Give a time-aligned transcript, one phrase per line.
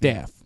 [0.00, 0.39] Staff.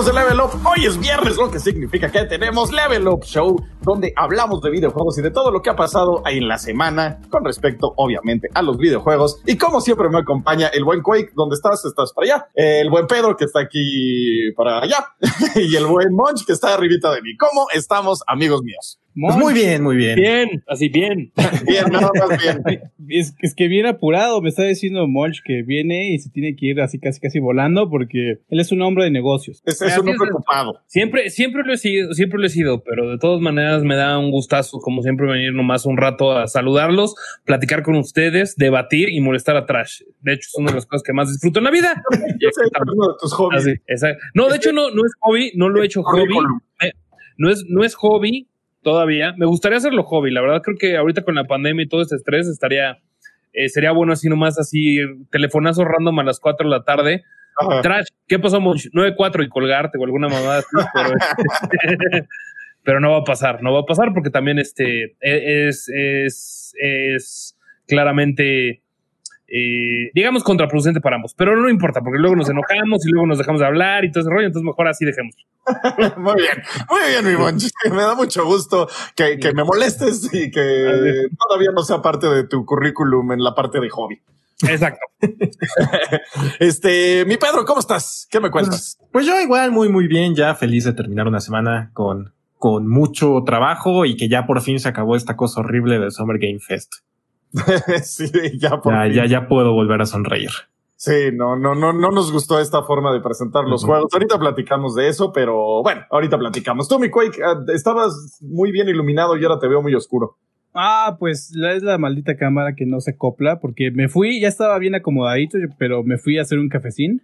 [0.00, 3.62] Amigos de Level Up, hoy es viernes, lo que significa que tenemos Level Up Show,
[3.82, 7.20] donde hablamos de videojuegos y de todo lo que ha pasado ahí en la semana
[7.28, 9.42] con respecto, obviamente, a los videojuegos.
[9.44, 11.84] Y como siempre me acompaña el buen Quake, ¿dónde estás?
[11.84, 12.48] Estás para allá.
[12.54, 15.04] El buen Pedro, que está aquí para allá.
[15.56, 17.36] y el buen Monch, que está arribita de mí.
[17.36, 18.99] ¿Cómo estamos, amigos míos?
[19.14, 20.16] Pues muy bien, muy bien.
[20.16, 21.32] Bien, así bien.
[21.66, 22.80] Bien, nada más bien.
[23.08, 26.66] Es, es, que viene apurado, me está diciendo Monch que viene y se tiene que
[26.66, 29.62] ir así casi casi volando porque él es un hombre de negocios.
[29.64, 30.80] Es, es un hombre ocupado.
[30.86, 34.16] Siempre, siempre lo he sido, siempre lo he sido, pero de todas maneras me da
[34.16, 39.20] un gustazo, como siempre, venir nomás un rato a saludarlos, platicar con ustedes, debatir y
[39.20, 40.02] molestar a Trash.
[40.20, 42.02] De hecho, es una de las cosas que más disfruto en la vida.
[42.10, 42.56] es
[42.92, 43.66] uno de tus hobbies.
[43.88, 46.36] Así, no, de hecho, no, no es hobby, no lo he hecho hobby.
[46.82, 46.92] Eh,
[47.38, 48.49] no es, no es hobby,
[48.82, 49.34] todavía.
[49.36, 50.30] Me gustaría hacerlo hobby.
[50.30, 52.98] La verdad creo que ahorita con la pandemia y todo este estrés estaría,
[53.52, 54.98] eh, sería bueno así nomás así,
[55.30, 57.24] telefonazo random a las 4 de la tarde.
[57.56, 57.82] Ajá.
[57.82, 58.60] Trash, ¿qué pasó?
[58.60, 61.10] 9-4 y colgarte o alguna mamada así, pero,
[62.84, 67.56] pero, no va a pasar, no va a pasar porque también este es, es, es
[67.86, 68.82] claramente
[69.50, 71.34] eh, digamos, contraproducente para ambos.
[71.34, 74.22] Pero no importa, porque luego nos enojamos y luego nos dejamos de hablar y todo
[74.22, 75.34] ese rollo, entonces mejor así dejemos.
[76.16, 77.68] muy bien, muy bien, mi Monchi.
[77.90, 82.46] Me da mucho gusto que, que me molestes y que todavía no sea parte de
[82.46, 84.20] tu currículum en la parte de hobby.
[84.68, 85.00] Exacto.
[86.60, 88.28] este, mi Pedro, ¿cómo estás?
[88.30, 88.96] ¿Qué me cuentas?
[88.98, 92.86] Pues, pues, yo igual muy, muy bien, ya feliz de terminar una semana con, con
[92.86, 96.60] mucho trabajo y que ya por fin se acabó esta cosa horrible del Summer Game
[96.60, 96.92] Fest.
[98.02, 100.50] sí, ya, por ya, ya, ya, puedo volver a sonreír.
[100.96, 103.88] Sí, no, no, no, no nos gustó esta forma de presentar los uh -huh.
[103.88, 104.12] juegos.
[104.12, 106.88] Ahorita platicamos de eso, pero bueno, ahorita platicamos.
[106.88, 107.40] Tú, mi Quake,
[107.74, 110.36] estabas muy bien iluminado y ahora te veo muy oscuro.
[110.74, 114.78] Ah, pues es la maldita cámara que no se copla, porque me fui, ya estaba
[114.78, 117.22] bien acomodadito, pero me fui a hacer un cafecín,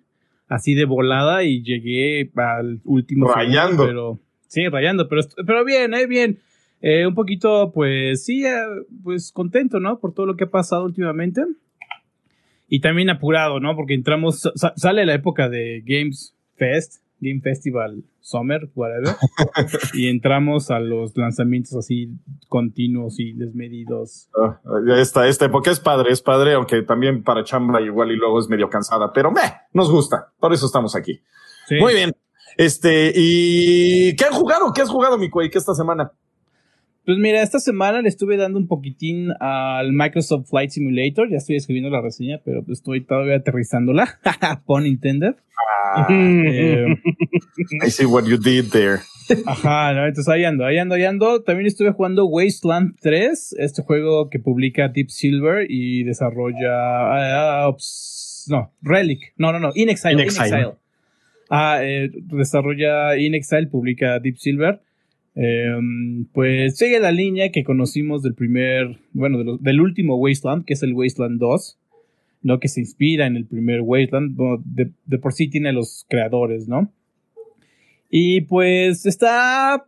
[0.48, 3.32] así de volada, y llegué al último.
[3.32, 3.84] Rayando.
[3.84, 4.18] Segundo, pero,
[4.48, 6.40] sí, rayando, pero, pero bien, eh, bien.
[6.80, 8.54] Eh, un poquito, pues sí, eh,
[9.02, 9.98] pues contento, ¿no?
[9.98, 11.42] Por todo lo que ha pasado últimamente.
[12.68, 13.74] Y también apurado, ¿no?
[13.76, 19.14] Porque entramos, sa sale la época de Games Fest, Game Festival Summer, whatever.
[19.94, 22.10] y entramos a los lanzamientos así
[22.48, 24.28] continuos y desmedidos.
[24.34, 28.40] Uh, esta, esta época es padre, es padre, aunque también para chamba igual y luego
[28.40, 30.32] es medio cansada, pero meh, nos gusta.
[30.40, 31.20] Por eso estamos aquí.
[31.68, 31.76] Sí.
[31.76, 32.12] Muy bien.
[32.56, 34.72] Este, ¿y qué han jugado?
[34.74, 36.10] ¿Qué has jugado, mi Quake, esta semana?
[37.06, 41.30] Pues mira, esta semana le estuve dando un poquitín al Microsoft Flight Simulator.
[41.30, 44.18] Ya estoy escribiendo la reseña, pero estoy todavía aterrizándola.
[44.66, 45.36] Pon Intended.
[45.94, 46.84] Ah, eh,
[47.86, 49.02] I see what you did there.
[49.46, 51.42] Ajá, no, entonces ahí ando, ahí ando, ahí ando.
[51.42, 57.66] También estuve jugando Wasteland 3, este juego que publica Deep Silver y desarrolla.
[57.66, 59.32] Uh, ups, no, Relic.
[59.36, 60.14] No, no, no, In Exile.
[60.14, 60.48] In Exile.
[60.48, 60.74] In Exile.
[61.50, 64.80] Ah, eh, desarrolla In Exile, publica Deep Silver.
[65.36, 65.76] Eh,
[66.32, 70.72] pues sigue la línea que conocimos del primer, bueno, de lo, del último Wasteland, que
[70.72, 71.78] es el Wasteland 2,
[72.42, 72.58] ¿no?
[72.58, 76.90] Que se inspira en el primer Wasteland, de, de, por sí tiene los creadores, ¿no?
[78.08, 79.86] Y pues está,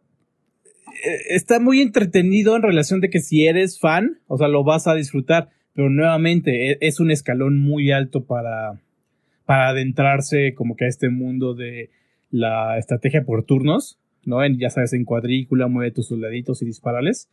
[1.30, 4.94] está muy entretenido en relación de que si eres fan, o sea, lo vas a
[4.94, 8.80] disfrutar, pero nuevamente es un escalón muy alto para,
[9.46, 11.88] para adentrarse como que a este mundo de
[12.30, 13.98] la estrategia por turnos.
[14.28, 14.44] ¿No?
[14.44, 17.28] En, ya sabes, en cuadrícula, mueve tus soldaditos y disparales.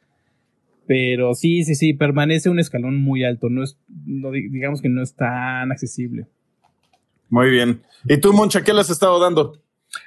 [0.88, 3.50] Pero sí, sí, sí, permanece un escalón muy alto.
[3.50, 6.28] No es, no, digamos que no es tan accesible.
[7.30, 7.82] Muy bien.
[8.08, 9.62] ¿Y tú, Moncha, qué le has estado dando?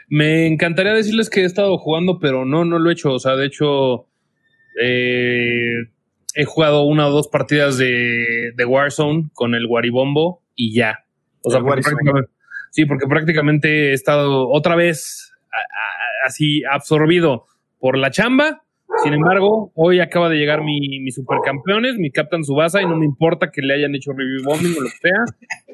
[0.09, 3.13] Me encantaría decirles que he estado jugando, pero no, no lo he hecho.
[3.13, 4.07] O sea, de hecho,
[4.81, 5.89] eh,
[6.35, 11.05] he jugado una o dos partidas de, de Warzone con el Guaribombo y ya.
[11.43, 11.83] O sea, porque
[12.71, 17.47] sí, porque prácticamente he estado otra vez a, a, así absorbido
[17.79, 18.63] por la chamba.
[19.03, 23.05] Sin embargo, hoy acaba de llegar mi, mi supercampeones, mi Captain Subasa, y no me
[23.05, 25.25] importa que le hayan hecho review bombing o lo que sea.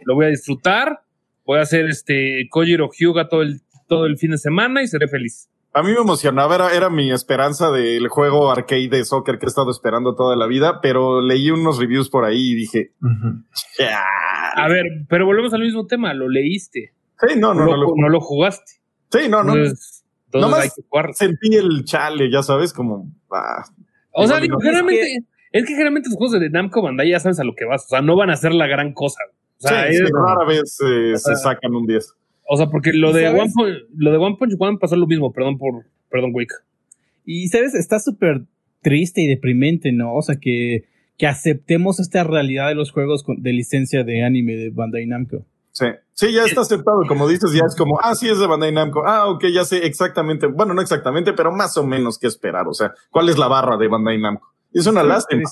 [0.05, 1.01] Lo voy a disfrutar.
[1.47, 5.09] Voy a hacer este Kojiro Hyuga todo el, todo el fin de semana y seré
[5.09, 5.49] feliz.
[5.73, 9.49] A mí me emocionaba, era, era mi esperanza del juego arcade de soccer que he
[9.49, 13.45] estado esperando toda la vida, pero leí unos reviews por ahí y dije, uh -huh.
[14.55, 16.93] a ver, pero volvemos al mismo tema, lo leíste.
[17.19, 18.75] Sí, no, no, no, no, lo, no lo jugaste.
[19.11, 19.55] Sí, no, no.
[19.55, 19.94] Entonces,
[20.41, 20.75] Nomás
[21.13, 23.11] sentí el chale, ya sabes, como.
[23.31, 23.65] Ah,
[24.13, 27.21] o sea, digo, generalmente, es que, es que, generalmente los juegos de Namco Bandai ya
[27.21, 27.85] sabes a lo que vas.
[27.85, 29.21] O sea, no van a ser la gran cosa.
[29.59, 32.15] O sea, sí, es, sí, rara vez eh, o sea, se sacan un 10.
[32.47, 35.33] O sea, porque lo de, One Punch, lo de One Punch One pasó lo mismo,
[35.33, 36.53] perdón por, perdón, Wick.
[37.25, 38.43] Y sabes, está súper
[38.83, 40.15] triste y deprimente, ¿no?
[40.15, 40.85] O sea, que,
[41.17, 45.47] que aceptemos esta realidad de los juegos de licencia de anime de Bandai Namco.
[45.75, 48.71] Sí, sí, ya está aceptado, como dices, ya es como, ah, sí, es de Bandai
[48.71, 52.69] Namco, ah, ok, ya sé exactamente, bueno, no exactamente, pero más o menos qué esperar,
[52.69, 54.55] o sea, cuál es la barra de Bandai Namco.
[54.73, 55.43] Es una lástima.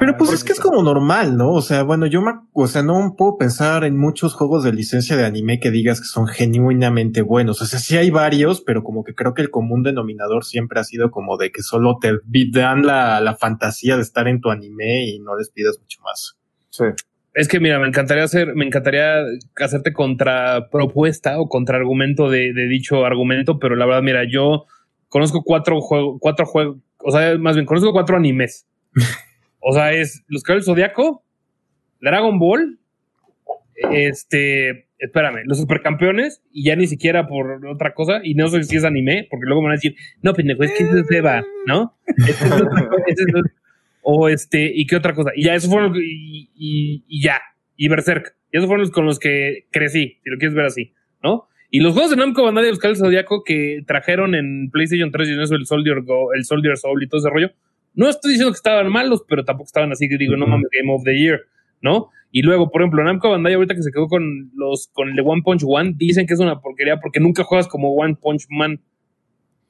[0.00, 1.52] Pero pues es que es como normal, ¿no?
[1.52, 5.16] O sea, bueno, yo me, o sea, no puedo pensar en muchos juegos de licencia
[5.16, 7.62] de anime que digas que son genuinamente buenos.
[7.62, 10.84] O sea, sí hay varios, pero como que creo que el común denominador siempre ha
[10.84, 12.18] sido como de que solo te
[12.52, 16.36] dan la, la fantasía de estar en tu anime y no les pidas mucho más.
[16.68, 16.84] Sí.
[17.38, 19.22] Es que mira, me encantaría hacer, me encantaría
[19.60, 24.66] hacerte contrapropuesta o contraargumento de, de dicho argumento, pero la verdad, mira, yo
[25.08, 28.66] conozco cuatro juegos, cuatro juegos, o sea, más bien conozco cuatro animes.
[29.60, 31.24] O sea, es Los Caballeros Zodiaco,
[32.00, 32.78] Dragon Ball,
[33.90, 38.76] este, espérame, los supercampeones, y ya ni siquiera por otra cosa, y no sé si
[38.76, 41.96] es anime, porque luego me van a decir, no, pendejo, es que es Seba, ¿no?
[44.10, 45.32] o este, ¿y qué otra cosa?
[45.36, 47.42] Y ya, eso fueron, y, y, y, ya,
[47.76, 50.94] y Berserk, y esos fueron los con los que crecí, si lo quieres ver así,
[51.22, 51.46] ¿no?
[51.70, 55.28] Y los juegos de Namco Bandai de los Caballeros Zodiaco que trajeron en PlayStation 3
[55.28, 57.50] y en eso el Soldier, Go, el Soldier Soul y todo ese rollo,
[57.92, 60.90] no estoy diciendo que estaban malos, pero tampoco estaban así que digo, no mames, Game
[60.90, 61.42] of the Year,
[61.82, 62.08] ¿no?
[62.32, 65.22] Y luego, por ejemplo, Namco Bandai ahorita que se quedó con los con el de
[65.22, 68.80] One Punch One, dicen que es una porquería porque nunca juegas como One Punch Man,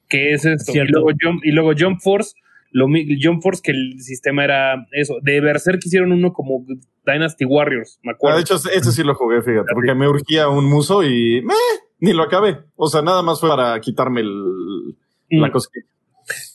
[0.07, 0.71] que es esto.
[0.73, 2.35] Y luego, Jump, y luego Jump Force,
[2.71, 2.87] lo,
[3.21, 5.17] Jump Force que el sistema era eso.
[5.21, 6.65] De Berserk hicieron uno como
[7.05, 8.35] Dynasty Warriors, me acuerdo.
[8.35, 11.53] Ah, de hecho, ese sí lo jugué, fíjate, porque me urgía un muso y meh,
[11.99, 12.59] ni lo acabé.
[12.75, 14.89] O sea, nada más fue para quitarme el,
[15.29, 15.51] la mm.
[15.51, 15.85] cosquilla.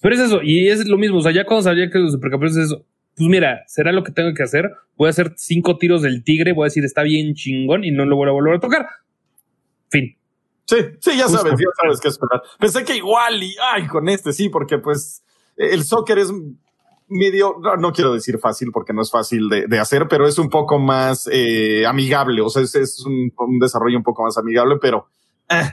[0.00, 1.18] Pero es eso, y es lo mismo.
[1.18, 2.84] O sea, ya cuando sabía que los supercampeones es eso,
[3.16, 4.72] pues mira, será lo que tengo que hacer.
[4.96, 8.04] Voy a hacer cinco tiros del tigre, voy a decir está bien chingón y no
[8.04, 8.86] lo voy a volver a tocar.
[9.88, 10.16] Fin.
[10.66, 12.42] Sí, sí, ya sabes, ya sabes qué esperar.
[12.58, 15.23] Pensé que igual y ay, con este sí, porque pues
[15.56, 16.32] el soccer es
[17.08, 20.78] medio, no, quiero decir fácil porque no es fácil de, hacer, pero es un poco
[20.78, 22.40] más eh, amigable.
[22.40, 23.30] O sea, es, un,
[23.60, 25.08] desarrollo un poco más amigable, pero
[25.48, 25.70] eh,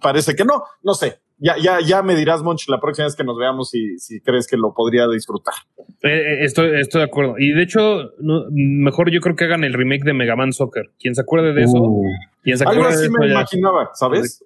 [0.00, 3.24] parece que no, no sé ya, ya, ya me dirás, Monch, la próxima vez que
[3.24, 5.54] nos veamos si, si crees que lo podría disfrutar.
[6.02, 7.34] Eh, estoy, estoy de acuerdo.
[7.38, 8.12] Y de hecho,
[8.50, 10.90] mejor yo creo que hagan el remake de Mega Man Soccer.
[10.98, 11.78] Quien se acuerde de eso.
[11.78, 12.04] Uh.
[12.66, 14.44] Algo así me imaginaba, ¿sabes?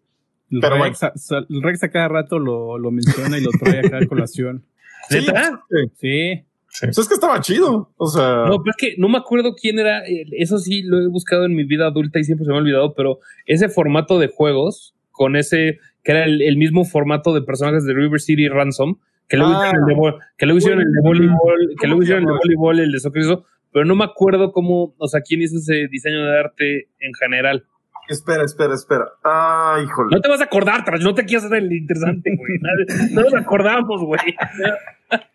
[0.51, 1.01] El Pero Rex,
[1.31, 4.65] el Rex a cada rato lo, lo menciona y lo trae acá a colación.
[5.09, 5.21] ¿Sí?
[5.21, 5.91] Sí.
[5.95, 6.45] sí.
[6.81, 7.93] Pues es que estaba chido.
[7.97, 8.45] O sea.
[8.47, 10.03] No, pero es que no me acuerdo quién era.
[10.33, 12.95] Eso sí lo he buscado en mi vida adulta y siempre se me ha olvidado,
[12.95, 17.93] pero ese formato de juegos con ese que era el, mismo formato de personajes de
[17.93, 18.99] River City Ransom,
[19.29, 22.29] que luego hicieron el de, que luego hicieron el de voleibol, que luego hicieron el
[22.29, 23.25] de voleibol, el de soccer,
[23.73, 27.65] pero no me acuerdo cómo, o sea, quién hizo ese diseño de arte en general.
[28.09, 29.05] Espera, espera, espera.
[29.23, 30.09] Ay, híjole.
[30.15, 32.59] No te vas a acordar, Tras, no te quieras hacer el interesante, güey.
[33.13, 34.21] no nos acordamos, güey.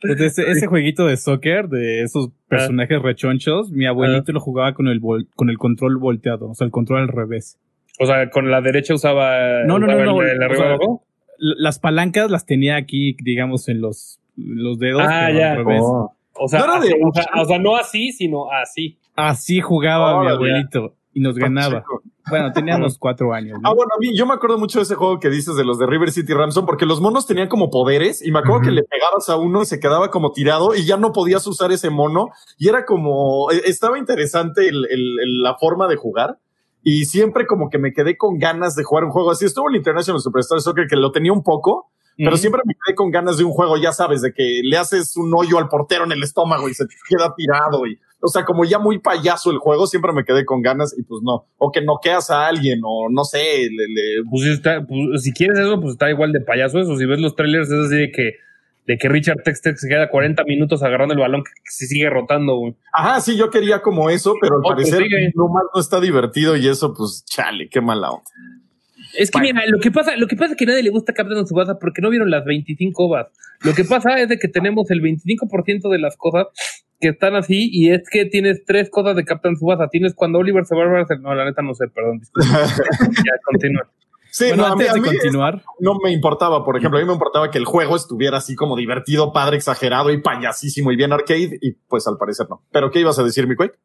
[0.02, 4.88] Pues ese, ese, jueguito de soccer, de esos personajes rechonchos, mi abuelito lo jugaba con
[4.88, 5.02] el,
[5.36, 7.58] con el control volteado, o sea, el control al revés.
[8.00, 9.64] O sea, con la derecha usaba.
[9.66, 11.02] No, no, no, no.
[11.38, 15.04] las palancas las tenía aquí, digamos, en los, los dedos.
[15.06, 15.58] Ah, ya.
[15.64, 16.16] Oh.
[16.36, 16.74] O, sea, no
[17.42, 18.98] o, sea, no así, sino así.
[19.16, 21.84] Así jugaba mi abuelito y nos ganaba.
[22.30, 23.60] Bueno, teníamos cuatro años.
[23.64, 25.78] Ah, bueno, a mí yo me acuerdo mucho de ese juego que dices de los
[25.78, 28.84] de River City Ramson, porque los monos tenían como poderes y me acuerdo que le
[28.84, 32.30] pegabas a uno y se quedaba como tirado y ya no podías usar ese mono
[32.58, 36.40] y era como, e, estaba interesante el, el, la forma de jugar
[36.82, 39.46] y siempre como que me quedé con ganas de jugar un juego así.
[39.46, 43.10] Estuvo el International Superstar Soccer que lo tenía un poco, pero siempre me quedé con
[43.10, 46.12] ganas de un juego, ya sabes, de que le haces un hoyo al portero en
[46.12, 49.58] el estómago y se te queda tirado y, o sea, como ya muy payaso el
[49.58, 53.10] juego, siempre me quedé con ganas y pues no, o que noqueas a alguien o
[53.10, 56.98] no sé, le, Pues, pues, si quieres eso, pues está igual de payaso eso.
[56.98, 58.32] Si ves los trailers es así de que
[58.86, 62.58] de que Richard Texter se queda 40 minutos agarrando el balón que se sigue rotando,
[62.58, 62.76] güey.
[62.92, 66.02] Ajá, sí, yo quería como eso, pero al oh, pues parecer no más no está
[66.02, 68.30] divertido y eso, pues, chale, qué mala onda.
[69.18, 71.46] Es que mira, lo que pasa, lo que pasa es que nadie le gusta Captain
[71.46, 73.28] Subasa porque no vieron las 25 ovas.
[73.62, 76.48] Lo que pasa es de que tenemos el 25% de las cosas
[77.00, 79.88] que están así y es que tienes tres cosas de Captain Subasa.
[79.90, 82.22] Tienes cuando Oliver se va a No, la neta no sé, perdón.
[82.36, 83.90] ya, continúa.
[84.34, 85.62] Sí, no, antes de continuar.
[85.80, 88.76] No me importaba, por ejemplo, a mí me importaba que el juego estuviera así como
[88.76, 92.64] divertido, padre, exagerado y payasísimo y bien arcade, y pues al parecer no.
[92.72, 93.78] ¿Pero qué ibas a decir, mi Quake?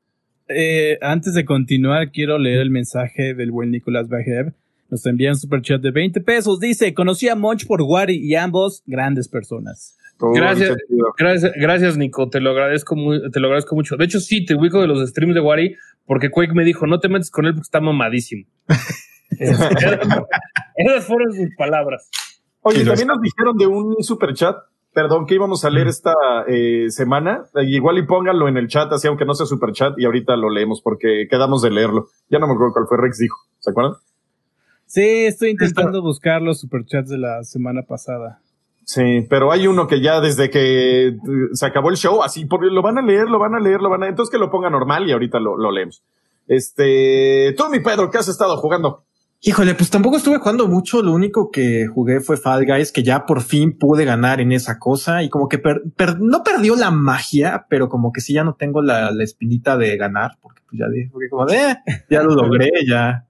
[0.49, 4.55] Eh, antes de continuar, quiero leer el mensaje del buen Nicolás Bajev.
[4.89, 6.61] Nos envía un super chat de 20 pesos.
[6.61, 9.99] Dice, conocí a Monch por Wari y ambos grandes personas.
[10.19, 10.77] Gracias,
[11.17, 12.29] gracias, gracias, Nico.
[12.29, 13.97] Te lo agradezco muy, te lo agradezco mucho.
[13.97, 17.01] De hecho, sí, te ubico de los streams de Wari porque Quake me dijo, no
[17.01, 18.47] te metes con él porque está mamadísimo.
[19.31, 22.11] Esas fueron sus palabras.
[22.63, 24.57] Oye, también nos dijeron de un super chat,
[24.93, 26.13] perdón, que íbamos a leer esta
[26.49, 27.45] eh, semana.
[27.63, 30.51] Igual y pónganlo en el chat, así aunque no sea super chat, y ahorita lo
[30.51, 32.09] leemos porque quedamos de leerlo.
[32.31, 33.95] Ya no me acuerdo cuál fue, Rex dijo, ¿se acuerdan?
[34.87, 38.41] Sí, estoy intentando buscar los superchats de la semana pasada.
[38.89, 41.17] Sí, pero hay uno que ya desde que eh,
[41.53, 43.91] se acabó el show, así, porque lo van a leer, lo van a leer, lo
[43.91, 46.03] van a entonces que lo ponga normal y ahorita lo, lo leemos.
[46.47, 49.05] Este, tú, mi Pedro, ¿qué has estado jugando?
[49.43, 51.03] Híjole, pues tampoco estuve jugando mucho.
[51.03, 54.79] Lo único que jugué fue Fall Guys, que ya por fin pude ganar en esa
[54.79, 55.61] cosa y como que
[56.19, 59.99] no perdió la magia, pero como que sí ya no tengo la, la espinita de
[59.99, 61.77] ganar, porque pues ya dije, como de, eh,
[62.09, 63.28] ya lo logré, ya.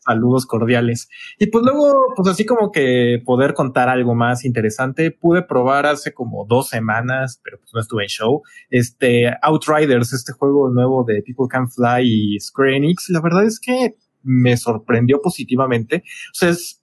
[0.00, 1.08] Saludos cordiales.
[1.38, 6.12] Y pues luego, pues así como que poder contar algo más interesante, pude probar hace
[6.12, 11.22] como dos semanas, pero pues no estuve en show, este Outriders, este juego nuevo de
[11.22, 13.08] People Can Fly y Square Enix.
[13.10, 16.02] La verdad es que me sorprendió positivamente.
[16.42, 16.82] O es,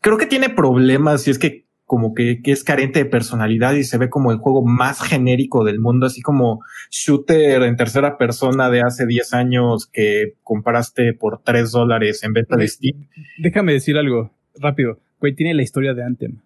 [0.00, 3.84] creo que tiene problemas y es que como que, que, es carente de personalidad y
[3.84, 8.68] se ve como el juego más genérico del mundo, así como shooter en tercera persona
[8.70, 13.06] de hace 10 años que compraste por 3 dólares en venta de Steam.
[13.38, 14.98] Déjame decir algo rápido.
[15.20, 16.38] Güey, tiene la historia de Anthem.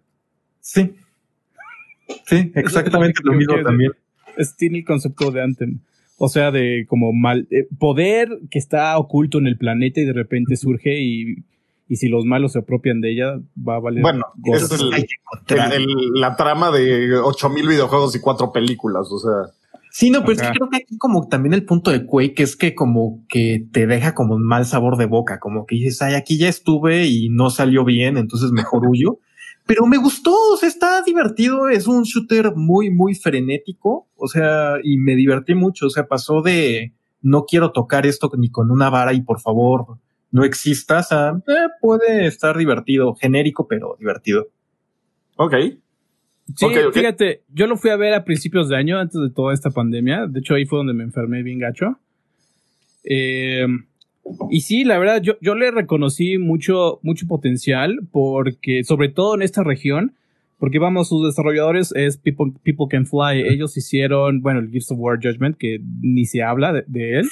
[0.61, 0.93] Sí.
[2.27, 3.93] Sí, exactamente lo mismo también.
[4.37, 5.81] Es, tiene el concepto de Anthem.
[6.19, 10.13] O sea, de como mal, eh, poder que está oculto en el planeta y de
[10.13, 11.37] repente surge y,
[11.91, 14.01] y si los malos se apropian de ella, va a valer.
[14.01, 19.53] Bueno, es el, la trama de 8000 videojuegos y cuatro películas, o sea.
[19.91, 22.55] Sí, no, pero es que creo que aquí como también el punto de Quake es
[22.55, 26.15] que como que te deja como un mal sabor de boca, como que dices, ay,
[26.15, 29.19] aquí ya estuve y no salió bien, entonces mejor huyo
[29.67, 34.75] pero me gustó, o sea, está divertido, es un shooter muy, muy frenético, o sea,
[34.83, 38.91] y me divertí mucho, o sea, pasó de no quiero tocar esto ni con una
[38.91, 39.99] vara y por favor
[40.33, 44.49] no existas a eh, puede estar divertido, genérico, pero divertido.
[45.37, 45.55] Ok.
[46.57, 49.71] Sí, fíjate, yo lo fui a ver a principios de año, antes de toda esta
[49.71, 50.27] pandemia.
[50.27, 51.99] De hecho, ahí fue donde me enfermé bien gacho.
[53.05, 53.67] Eh,
[54.51, 59.43] y sí, la verdad, yo, yo le reconocí mucho, mucho potencial porque, sobre todo en
[59.43, 60.15] esta región,
[60.59, 63.49] porque vamos, sus desarrolladores es People, People Can Fly.
[63.49, 67.29] Ellos hicieron, bueno, el Gears of War Judgment, que ni se habla de, él,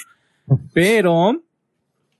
[0.72, 1.42] pero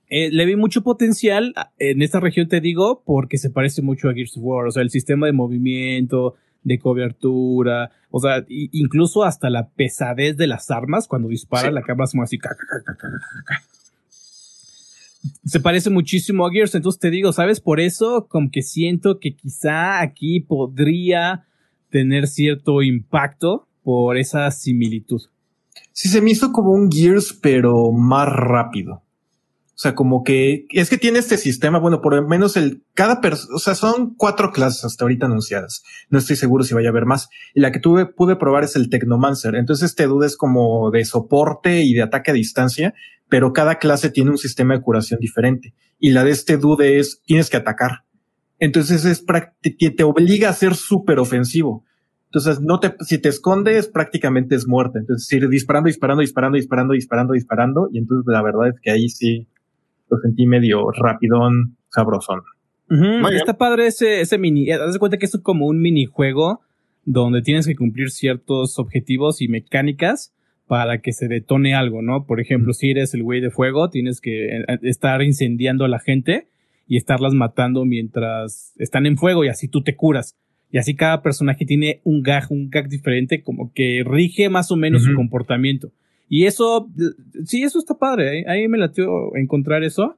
[0.09, 4.13] eh, le vi mucho potencial en esta región, te digo, porque se parece mucho a
[4.13, 4.67] Gears of War.
[4.67, 10.47] O sea, el sistema de movimiento, de cobertura, o sea, incluso hasta la pesadez de
[10.47, 12.37] las armas cuando dispara la cámara es como así
[15.43, 16.75] se parece muchísimo a Gears.
[16.75, 17.59] Entonces te digo, ¿sabes?
[17.59, 21.45] Por eso, como que siento que quizá aquí podría
[21.89, 25.21] tener cierto impacto por esa similitud.
[25.91, 29.03] Sí, se me hizo como un Gears, pero más rápido.
[29.79, 33.21] O sea, como que es que tiene este sistema, bueno, por lo menos el cada
[33.21, 35.83] persona, o sea, son cuatro clases hasta ahorita anunciadas.
[36.09, 37.29] No estoy seguro si vaya a haber más.
[37.53, 39.55] Y la que tuve, pude probar es el Technomancer.
[39.55, 42.93] Entonces este duda es como de soporte y de ataque a distancia,
[43.29, 45.73] pero cada clase tiene un sistema de curación diferente.
[45.97, 48.03] Y la de este dude es tienes que atacar.
[48.59, 51.85] Entonces es te obliga a ser súper ofensivo.
[52.25, 54.99] Entonces, no te, si te escondes, prácticamente es muerte.
[54.99, 57.89] Entonces, ir disparando, disparando, disparando, disparando, disparando, disparando.
[57.93, 59.47] Y entonces, la verdad es que ahí sí
[60.09, 62.41] lo sentí medio rapidón, sabrosón.
[63.33, 66.61] Está padre ese, ese mini, haz de cuenta que es como un minijuego
[67.05, 70.33] donde tienes que cumplir ciertos objetivos y mecánicas
[70.67, 72.25] para que se detone algo, ¿no?
[72.25, 75.99] Por ejemplo, si eres el güey de fuego, tienes que eh, estar incendiando a la
[75.99, 76.47] gente
[76.87, 80.35] y estarlas matando mientras están en fuego y así tú te curas.
[80.71, 84.75] Y así cada personaje tiene un gag, un gag diferente, como que rige más o
[84.75, 85.91] menos su comportamiento.
[86.29, 86.87] Y eso,
[87.45, 88.39] sí, eso está padre.
[88.39, 88.45] ¿eh?
[88.47, 90.15] Ahí me latió encontrar eso.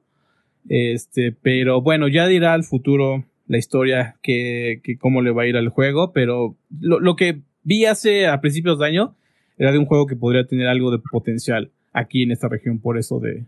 [0.68, 5.46] Este, pero bueno, ya dirá al futuro la historia que, que cómo le va a
[5.46, 6.12] ir al juego.
[6.12, 9.16] Pero lo, lo que vi hace a principios de año
[9.56, 12.98] era de un juego que podría tener algo de potencial aquí en esta región, por
[12.98, 13.46] eso de,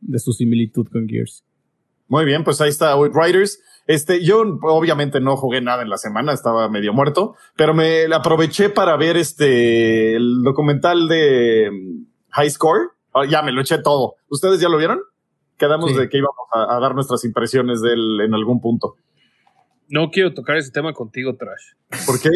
[0.00, 1.44] de su similitud con Gears.
[2.08, 3.60] Muy bien, pues ahí está Riders.
[3.86, 8.68] Este, yo obviamente no jugué nada en la semana, estaba medio muerto, pero me aproveché
[8.68, 12.90] para ver este, el documental de mm, High Score.
[13.14, 14.16] Ah, ya me lo eché todo.
[14.28, 15.00] ¿Ustedes ya lo vieron?
[15.56, 18.96] Quedamos de que íbamos a, a, dar nuestras impresiones de él en algún punto.
[19.88, 21.74] No quiero tocar ese tema contigo, Trash.
[22.06, 22.30] ¿Por qué?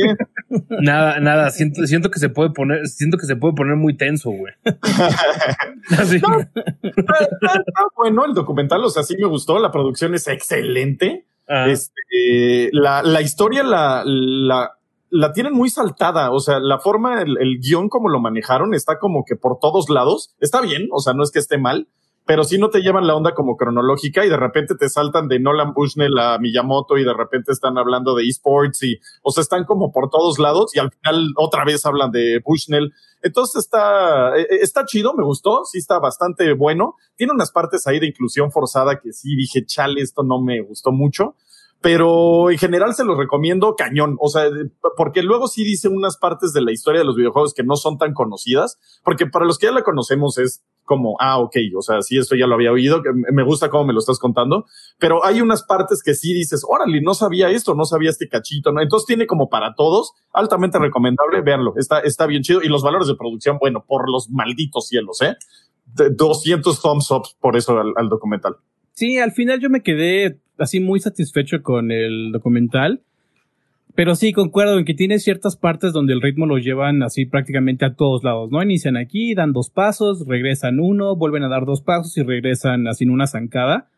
[0.80, 1.50] nada, nada.
[1.50, 4.54] Siento, siento que se puede poner, siento que se puede poner muy tenso, güey.
[7.97, 9.59] bueno, el documental, o sea, sí me gustó.
[9.59, 11.26] La producción es excelente.
[11.49, 11.69] Ah.
[11.69, 14.76] Este, la, la historia la, la,
[15.11, 16.30] la tienen muy saltada.
[16.30, 19.90] O sea, la forma, el, el guion como lo manejaron está como que por todos
[19.90, 20.37] lados.
[20.38, 21.88] Está bien, o sea, no es que esté mal
[22.30, 25.40] pero sí no te llevan la onda como cronológica y de repente te saltan de
[25.40, 29.64] Nolan Bushnell a Miyamoto y de repente están hablando de esports y, o sea, están
[29.64, 32.92] como por todos lados y al final otra vez hablan de Bushnell.
[33.20, 36.94] Entonces está, eh, está chido, me gustó, sí está bastante bueno.
[37.16, 40.92] Tiene unas partes ahí de inclusión forzada que sí dije, chale, esto no me gustó
[40.92, 41.34] mucho
[41.80, 44.44] pero en general se los recomiendo cañón, o sea,
[44.96, 47.96] porque luego sí dice unas partes de la historia de los videojuegos que no son
[47.96, 52.02] tan conocidas, porque para los que ya la conocemos es como, ah, ok, o sea,
[52.02, 53.00] sí, esto ya lo había oído,
[53.32, 54.64] me gusta cómo me lo estás contando,
[54.99, 58.73] pero hay unas partes que sí dices, órale, no sabía esto, no sabía este cachito,
[58.73, 58.82] ¿no?
[58.82, 63.06] Entonces tiene como para todos, altamente recomendable, véanlo, está, está bien chido, y los valores
[63.06, 65.37] de producción, bueno, por los malditos cielos, ¿eh?
[65.87, 68.56] 200 thumbs up por eso al documental.
[68.90, 73.00] Sí, al final yo me quedé así muy satisfecho con el documental.
[73.94, 77.85] Pero sí, concuerdo en que tiene ciertas partes donde el ritmo lo llevan así prácticamente
[77.85, 78.62] a todos lados, ¿no?
[78.62, 83.04] Inician aquí, dan dos pasos, regresan uno, vuelven a dar dos pasos y regresan así
[83.04, 83.88] en una zancada.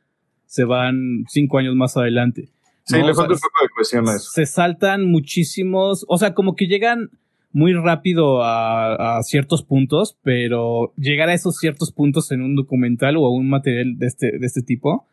[0.46, 2.48] Se van cinco años más adelante.
[2.84, 4.30] Sí, le falta un poco de cohesión a eso.
[4.32, 7.10] Se saltan muchísimos, o sea, como que llegan
[7.52, 13.28] muy rápido a, ciertos puntos, pero llegar a esos ciertos puntos en un documental o
[13.28, 15.06] un material de este, de este tipo,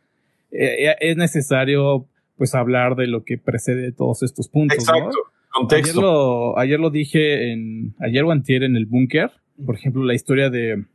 [0.51, 2.05] eh, eh, es necesario
[2.39, 4.79] pues hablar de lo que precede todos estos puntos.
[4.79, 5.11] Exacto.
[5.51, 5.99] Contexto.
[5.99, 9.31] Ayer lo, ayer lo dije en, ayer o antier en el búnker,
[9.63, 10.85] por ejemplo, la historia de,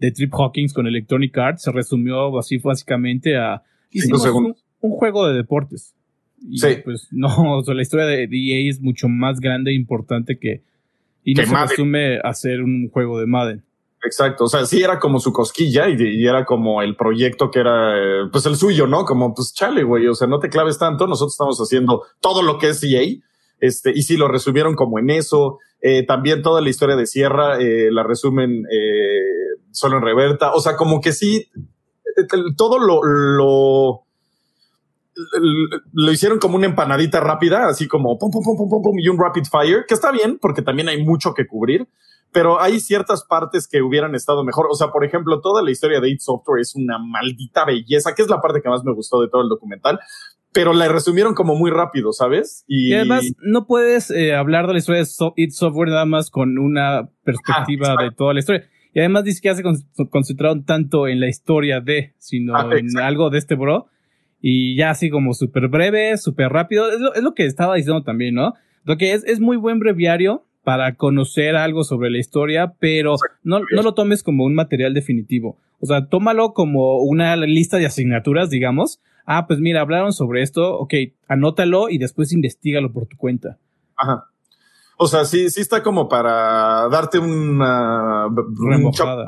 [0.00, 5.26] de Trip Hawkins con Electronic Arts se resumió así básicamente a hicimos un, un, juego
[5.26, 5.94] de deportes
[6.52, 6.76] sí.
[6.84, 7.28] Pues no,
[7.58, 10.62] o sea, la historia de EA es mucho más grande e importante que.
[11.24, 13.62] Y no se resume a hacer un juego de Madden.
[14.04, 17.96] Exacto, o sea, sí era como su cosquilla y, era como el proyecto que era,
[17.96, 19.06] eh, pues el suyo, ¿no?
[19.06, 22.58] Como, pues chale, güey, o sea, no te claves tanto, nosotros estamos haciendo todo lo
[22.58, 23.00] que es EA,
[23.60, 27.58] este, y sí lo resumieron como en eso, eh, también toda la historia de Sierra
[27.58, 28.64] eh, la resumen
[29.70, 31.48] solo en reverta, o sea, como que sí,
[32.56, 34.04] todo lo, lo
[35.92, 39.18] lo hicieron como una empanadita rápida, así como pum, pum, pum, pum, pum, y un
[39.18, 41.86] rapid fire, que está bien porque también hay mucho que cubrir,
[42.34, 44.66] pero hay ciertas partes que hubieran estado mejor.
[44.68, 48.22] O sea, por ejemplo, toda la historia de It Software es una maldita belleza, que
[48.22, 50.00] es la parte que más me gustó de todo el documental,
[50.52, 52.64] pero la resumieron como muy rápido, ¿sabes?
[52.66, 56.58] Y, además no puedes eh, hablar de la historia de It Software nada más con
[56.58, 58.68] una perspectiva de toda la historia.
[58.92, 63.30] Y además dice que se concentraron tanto en la historia de, sino ah, en algo
[63.30, 63.86] de este bro
[64.40, 66.90] y ya así como súper breve, súper rápido.
[66.90, 68.54] Es lo, es lo, que estaba diciendo también, ¿no?
[68.82, 73.60] Lo que es, es muy buen breviario para conocer algo sobre la historia, pero no,
[73.70, 75.58] no lo tomes como un material definitivo.
[75.80, 79.00] O sea, tómalo como una lista de asignaturas, digamos.
[79.26, 80.94] Ah, pues mira, hablaron sobre esto, ok,
[81.28, 83.58] anótalo y después investigalo por tu cuenta.
[83.96, 84.30] Ajá.
[84.96, 89.26] O sea, sí, sí está como para darte una remojada.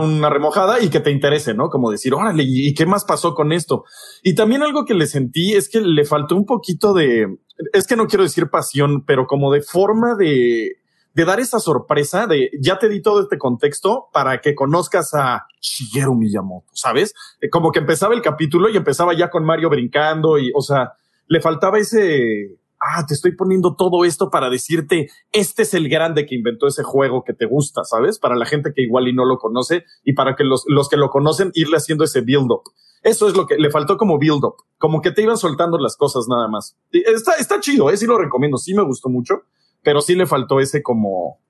[0.00, 1.68] una remojada y que te interese, ¿no?
[1.70, 3.84] Como decir, órale, ¿y qué más pasó con esto?
[4.22, 7.38] Y también algo que le sentí es que le faltó un poquito de,
[7.72, 10.78] es que no quiero decir pasión, pero como de forma de,
[11.14, 15.46] de dar esa sorpresa de ya te di todo este contexto para que conozcas a
[15.60, 17.14] Shigeru Miyamoto, ¿sabes?
[17.40, 20.94] Eh, como que empezaba el capítulo y empezaba ya con Mario brincando y, o sea,
[21.26, 26.26] le faltaba ese, ah, te estoy poniendo todo esto para decirte, este es el grande
[26.26, 28.18] que inventó ese juego que te gusta, ¿sabes?
[28.18, 30.96] Para la gente que igual y no lo conoce y para que los, los que
[30.96, 32.62] lo conocen irle haciendo ese build up.
[33.02, 35.96] Eso es lo que le faltó como build up, como que te iban soltando las
[35.96, 36.76] cosas nada más.
[36.90, 37.96] está, está chido, ¿eh?
[37.96, 39.42] sí lo recomiendo, sí me gustó mucho,
[39.82, 41.40] pero sí le faltó ese como,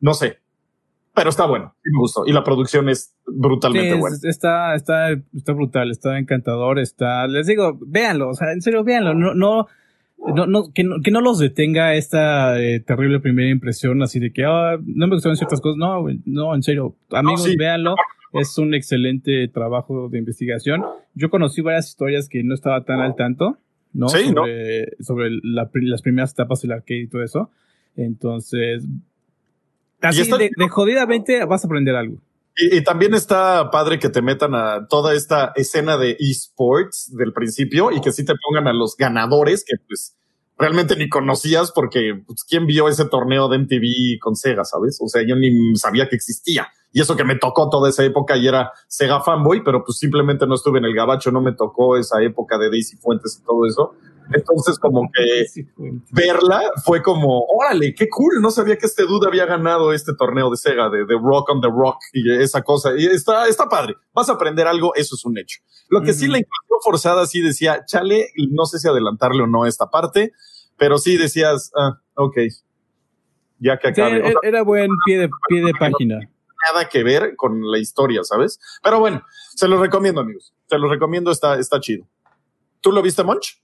[0.00, 0.38] no sé,
[1.14, 2.26] pero está bueno, sí me gustó.
[2.26, 4.16] Y la producción es brutalmente buena.
[4.22, 9.12] Está, está, está brutal, está encantador, está, les digo, véanlo, o sea, en serio, véanlo,
[9.14, 9.66] no, no,
[10.26, 14.32] no, no, que, no, que no los detenga esta eh, terrible primera impresión, así de
[14.32, 15.78] que ah, no me gustaron ciertas cosas.
[15.78, 17.94] No, no, en serio, amigos, véanlo.
[18.32, 20.84] Es un excelente trabajo de investigación.
[21.14, 23.58] Yo conocí varias historias que no estaba tan al tanto,
[23.92, 24.08] ¿no?
[24.08, 27.50] sobre, sobre las primeras etapas del arcade y todo eso.
[27.96, 28.84] Entonces,
[30.00, 32.18] así de, de jodidamente vas a aprender algo.
[32.56, 37.90] Y, también está padre que te metan a toda esta escena de esports del principio
[37.90, 40.16] y que sí te pongan a los ganadores que pues
[40.58, 44.98] realmente ni conocías porque pues, quién vio ese torneo de MTV con Sega, ¿sabes?
[45.00, 46.68] O sea, yo ni sabía que existía.
[46.92, 50.46] Y eso que me tocó toda esa época y era Sega fanboy, pero pues simplemente
[50.46, 53.64] no estuve en el gabacho, no me tocó esa época de Daisy Fuentes y todo
[53.66, 53.94] eso.
[54.32, 55.46] Entonces, como que
[56.10, 58.40] verla fue como, órale, qué cool.
[58.40, 61.60] No sabía que este dude había ganado este torneo de Sega, de, The Rock on
[61.60, 62.90] the Rock y esa cosa.
[62.96, 63.96] Y está, está padre.
[64.14, 65.60] Vas a aprender algo, eso es un hecho.
[65.88, 69.66] Lo que sí la inclusión forzada, sí decía, chale, no sé si adelantarle o no
[69.66, 70.32] esta parte,
[70.76, 72.38] pero sí decías, ah, ok.
[73.58, 74.34] Ya que acabe.
[74.42, 76.20] era buen pie de, pie de página.
[76.72, 78.60] nada que ver con la historia, ¿sabes?
[78.82, 79.22] Pero bueno,
[79.54, 80.54] se los recomiendo, amigos.
[80.66, 82.06] Se los recomiendo, está, está chido.
[82.80, 83.60] ¿Tú lo viste, Monch?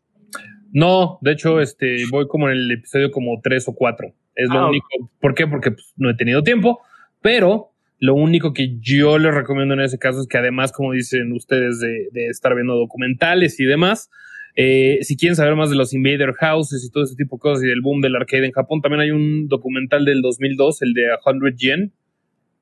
[0.77, 4.13] No, de hecho, este, voy como en el episodio como tres o cuatro.
[4.35, 4.87] Es lo Ah, único.
[5.23, 5.47] ¿Por qué?
[5.47, 6.81] Porque pues, no he tenido tiempo,
[7.23, 11.33] pero lo único que yo les recomiendo en ese caso es que además, como dicen
[11.33, 14.11] ustedes, de, de estar viendo documentales y demás,
[14.55, 17.65] eh, si quieren saber más de los Invader Houses y todo ese tipo de cosas
[17.65, 21.07] y del boom del arcade en Japón, también hay un documental del 2002, el de
[21.25, 21.93] 100 Yen,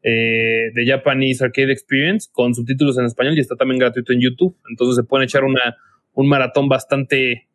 [0.05, 4.57] eh, de Japanese Arcade Experience, con subtítulos en español y está también gratuito en YouTube.
[4.71, 5.77] Entonces se pueden echar una,
[6.13, 7.49] un maratón bastante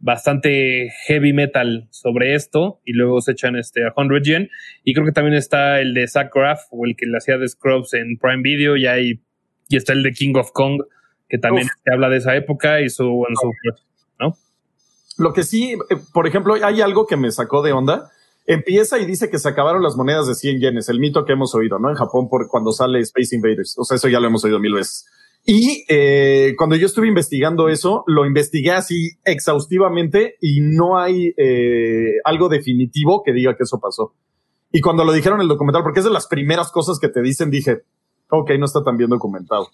[0.00, 4.50] bastante heavy metal sobre esto y luego se echan este a 100 Yen
[4.82, 7.46] y creo que también está el de Zach Graff o el que le hacía de
[7.48, 9.20] Scrubs en Prime Video y hay
[9.68, 10.82] y está el de King of Kong
[11.28, 11.92] que también Uf.
[11.92, 13.52] habla de esa época y su, su
[14.18, 14.36] ¿no?
[15.16, 18.10] Lo que sí, eh, por ejemplo, hay algo que me sacó de onda.
[18.46, 21.54] Empieza y dice que se acabaron las monedas de 100 yenes, el mito que hemos
[21.54, 21.88] oído, ¿no?
[21.88, 23.78] En Japón por cuando sale Space Invaders.
[23.78, 25.06] O sea, eso ya lo hemos oído mil veces.
[25.44, 32.18] Y eh, cuando yo estuve investigando eso, lo investigué así exhaustivamente y no hay eh,
[32.24, 34.14] algo definitivo que diga que eso pasó.
[34.70, 37.22] Y cuando lo dijeron en el documental, porque es de las primeras cosas que te
[37.22, 37.78] dicen, dije,
[38.28, 39.68] ok, no está tan bien documentado.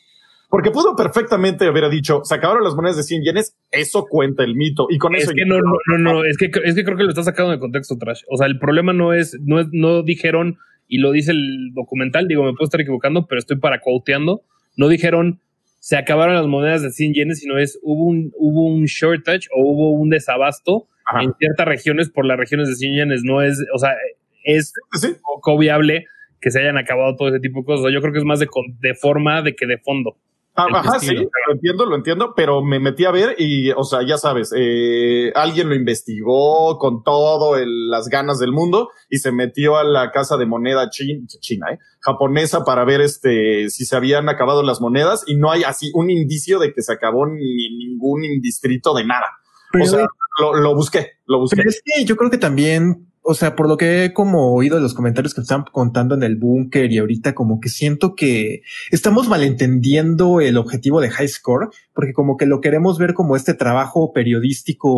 [0.48, 4.54] Porque pudo perfectamente haber dicho, se acabaron las monedas de 100 yenes, eso cuenta el
[4.54, 4.86] mito.
[4.88, 7.02] Y con Es eso que no, no, no, no, es que, es que creo que
[7.02, 8.22] lo está sacando de contexto, Trash.
[8.30, 12.28] O sea, el problema no es, no es, no dijeron, y lo dice el documental,
[12.28, 14.42] digo, me puedo estar equivocando, pero estoy para quoteando,
[14.76, 15.40] no dijeron
[15.86, 19.62] se acabaron las monedas de 100 yenes, sino es hubo un, hubo un shortage o
[19.62, 21.22] hubo un desabasto Ajá.
[21.22, 23.20] en ciertas regiones por las regiones de 100 yenes.
[23.22, 23.94] No es, o sea,
[24.42, 26.06] es Sí, poco viable
[26.40, 27.92] que se hayan acabado todo ese tipo de cosas.
[27.92, 30.16] Yo creo que es más de, con- de forma de que de fondo.
[30.58, 34.00] Ah, Ajá, sí, lo entiendo, lo entiendo, pero me metí a ver y, o sea,
[34.06, 39.32] ya sabes, eh, alguien lo investigó con todo el- las ganas del mundo y se
[39.32, 43.96] metió a la casa de moneda chin- china, eh, japonesa para ver este si se
[43.96, 47.76] habían acabado las monedas y no hay así un indicio de que se acabó ni
[47.76, 49.26] ningún distrito de nada.
[49.72, 50.06] Pero, o sea,
[50.40, 51.56] lo, lo busqué, lo busqué.
[51.56, 54.76] pero es que yo creo que también, o sea, por lo que he como oído
[54.76, 58.62] de los comentarios que están contando en el búnker y ahorita como que siento que
[58.92, 63.54] estamos malentendiendo el objetivo de High Score, porque como que lo queremos ver como este
[63.54, 64.90] trabajo periodístico,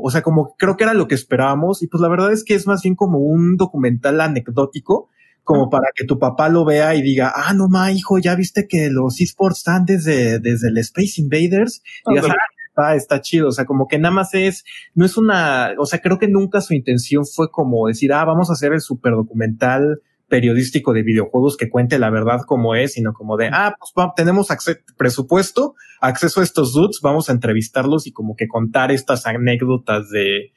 [0.00, 2.54] o sea, como creo que era lo que esperábamos y pues la verdad es que
[2.54, 5.08] es más bien como un documental anecdótico
[5.42, 8.68] como para que tu papá lo vea y diga, ah, no ma, hijo, ya viste
[8.68, 11.82] que los esports están desde, desde el Space Invaders.
[12.06, 12.14] Y.
[12.76, 13.48] ah, está, chido.
[13.48, 16.60] O sea, como que nada más es, no es una, o sea, creo que nunca
[16.60, 21.58] su intención fue como decir, ah, vamos a hacer el super documental periodístico de videojuegos
[21.58, 24.48] que cuente la verdad como es, sino como de, ah, pues tenemos
[24.96, 30.52] presupuesto, acceso a estos dudes, vamos a entrevistarlos y como que contar estas anécdotas de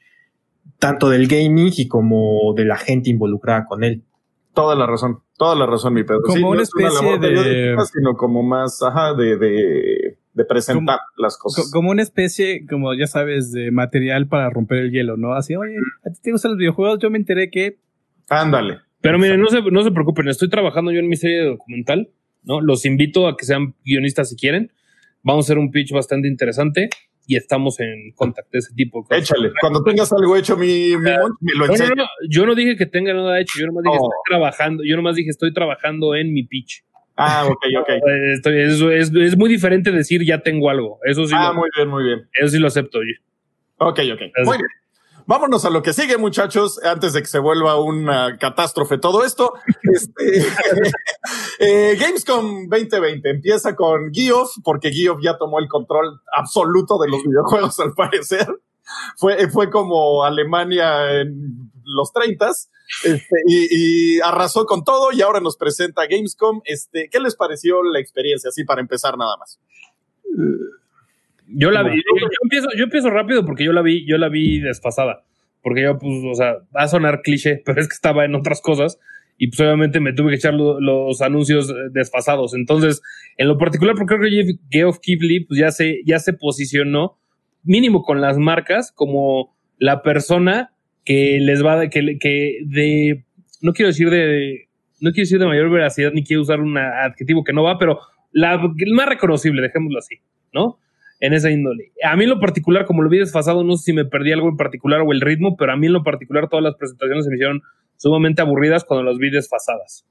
[0.78, 4.02] tanto del gaming y como de la gente involucrada con él.
[4.54, 6.22] Toda la razón, toda la razón, mi Pedro.
[6.22, 10.05] Como no una es una especie de- sino como más, ajá, de, de,
[10.36, 11.70] de presentar las Co- cosas.
[11.72, 15.32] Como una especie, como ya sabes, de material para romper el hielo, ¿no?
[15.34, 16.98] Así, oye, ¿a ti te gustan los videojuegos?
[17.00, 17.78] Yo me enteré que
[18.28, 18.78] Ándale.
[19.00, 22.10] Pero miren, no se, no se preocupen, estoy trabajando yo en mi serie de documental,
[22.42, 22.60] ¿no?
[22.60, 24.72] Los invito a que sean guionistas si quieren.
[25.22, 26.88] Vamos a hacer un pitch bastante interesante
[27.28, 29.22] y estamos en contacto de ese tipo de cosas.
[29.30, 29.52] Échale.
[29.60, 32.76] Cuando tengas algo hecho, mi, mi Monch, me lo No, no, no, yo no dije
[32.76, 34.04] que tenga nada hecho, yo nomás dije Oh.
[34.10, 36.84] estoy trabajando, yo nomás dije estoy trabajando en mi pitch.
[37.16, 37.88] Ah, ok, ok.
[38.34, 40.98] Estoy- eso es, es muy diferente decir ya tengo algo.
[41.04, 42.28] Eso sí, Ah, lo, muy bien, muy bien.
[42.34, 43.22] eso sí lo acepto yo.
[43.78, 44.20] Ok, ok.
[44.44, 44.68] Muy bien.
[45.28, 49.54] Vámonos a lo que sigue, muchachos, antes de que se vuelva una catástrofe todo esto.
[49.92, 50.46] Este,
[51.58, 57.22] eh, Gamescom 2020 empieza con Geoff, porque Geoff ya tomó el control absoluto de los
[57.24, 58.46] videojuegos, al parecer.
[59.16, 61.45] Fue, fue como Alemania en
[61.86, 62.50] los 30
[63.04, 66.60] este, y, y arrasó con todo y ahora nos presenta Gamescom.
[66.64, 68.48] Este, ¿Qué les pareció la experiencia?
[68.48, 69.58] Así para empezar nada más.
[71.48, 74.28] Yo la vi, yo, yo empiezo, yo empiezo rápido porque yo la vi, yo la
[74.28, 75.22] vi desfasada.
[75.62, 78.60] Porque yo, pues, o sea, va a sonar cliché, pero es que estaba en otras
[78.60, 78.98] cosas
[79.38, 82.54] y pues obviamente me tuve que echar lo- los anuncios eh, desfasados.
[82.54, 83.02] Entonces,
[83.36, 87.18] en lo particular, porque creo que Geoff Keighley pues ya se, ya se posicionó
[87.62, 90.72] mínimo con las marcas como la persona
[91.06, 93.24] que les va de, que, que de,
[93.62, 94.68] no quiero decir de,
[95.00, 98.00] no quiero decir de mayor veracidad ni quiero usar un adjetivo que no va, pero
[98.32, 100.16] la el más reconocible, dejémoslo así,
[100.52, 100.78] ¿no?
[101.20, 101.92] En esa índole.
[102.04, 104.50] A mí en lo particular, como lo vi desfasado, no sé si me perdí algo
[104.50, 107.30] en particular o el ritmo, pero a mí en lo particular todas las presentaciones se
[107.30, 107.62] me hicieron
[107.96, 110.04] sumamente aburridas cuando las vi desfasadas.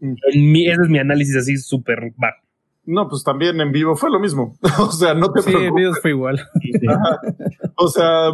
[0.00, 0.14] Mm.
[0.32, 2.38] En mi- ese es mi análisis así súper bajo.
[2.84, 4.56] No, pues también en vivo fue lo mismo.
[4.80, 6.40] o sea, no te sí, en videos fue igual.
[7.76, 8.30] O sea,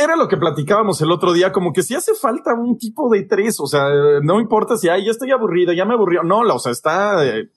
[0.00, 3.24] era lo que platicábamos el otro día, como que si hace falta un tipo de
[3.24, 3.88] tres, o sea,
[4.22, 6.22] no importa si, ay, ya estoy aburrido, ya me aburrió.
[6.22, 7.48] No, o sea, está eh,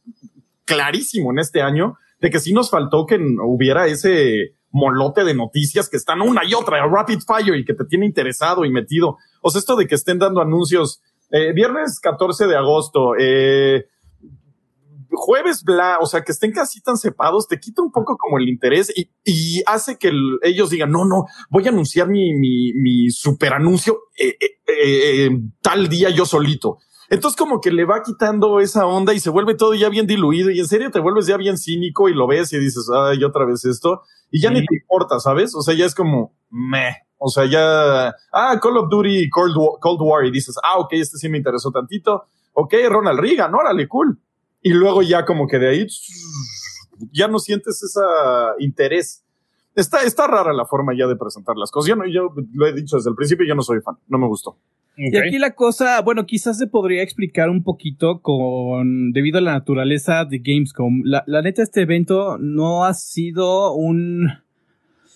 [0.65, 5.89] clarísimo en este año de que sí nos faltó que hubiera ese molote de noticias
[5.89, 9.17] que están una y otra, rapid fire y que te tiene interesado y metido.
[9.41, 13.85] O sea, esto de que estén dando anuncios, eh, viernes 14 de agosto, eh,
[15.13, 18.49] jueves bla, o sea, que estén casi tan sepados, te quita un poco como el
[18.49, 20.11] interés y, y hace que
[20.43, 25.29] ellos digan, no, no, voy a anunciar mi, mi, mi super anuncio eh, eh, eh,
[25.61, 26.77] tal día yo solito.
[27.09, 30.49] Entonces como que le va quitando esa onda y se vuelve todo ya bien diluido
[30.49, 33.45] y en serio te vuelves ya bien cínico y lo ves y dices, ay, otra
[33.45, 35.53] vez esto y ya ni te importa, ¿sabes?
[35.55, 36.95] O sea, ya es como, meh.
[37.17, 40.93] O sea, ya, ah, Call of Duty Cold War, Cold War y dices, ah, ok,
[40.93, 42.27] este sí me interesó tantito.
[42.53, 44.17] Ok, Ronald Reagan, órale, cool
[44.61, 45.87] y luego ya como que de ahí
[47.11, 47.99] ya no sientes ese
[48.59, 49.23] interés.
[49.75, 51.89] Está, está rara la forma ya de presentar las cosas.
[51.89, 54.27] Yo, no, yo lo he dicho desde el principio, yo no soy fan, no me
[54.27, 54.57] gustó.
[54.97, 59.53] Y aquí la cosa, bueno, quizás se podría explicar un poquito con, debido a la
[59.53, 61.01] naturaleza de Gamescom.
[61.05, 64.27] La, la neta, este evento no ha sido un,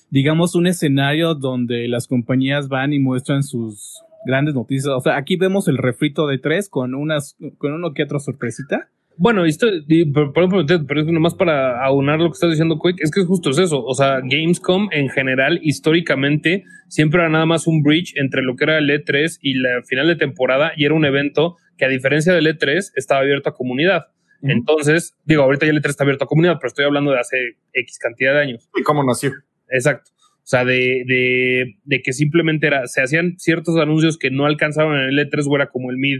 [0.09, 4.87] digamos, un escenario donde las compañías van y muestran sus grandes noticias.
[4.87, 8.89] O sea, aquí vemos el refrito de tres con unas, con uno que otra sorpresita.
[9.17, 9.67] Bueno, esto,
[10.13, 13.25] por ejemplo, pero es nomás para aunar lo que está diciendo Quick, es que es
[13.25, 13.83] justo eso.
[13.83, 18.65] O sea, Gamescom en general, históricamente, siempre era nada más un bridge entre lo que
[18.65, 22.33] era el E3 y la final de temporada, y era un evento que, a diferencia
[22.33, 24.07] del E3, estaba abierto a comunidad.
[24.41, 27.37] Entonces, digo, ahorita ya el E3 está abierto a comunidad, pero estoy hablando de hace
[27.73, 28.69] X cantidad de años.
[28.75, 29.31] ¿Y cómo nació?
[29.69, 30.11] Exacto.
[30.45, 34.99] O sea, de, de, de que simplemente era, se hacían ciertos anuncios que no alcanzaban
[34.99, 36.19] en el E3 o era como el mid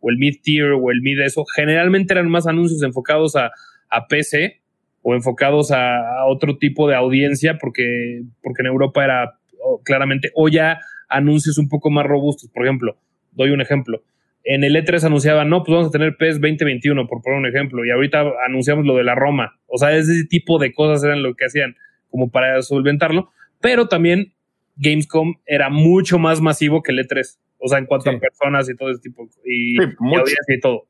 [0.00, 3.50] o el mid-tier o el mid eso, generalmente eran más anuncios enfocados a,
[3.88, 4.60] a PC
[5.08, 9.38] o enfocados a, otro tipo de audiencia, porque, porque en Europa era
[9.84, 12.50] claramente, o ya anuncios un poco más robustos.
[12.50, 12.96] Por ejemplo,
[13.30, 14.02] doy un ejemplo.
[14.42, 17.84] En el E3 anunciaban, no, pues vamos a tener PES 2021, por poner un ejemplo,
[17.84, 19.60] y ahorita anunciamos lo de la Roma.
[19.68, 21.76] O sea, ese tipo de cosas eran lo que hacían
[22.10, 23.30] como para solventarlo,
[23.60, 24.32] pero también
[24.74, 27.38] Gamescom era mucho más masivo que el E3.
[27.58, 30.84] O sea, en cuanto a personas y todo ese tipo, y, audiencia y todo.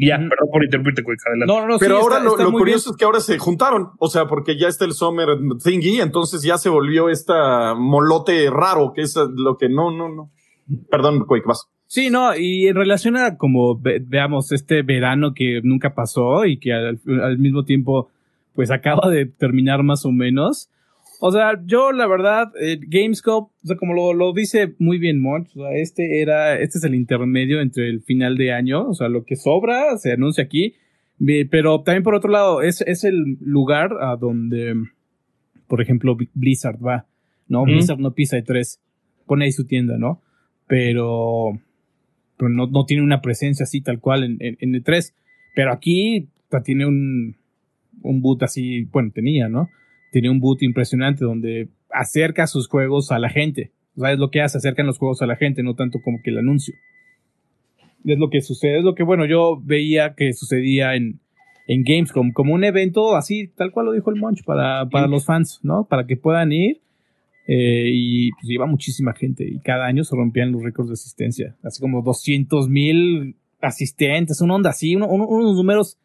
[0.00, 1.02] Y ya, perdón por interrumpirte,
[1.46, 3.90] No, no, Pero ahora lo, curioso es que ahora se juntaron.
[3.98, 5.28] O sea, porque ya está el Summer
[5.62, 10.30] Thingy, entonces ya se volvió esta molote raro, que es lo que no, no, no.
[10.90, 11.68] Perdón, Quick, vas.
[11.86, 16.72] Sí, no, y en relación a como veamos este verano que nunca pasó y que
[16.72, 18.10] al, al mismo tiempo
[18.54, 20.68] pues acaba de terminar más o menos,
[21.20, 25.20] o sea, yo la verdad, eh, Gamescom, o sea, como lo, lo dice muy bien
[25.20, 28.94] Monch, o sea, este era, este es el intermedio entre el final de año, o
[28.94, 30.74] sea, lo que sobra se anuncia aquí,
[31.50, 34.74] pero también por otro lado, es, es el lugar a donde,
[35.66, 37.06] por ejemplo, Blizzard va,
[37.48, 37.64] ¿no?
[37.64, 38.80] Blizzard no pisa de tres,
[39.26, 40.22] pone ahí su tienda, ¿no?
[40.66, 41.60] Pero,
[42.36, 45.14] pero no, no tiene una presencia así tal cual en, en, en el 3.
[45.54, 46.28] Pero aquí
[46.64, 47.36] tiene un,
[48.02, 49.68] un boot así, bueno, tenía, ¿no?
[50.10, 53.72] Tiene un boot impresionante donde acerca sus juegos a la gente.
[53.96, 56.18] O sea, es lo que hace, acercan los juegos a la gente, no tanto como
[56.22, 56.74] que el anuncio.
[58.04, 61.20] Es lo que sucede, es lo que, bueno, yo veía que sucedía en,
[61.66, 65.24] en Gamescom, como un evento así, tal cual lo dijo el Munch, para, para los
[65.26, 65.84] fans, ¿no?
[65.84, 66.80] Para que puedan ir.
[67.50, 71.56] Eh, y pues iba muchísima gente y cada año se rompían los récords de asistencia,
[71.62, 75.96] así como 200 mil asistentes, una onda así, unos números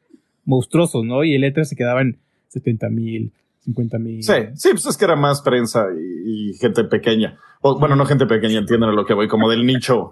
[0.46, 1.26] monstruosos, ¿no?
[1.26, 4.23] Y el E3 se quedaba en 70 mil, 50 mil.
[4.23, 5.88] Sí, sí, pues es que era más prensa
[6.26, 7.39] y, gente pequeña.
[7.62, 10.10] O, bueno, no gente pequeña, entienden a lo que voy, como del nicho.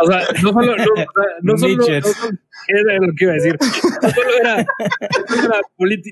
[0.00, 0.84] o sea, no solo, no,
[1.42, 2.36] no solo, no solo
[2.68, 3.56] era lo que iba a decir.
[4.02, 5.60] No solo era, no, era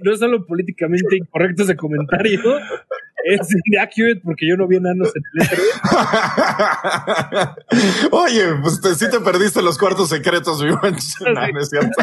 [0.04, 2.40] no solo políticamente incorrecto ese comentario,
[3.24, 5.58] es inaccurate porque yo no vi enanos en el E3.
[8.12, 10.94] Oye, pues te, sí te perdiste los cuartos secretos, mi buen.
[10.94, 12.02] No, es cierto.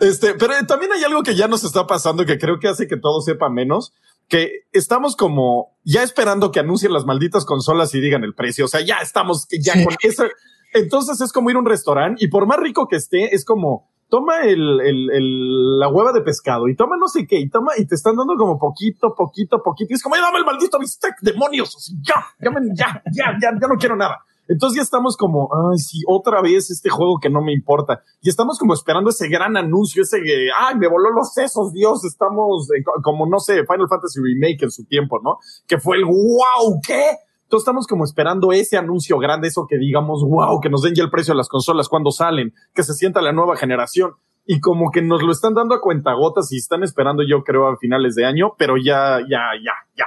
[0.00, 2.96] Este, pero también hay algo que ya nos está pasando que creo que hace que
[2.96, 3.92] todo sepa menos,
[4.28, 8.64] que estamos como ya esperando que anuncien las malditas consolas y digan el precio.
[8.64, 10.24] O sea, ya estamos ya con eso.
[10.72, 13.90] Entonces es como ir a un restaurante y por más rico que esté, es como
[14.08, 17.86] toma el, el, la hueva de pescado y toma no sé qué y toma y
[17.86, 19.92] te están dando como poquito, poquito, poquito.
[19.92, 21.94] Y es como, dame el maldito bistec, demonios.
[22.02, 24.24] ya, ya, ya, ya, ya, ya no quiero nada.
[24.50, 28.02] Entonces ya estamos como, ay, sí, otra vez este juego que no me importa.
[28.20, 30.18] Y estamos como esperando ese gran anuncio, ese,
[30.58, 32.68] ay, me voló los sesos, Dios, estamos
[33.04, 35.38] como, no sé, Final Fantasy Remake en su tiempo, ¿no?
[35.68, 37.10] Que fue el wow, ¿qué?
[37.44, 41.04] Entonces estamos como esperando ese anuncio grande, eso que digamos, wow, que nos den ya
[41.04, 44.14] el precio de las consolas cuando salen, que se sienta la nueva generación.
[44.46, 47.76] Y como que nos lo están dando a cuentagotas y están esperando, yo creo, a
[47.76, 50.06] finales de año, pero ya, ya, ya, ya.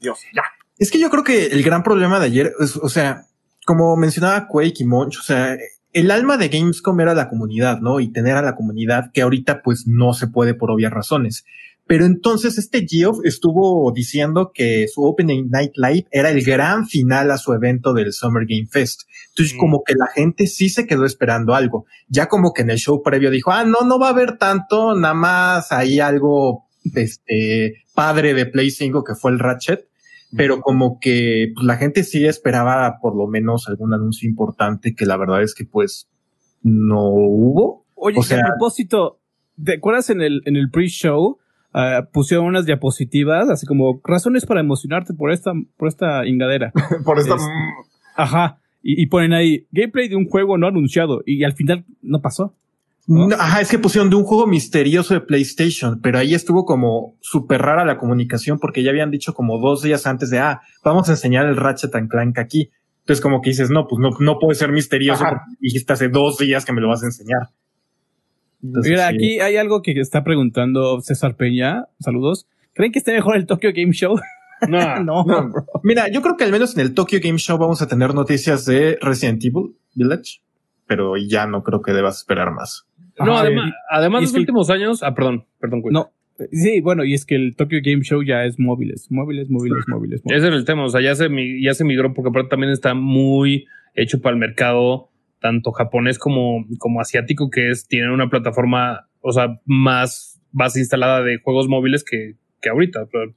[0.00, 0.44] Dios, ya
[0.78, 3.26] Es que yo creo que el gran problema de ayer, es, o sea,
[3.70, 5.56] como mencionaba Quake y Monch, o sea,
[5.92, 8.00] el alma de Gamescom era la comunidad, ¿no?
[8.00, 11.44] Y tener a la comunidad que ahorita pues no se puede por obvias razones.
[11.86, 17.30] Pero entonces este Geoff estuvo diciendo que su Opening Night Live era el gran final
[17.30, 19.02] a su evento del Summer Game Fest.
[19.28, 21.86] Entonces, como que la gente sí se quedó esperando algo.
[22.08, 24.96] Ya como que en el show previo dijo, ah, no, no va a haber tanto,
[24.96, 26.64] nada más ahí algo,
[26.96, 29.89] este, padre de Play 5 que fue el Ratchet.
[30.36, 35.06] Pero como que pues, la gente sí esperaba por lo menos algún anuncio importante que
[35.06, 36.08] la verdad es que pues
[36.62, 37.86] no hubo.
[37.94, 39.20] Oye, o sea, a propósito,
[39.62, 41.38] ¿te acuerdas en el, en el pre-show?
[41.72, 46.72] Uh, pusieron unas diapositivas, así como razones para emocionarte por esta, por esta ingadera.
[47.04, 47.36] por esta.
[47.36, 47.42] Es,
[48.16, 48.58] ajá.
[48.82, 52.56] Y, y, ponen ahí gameplay de un juego no anunciado y, al final no pasó.
[53.10, 53.26] ¿No?
[53.26, 57.16] No, ajá, es que pusieron de un juego misterioso de PlayStation, pero ahí estuvo como
[57.20, 61.08] súper rara la comunicación porque ya habían dicho como dos días antes de, ah, vamos
[61.08, 62.70] a enseñar el Ratchet and Clank aquí.
[63.00, 66.38] Entonces como que dices, no, pues no, no puede ser misterioso porque dijiste hace dos
[66.38, 67.48] días que me lo vas a enseñar.
[68.62, 69.14] Entonces, Mira, sí.
[69.16, 71.86] aquí hay algo que está preguntando César Peña.
[71.98, 72.46] Saludos.
[72.74, 74.20] ¿Creen que esté mejor el Tokyo Game Show?
[74.68, 77.82] No, no, no Mira, yo creo que al menos en el Tokyo Game Show vamos
[77.82, 80.42] a tener noticias de Resident Evil Village,
[80.86, 82.86] pero ya no creo que debas esperar más.
[83.24, 85.82] No, Ajá, además, además de los que, últimos años, ah, perdón, perdón.
[85.82, 86.00] Cuenta.
[86.00, 89.84] No, sí, bueno, y es que el Tokyo Game Show ya es móviles, móviles, móviles,
[89.88, 90.22] móviles.
[90.24, 90.42] móviles.
[90.42, 91.28] Ese es el tema, o sea, ya se,
[91.60, 96.64] ya se migró porque aparte también está muy hecho para el mercado tanto japonés como,
[96.78, 102.04] como asiático, que es, tienen una plataforma, o sea, más base instalada de juegos móviles
[102.04, 103.06] que, que ahorita.
[103.10, 103.34] Pero,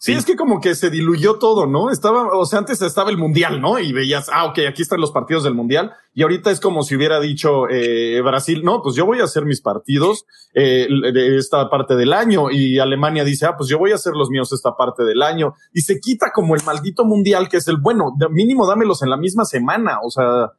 [0.00, 1.90] Sí, es que como que se diluyó todo, ¿no?
[1.90, 3.80] Estaba, o sea, antes estaba el mundial, ¿no?
[3.80, 5.92] Y veías, ah, ok, aquí están los partidos del mundial.
[6.14, 9.44] Y ahorita es como si hubiera dicho eh, Brasil, no, pues yo voy a hacer
[9.44, 12.48] mis partidos eh, de esta parte del año.
[12.48, 15.54] Y Alemania dice, ah, pues yo voy a hacer los míos esta parte del año.
[15.74, 19.10] Y se quita como el maldito mundial, que es el bueno, de mínimo dámelos en
[19.10, 19.98] la misma semana.
[20.04, 20.52] O sea,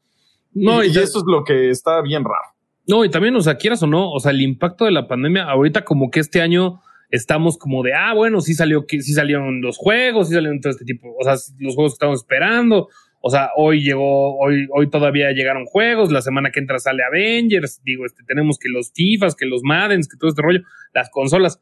[0.54, 2.56] no, y, y eso es lo que está bien raro.
[2.88, 5.49] No, y también, o sea, quieras o no, o sea, el impacto de la pandemia,
[5.49, 9.78] ahorita como que este año estamos como de, ah, bueno, sí salió, sí salieron los
[9.78, 12.89] juegos, sí salieron todo este tipo, o sea, los juegos que estamos esperando.
[13.22, 17.82] O sea, hoy llegó, hoy, hoy todavía llegaron juegos, la semana que entra sale Avengers,
[17.84, 20.62] digo, este, tenemos que los FIFAs, que los Maddens, que todo este rollo,
[20.93, 21.62] las consolas.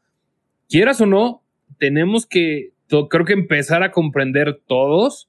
[0.68, 1.42] Quieras o no,
[1.78, 2.70] tenemos que,
[3.10, 5.27] creo que empezar a comprender todos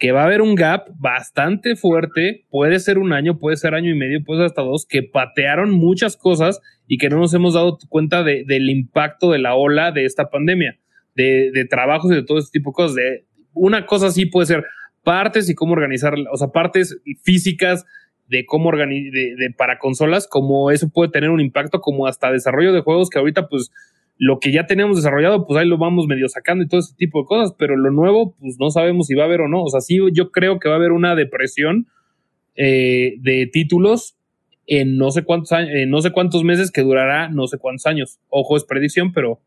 [0.00, 3.90] que va a haber un gap bastante fuerte, puede ser un año, puede ser año
[3.90, 7.52] y medio, puede ser hasta dos, que patearon muchas cosas y que no nos hemos
[7.52, 10.78] dado cuenta de, del impacto de la ola de esta pandemia,
[11.14, 12.94] de, de, trabajos y de todo este tipo de cosas.
[12.96, 14.64] De, una cosa así puede ser
[15.04, 17.84] partes y cómo organizar, o sea, partes físicas
[18.26, 22.32] de cómo organizar, de, de, para consolas, como eso puede tener un impacto, como hasta
[22.32, 23.70] desarrollo de juegos que ahorita pues
[24.22, 27.20] lo que ya tenemos desarrollado, pues ahí lo vamos medio sacando y todo ese tipo
[27.20, 29.62] de cosas, pero lo nuevo, pues no sabemos si va a haber o no.
[29.62, 31.86] O sea, sí, yo creo que va a haber una depresión
[32.54, 34.18] eh, de títulos
[34.66, 37.86] en no sé cuántos años, en no sé cuántos meses que durará no sé cuántos
[37.86, 38.18] años.
[38.28, 39.40] Ojo, es predicción, pero.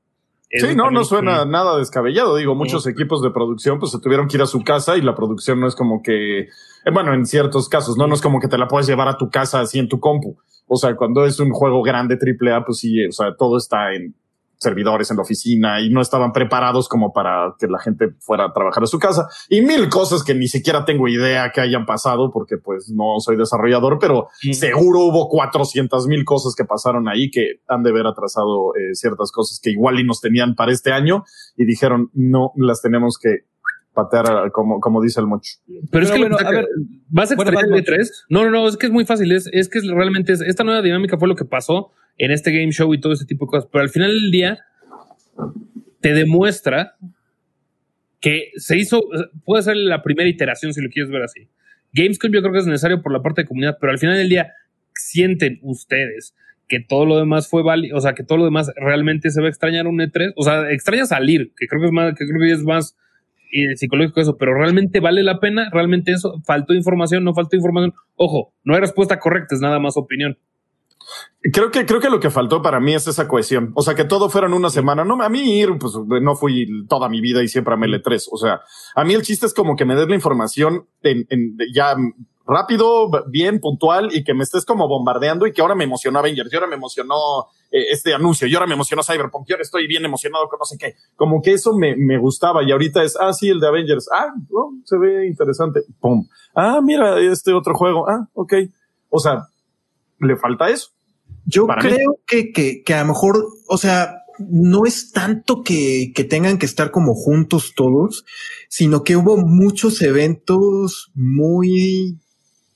[0.49, 2.35] Sí, no, no suena nada descabellado.
[2.35, 5.13] Digo, muchos equipos de producción pues se tuvieron que ir a su casa y la
[5.13, 6.47] producción no es como que, eh,
[6.91, 9.29] bueno, en ciertos casos, no, no es como que te la puedes llevar a tu
[9.29, 10.35] casa así en tu compu.
[10.67, 13.93] O sea, cuando es un juego grande triple A, pues sí, o sea, todo está
[13.93, 14.15] en
[14.63, 18.53] servidores en la oficina y no estaban preparados como para que la gente fuera a
[18.53, 22.31] trabajar a su casa y mil cosas que ni siquiera tengo idea que hayan pasado
[22.31, 24.53] porque pues no soy desarrollador, pero sí.
[24.53, 29.31] seguro hubo 400 mil cosas que pasaron ahí que han de haber atrasado eh, ciertas
[29.31, 31.23] cosas que igual y nos tenían para este año
[31.55, 33.45] y dijeron no las tenemos que
[33.93, 35.53] patear como, como dice el mocho.
[35.91, 36.67] Pero es que bueno, a ver,
[37.09, 38.09] vas a extraer el E3.
[38.29, 39.31] No, no, no, es que es muy fácil.
[39.31, 42.51] Es, es que es, realmente es, esta nueva dinámica fue lo que pasó en este
[42.51, 43.69] game show y todo ese tipo de cosas.
[43.71, 44.59] Pero al final del día
[46.01, 46.95] te demuestra
[48.19, 49.03] que se hizo,
[49.45, 51.49] puede ser la primera iteración si lo quieres ver así.
[51.93, 54.29] Gamescom yo creo que es necesario por la parte de comunidad, pero al final del
[54.29, 54.53] día
[54.95, 56.33] sienten ustedes
[56.67, 59.47] que todo lo demás fue válido, o sea, que todo lo demás realmente se va
[59.47, 62.39] a extrañar un E3, o sea, extraña salir, que creo que es más, que creo
[62.39, 62.95] que es más
[63.51, 67.93] eh, psicológico eso, pero realmente vale la pena, realmente eso, faltó información, no faltó información.
[68.15, 70.37] Ojo, no hay respuesta correcta, es nada más opinión.
[71.51, 73.71] Creo que, creo que lo que faltó para mí es esa cohesión.
[73.75, 75.03] O sea, que todo fuera en una semana.
[75.03, 78.27] No, a mí ir, pues no fui toda mi vida y siempre amé L3.
[78.31, 78.61] O sea,
[78.95, 81.95] a mí el chiste es como que me des la información en, en ya
[82.45, 86.51] rápido, bien, puntual y que me estés como bombardeando y que ahora me emocionó Avengers,
[86.51, 87.15] y ahora me emocionó
[87.71, 90.65] eh, este anuncio, y ahora me emocionó Cyberpunk, y ahora estoy bien emocionado con no
[90.65, 90.95] sé qué.
[91.15, 94.33] Como que eso me, me gustaba y ahorita es, ah, sí, el de Avengers, ah,
[94.83, 96.27] se ve interesante, pum.
[96.53, 98.53] Ah, mira, este otro juego, ah, ok.
[99.09, 99.47] O sea,
[100.19, 100.89] le falta eso.
[101.45, 106.23] Yo creo que, que, que a lo mejor, o sea, no es tanto que, que
[106.23, 108.25] tengan que estar como juntos todos,
[108.69, 112.17] sino que hubo muchos eventos muy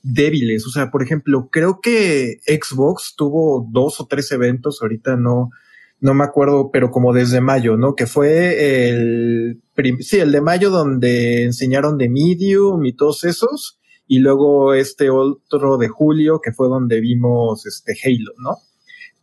[0.02, 0.66] débiles.
[0.66, 5.50] O sea, por ejemplo, creo que Xbox tuvo dos o tres eventos, ahorita no,
[6.00, 7.94] no me acuerdo, pero como desde mayo, ¿no?
[7.94, 9.60] Que fue el,
[10.00, 13.77] sí, el de mayo donde enseñaron de Medium y todos esos,
[14.08, 18.56] y luego este otro de julio que fue donde vimos este Halo, ¿no?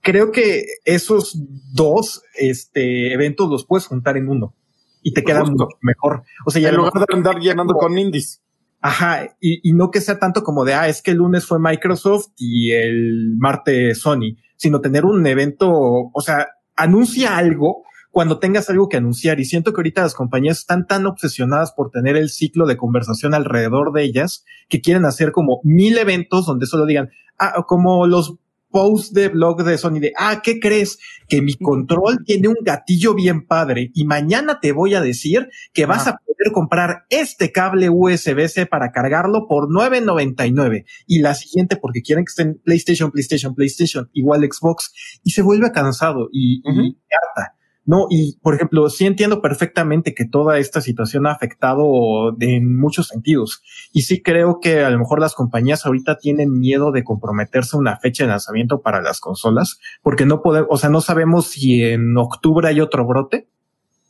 [0.01, 1.36] Creo que esos
[1.73, 4.53] dos este, eventos los puedes juntar en uno
[5.01, 6.23] y te queda mucho mejor.
[6.45, 8.41] O sea, ya en lugar de andar llenando con indies.
[8.81, 11.57] Ajá, y, y, no que sea tanto como de, ah, es que el lunes fue
[11.59, 17.83] Microsoft y el martes Sony, sino tener un evento, o sea, anuncia algo
[18.16, 19.41] cuando tengas algo que anunciar.
[19.41, 23.34] Y siento que ahorita las compañías están tan obsesionadas por tener el ciclo de conversación
[23.34, 28.36] alrededor de ellas que quieren hacer como mil eventos donde solo digan, ah, como los
[28.72, 30.97] post de blog de Sony de, ah, ¿qué crees?
[31.28, 35.86] Que mi control tiene un gatillo bien padre y mañana te voy a decir que
[35.86, 42.01] vas a poder comprar este cable USB-C para cargarlo por 9.99 y la siguiente porque
[42.01, 47.55] quieren que estén PlayStation, PlayStation, PlayStation, igual Xbox y se vuelve cansado y, y harta.
[47.86, 53.07] No, y por ejemplo, sí entiendo perfectamente que toda esta situación ha afectado en muchos
[53.09, 53.61] sentidos.
[53.93, 57.97] Y sí creo que a lo mejor las compañías ahorita tienen miedo de comprometerse una
[57.97, 62.17] fecha de lanzamiento para las consolas, porque no podemos, o sea, no sabemos si en
[62.17, 63.47] octubre hay otro brote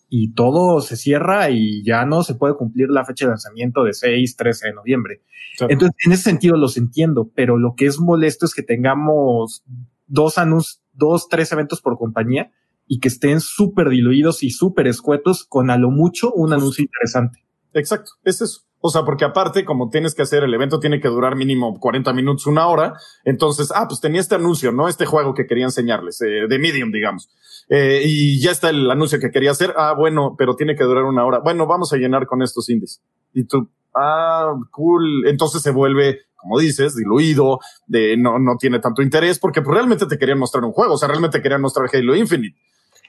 [0.09, 3.93] y todo se cierra y ya no se puede cumplir la fecha de lanzamiento de
[3.93, 5.21] 6, 13 de noviembre.
[5.67, 9.63] Entonces, en ese sentido los entiendo, pero lo que es molesto es que tengamos
[10.07, 12.51] dos anuncios, dos, tres eventos por compañía
[12.87, 17.45] y que estén súper diluidos y súper escuetos con a lo mucho un anuncio interesante.
[17.73, 18.61] Exacto, es eso.
[18.87, 22.13] O sea, porque aparte, como tienes que hacer el evento, tiene que durar mínimo 40
[22.13, 22.93] minutos, una hora.
[23.23, 24.87] Entonces, ah, pues tenía este anuncio, ¿no?
[24.87, 27.27] Este juego que quería enseñarles, eh, de Medium, digamos.
[27.67, 29.73] Eh, y ya está el anuncio que quería hacer.
[29.75, 31.39] Ah, bueno, pero tiene que durar una hora.
[31.39, 33.01] Bueno, vamos a llenar con estos indies.
[33.33, 35.27] Y tú, ah, cool.
[35.27, 40.05] Entonces se vuelve, como dices, diluido, de no, no tiene tanto interés, porque pues, realmente
[40.05, 40.93] te querían mostrar un juego.
[40.93, 42.55] O sea, realmente querían mostrar Halo Infinite.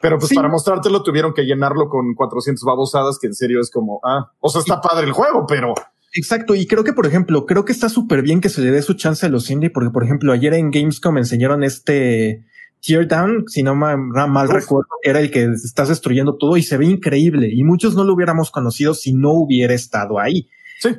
[0.00, 4.00] Pero pues para mostrártelo tuvieron que llenarlo con 400 babosadas, que en serio es como,
[4.04, 5.74] ah, o sea, está padre el juego, pero...
[6.12, 8.80] Exacto, y creo que, por ejemplo, creo que está súper bien que se le dé
[8.80, 12.44] su chance a los indie, porque, por ejemplo, ayer en Gamescom enseñaron este
[12.80, 16.76] Teardown, si no mal, mal recuerdo, que era el que estás destruyendo todo y se
[16.78, 20.48] ve increíble, y muchos no lo hubiéramos conocido si no hubiera estado ahí.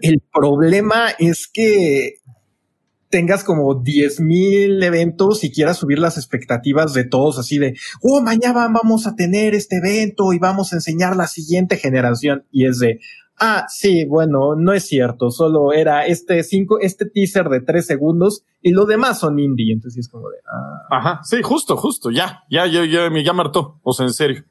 [0.01, 2.15] El problema es que
[3.09, 8.21] tengas como 10 mil eventos y quieras subir las expectativas de todos así de, oh,
[8.21, 12.45] mañana vamos a tener este evento y vamos a enseñar la siguiente generación.
[12.51, 12.99] Y es de,
[13.39, 18.43] ah, sí, bueno, no es cierto, solo era este cinco, este teaser de tres segundos
[18.61, 19.73] y lo demás son indie.
[19.73, 20.97] Entonces es como de, ah.
[20.97, 24.43] Ajá, sí, justo, justo, ya, ya, ya, ya, ya me hartó, o sea, en serio.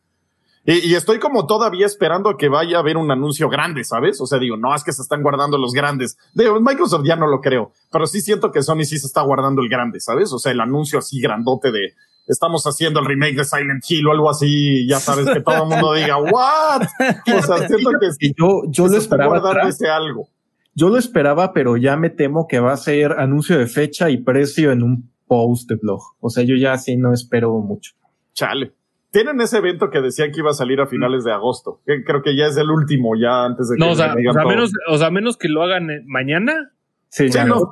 [0.66, 4.20] Y, estoy como todavía esperando a que vaya a haber un anuncio grande, ¿sabes?
[4.20, 6.18] O sea, digo, no es que se están guardando los grandes.
[6.34, 9.62] De Microsoft ya no lo creo, pero sí siento que Sony sí se está guardando
[9.62, 10.32] el grande, ¿sabes?
[10.32, 11.94] O sea, el anuncio así grandote de
[12.26, 15.68] estamos haciendo el remake de Silent Hill o algo así, ya sabes, que todo el
[15.68, 16.82] mundo diga, ¿what?
[17.38, 19.68] O sea, siento que, yo, yo lo esperaba.
[19.68, 20.28] ese algo.
[20.74, 24.16] Yo lo esperaba, pero ya me temo que va a ser anuncio de fecha y
[24.16, 26.02] precio en un post de blog.
[26.18, 27.92] O sea, yo ya sí no espero mucho.
[28.34, 28.75] Chale
[29.16, 31.80] tienen ese evento que decían que iba a salir a finales de agosto.
[31.86, 33.80] Que creo que ya es el último, ya antes de que.
[33.80, 36.72] No, o sea, menos, o sea, menos que lo hagan eh, mañana.
[37.08, 37.70] Sí, ya no.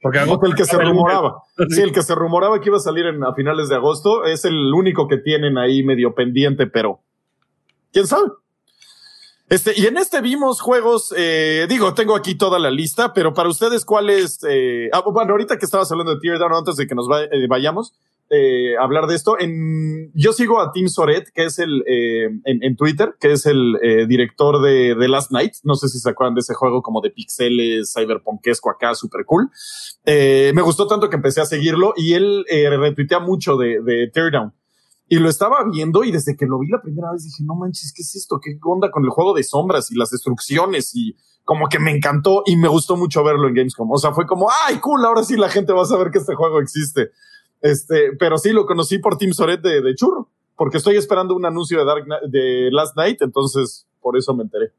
[0.00, 1.42] Porque el que se rumoraba.
[1.68, 4.46] Sí, el que se rumoraba que iba a salir en, a finales de agosto es
[4.46, 7.00] el único que tienen ahí medio pendiente, pero
[7.92, 8.28] quién sabe.
[9.50, 13.50] Este, y en este vimos juegos, eh, digo, tengo aquí toda la lista, pero para
[13.50, 14.40] ustedes, ¿cuáles?
[14.48, 17.94] Eh, ah, bueno, ahorita que estabas hablando de Teardown, antes de que nos eh, vayamos,
[18.30, 19.38] eh, hablar de esto.
[19.38, 23.46] En, yo sigo a Tim Soret, que es el, eh, en, en, Twitter, que es
[23.46, 25.54] el eh, director de, de, Last Night.
[25.64, 29.50] No sé si se acuerdan de ese juego como de pixeles, cyberpunkesco acá, super cool.
[30.04, 34.10] Eh, me gustó tanto que empecé a seguirlo y él eh, retuitea mucho de, de
[34.12, 34.52] Teardown.
[35.10, 37.94] Y lo estaba viendo y desde que lo vi la primera vez dije, no manches,
[37.96, 38.40] ¿qué es esto?
[38.42, 40.94] ¿Qué onda con el juego de sombras y las destrucciones?
[40.94, 43.90] Y como que me encantó y me gustó mucho verlo en Gamescom.
[43.90, 46.34] O sea, fue como, ay, cool, ahora sí la gente va a saber que este
[46.34, 47.10] juego existe.
[47.60, 51.44] Este, pero sí lo conocí por Team Soret de, de Churro, porque estoy esperando un
[51.44, 54.72] anuncio de, Dark, de Last Night, entonces por eso me enteré.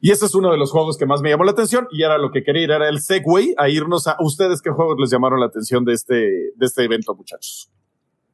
[0.00, 2.18] Y ese es uno de los juegos que más me llamó la atención y era
[2.18, 5.40] lo que quería ir, era el segue a irnos a ustedes qué juegos les llamaron
[5.40, 7.70] la atención de este, de este evento, muchachos.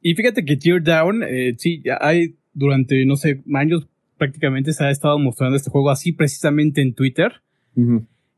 [0.01, 3.87] Y fíjate que Teardown, eh, sí, hay durante, no sé, años
[4.17, 7.41] prácticamente se ha estado mostrando este juego así precisamente en Twitter.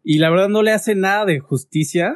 [0.03, 2.15] Y la verdad no le hace nada de justicia.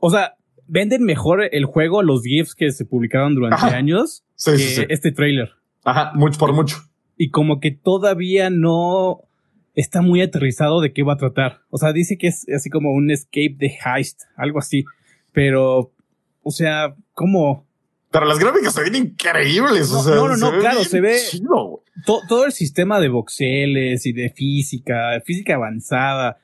[0.00, 0.36] O sea,
[0.68, 5.50] venden mejor el juego, los GIFs que se publicaron durante años que este trailer.
[5.84, 6.76] Ajá, mucho por mucho.
[7.16, 9.20] Y como que todavía no
[9.74, 11.60] está muy aterrizado de qué va a tratar.
[11.70, 14.84] O sea, dice que es así como un escape de heist, algo así.
[15.32, 15.92] Pero,
[16.42, 17.66] o sea, ¿cómo?
[18.10, 19.90] Pero las gráficas se ven increíbles.
[19.90, 21.82] No, o sea, no, no, no, ve claro, se ve- chido, güey.
[22.06, 26.38] To- todo el sistema de voxeles y de física, física avanzada,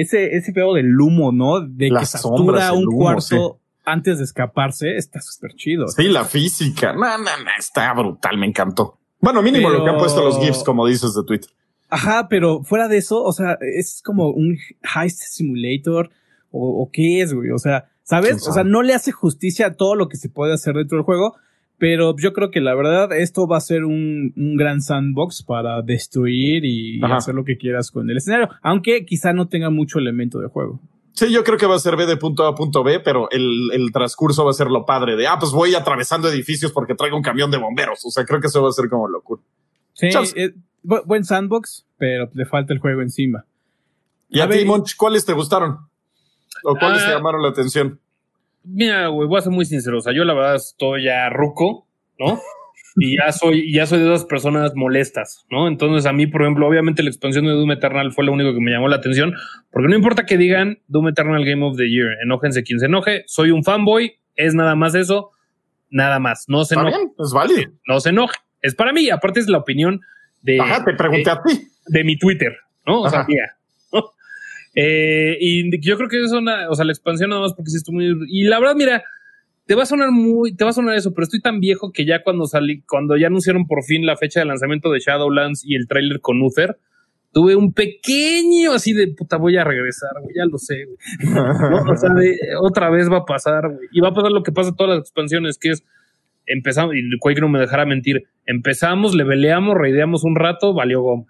[0.00, 1.60] ese, ese pedo del humo, ¿no?
[1.60, 5.88] De Las que sombras, satura el un humo, cuarto antes de escaparse, está súper chido.
[5.88, 6.92] Sí, la física.
[6.92, 8.98] No, no, no, está brutal, me encantó.
[9.20, 11.50] Bueno, mínimo lo que han puesto los GIFs, como dices de Twitter.
[11.88, 16.10] Ajá, pero fuera de eso, o sea, es como un heist simulator,
[16.50, 18.42] o, o qué es, güey, o sea, ¿Quién ¿sabes?
[18.42, 18.50] sabe?
[18.50, 21.04] O sea, no le hace justicia a todo lo que se puede hacer dentro del
[21.04, 21.36] juego,
[21.78, 25.82] pero yo creo que la verdad esto va a ser un, un gran sandbox para
[25.82, 30.38] destruir y hacer lo que quieras con el escenario, aunque quizá no tenga mucho elemento
[30.40, 30.80] de juego.
[31.12, 33.30] Sí, yo creo que va a ser B de punto A a punto B, pero
[33.30, 36.94] el, el transcurso va a ser lo padre de, ah, pues voy atravesando edificios porque
[36.94, 38.04] traigo un camión de bomberos.
[38.04, 39.40] O sea, creo que eso va a ser como locura.
[39.94, 40.52] Sí, eh,
[40.84, 43.46] bu- buen sandbox, pero le falta el juego encima.
[44.28, 45.78] Y A ti, Monch, ¿cuáles te gustaron?
[46.64, 47.06] ¿O cuáles Ah.
[47.06, 47.98] te llamaron la atención?
[48.66, 49.98] Mira, güey, voy a ser muy sincero.
[49.98, 51.86] O sea, yo la verdad estoy ya ruco,
[52.18, 52.40] ¿no?
[52.98, 55.68] Y ya soy, ya soy de esas personas molestas, ¿no?
[55.68, 58.60] Entonces, a mí, por ejemplo, obviamente la expansión de Doom Eternal fue lo único que
[58.60, 59.34] me llamó la atención,
[59.70, 63.24] porque no importa que digan Doom Eternal Game of the Year, enójense quien se enoje,
[63.26, 65.32] soy un fanboy, es nada más eso,
[65.90, 66.46] nada más.
[66.48, 67.70] No se Está enoje, bien, es válido.
[67.86, 68.38] no se enoje.
[68.62, 70.00] Es para mí, aparte es la opinión
[70.40, 71.68] de, Ajá, te pregunté a ti.
[71.88, 72.56] de mi Twitter,
[72.86, 73.02] ¿no?
[73.02, 73.26] O sea.
[73.92, 74.10] ¿no?
[74.78, 77.78] Eh, y yo creo que es una, o sea, la expansión nada más porque sí
[77.78, 78.14] estoy muy.
[78.28, 79.02] Y la verdad, mira,
[79.64, 82.04] te va a sonar muy, te va a sonar eso, pero estoy tan viejo que
[82.04, 85.76] ya cuando salí, cuando ya anunciaron por fin la fecha de lanzamiento de Shadowlands y
[85.76, 86.78] el tráiler con Uther,
[87.32, 90.98] tuve un pequeño así de puta, voy a regresar, güey, ya lo sé, güey.
[91.70, 91.90] ¿no?
[91.90, 93.88] O sea, de, otra vez va a pasar, güey.
[93.92, 95.84] Y va a pasar lo que pasa en todas las expansiones, que es
[96.46, 101.26] empezamos, y Quake no me dejará mentir, empezamos, leveleamos, raideamos un rato, valió goma.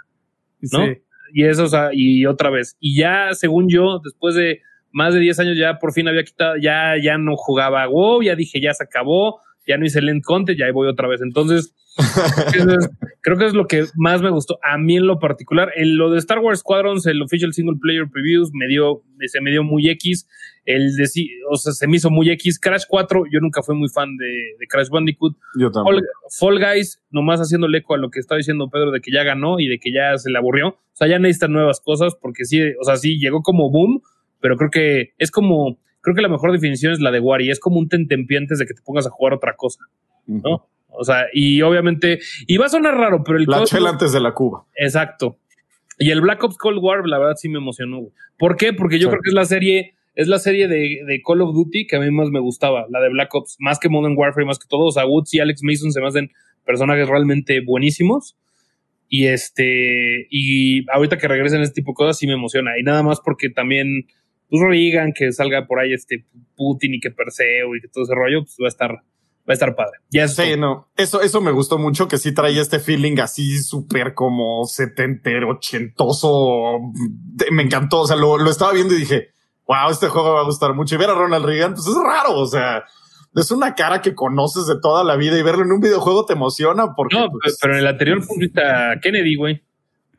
[0.72, 0.86] ¿no?
[0.86, 0.98] Sí.
[1.32, 2.76] Y eso, y otra vez.
[2.80, 4.60] Y ya, según yo, después de
[4.92, 8.34] más de 10 años, ya por fin había quitado, ya, ya no jugaba WoW, ya
[8.34, 10.22] dije, ya se acabó, ya no hice el end
[10.56, 11.20] ya voy otra vez.
[11.20, 11.74] Entonces,
[13.20, 15.72] creo que es lo que más me gustó a mí en lo particular.
[15.76, 19.50] En lo de Star Wars Squadrons, el official single player previews, me dio, se me
[19.50, 20.28] dio muy X.
[20.64, 22.58] El de, sí, o sea, se me hizo muy X.
[22.58, 25.36] Crash 4, yo nunca fui muy fan de, de Crash Bandicoot.
[25.58, 26.02] Yo Fall,
[26.38, 29.60] Fall Guys, nomás haciendo eco a lo que está diciendo Pedro de que ya ganó
[29.60, 30.68] y de que ya se le aburrió.
[30.68, 34.02] O sea, ya necesitan nuevas cosas porque sí, o sea, sí llegó como boom,
[34.40, 37.60] pero creo que es como, creo que la mejor definición es la de Wari, es
[37.60, 39.84] como un tentempié antes de que te pongas a jugar otra cosa,
[40.26, 40.68] ¿no?
[40.98, 44.12] O sea, y obviamente, y va a sonar raro, pero el La Call- chela antes
[44.12, 44.64] de la Cuba.
[44.74, 45.38] Exacto.
[45.98, 47.98] Y el Black Ops Cold War, la verdad sí me emocionó.
[47.98, 48.12] güey.
[48.38, 48.72] ¿Por qué?
[48.72, 49.10] Porque yo Sí.
[49.10, 52.00] creo que es la serie, es la serie de, de Call of Duty que a
[52.00, 54.84] mí más me gustaba, la de Black Ops, más que Modern Warfare, más que todo.
[54.86, 56.30] O sea, Woods y Alex Mason se me hacen
[56.64, 58.36] personajes realmente buenísimos.
[59.08, 62.78] Y este, y ahorita que regresen este tipo de cosas sí me emociona.
[62.78, 64.06] Y nada más porque también,
[64.50, 66.24] pues Reagan, que salga por ahí este
[66.56, 69.02] Putin y que Perseo y que todo ese rollo, pues va a estar,
[69.48, 69.98] va a estar padre.
[70.10, 70.60] Ya eso es Sí, todo.
[70.60, 70.88] no.
[70.96, 76.80] Eso, eso me gustó mucho, que sí traía este feeling así súper como setentero, ochentoso.
[77.52, 78.00] Me encantó.
[78.00, 79.28] O sea, lo, lo estaba viendo y dije,
[79.66, 80.94] wow, este juego va a gustar mucho.
[80.94, 82.34] Y ver a Ronald Reagan, pues es raro.
[82.38, 82.84] O sea,
[83.34, 86.32] es una cara que conoces de toda la vida y verlo en un videojuego te
[86.32, 87.16] emociona porque.
[87.18, 89.62] No, pues, pero en el anterior fue ahorita Kennedy, güey.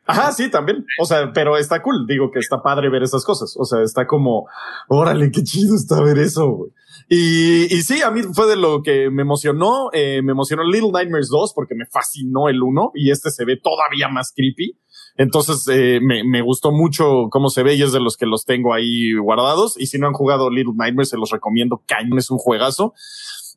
[0.08, 0.86] Ajá, sí, también.
[0.98, 2.06] O sea, pero está cool.
[2.06, 3.54] Digo que está padre ver esas cosas.
[3.58, 4.46] O sea, está como,
[4.88, 6.68] órale, qué chido está ver eso.
[7.10, 9.90] Y, y sí, a mí fue de lo que me emocionó.
[9.92, 13.58] Eh, me emocionó Little Nightmares 2 porque me fascinó el 1 y este se ve
[13.62, 14.78] todavía más creepy.
[15.18, 18.46] Entonces, eh, me, me gustó mucho cómo se ve y es de los que los
[18.46, 19.78] tengo ahí guardados.
[19.78, 21.82] Y si no han jugado Little Nightmares, se los recomiendo.
[21.86, 22.94] Cañón, es un juegazo.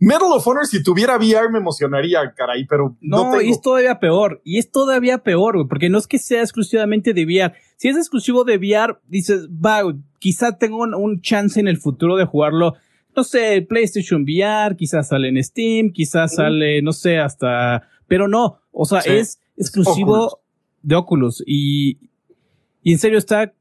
[0.04, 3.42] Medal of Honor, si tuviera VR, me emocionaría, caray, pero no, No, tengo.
[3.44, 4.42] y es todavía peor.
[4.44, 7.54] Y es todavía peor, güey, porque no es que sea exclusivamente de VR.
[7.78, 9.82] Si es exclusivo de VR, dices, va,
[10.18, 12.74] quizá tengo un, un chance en el futuro de jugarlo.
[13.16, 17.88] No sé, PlayStation VR, quizás sale en Steam, quizás sale, no sé, hasta.
[18.08, 19.12] Pero no, o sea, Sí.
[19.12, 20.34] es exclusivo Oculus.
[20.82, 21.44] de Oculus.
[21.46, 21.98] Y,
[22.82, 23.54] y en serio está.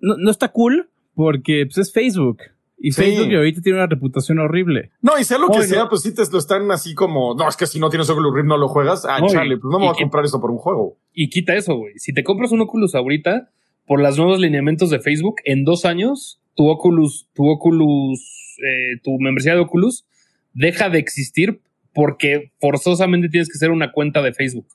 [0.00, 2.38] No, no está cool porque pues, es Facebook.
[2.86, 3.00] Y Sí.
[3.02, 4.90] Facebook ahorita tiene una reputación horrible.
[5.00, 7.56] No, y sea lo que sea, pues sí te lo están así como, no, es
[7.56, 9.06] que si no tienes Oculus Rift no lo juegas.
[9.08, 10.98] Ah, y- chale, pues no me voy a que- comprar eso por un juego.
[11.14, 11.94] Y quita eso, güey.
[11.98, 13.48] Si te compras un Oculus ahorita,
[13.86, 18.20] por los nuevos lineamientos de Facebook, en dos años, tu Oculus, tu Oculus,
[18.62, 20.04] eh, tu membresía de Oculus
[20.52, 21.60] deja de existir
[21.94, 24.66] porque forzosamente tienes que hacer una cuenta de Facebook.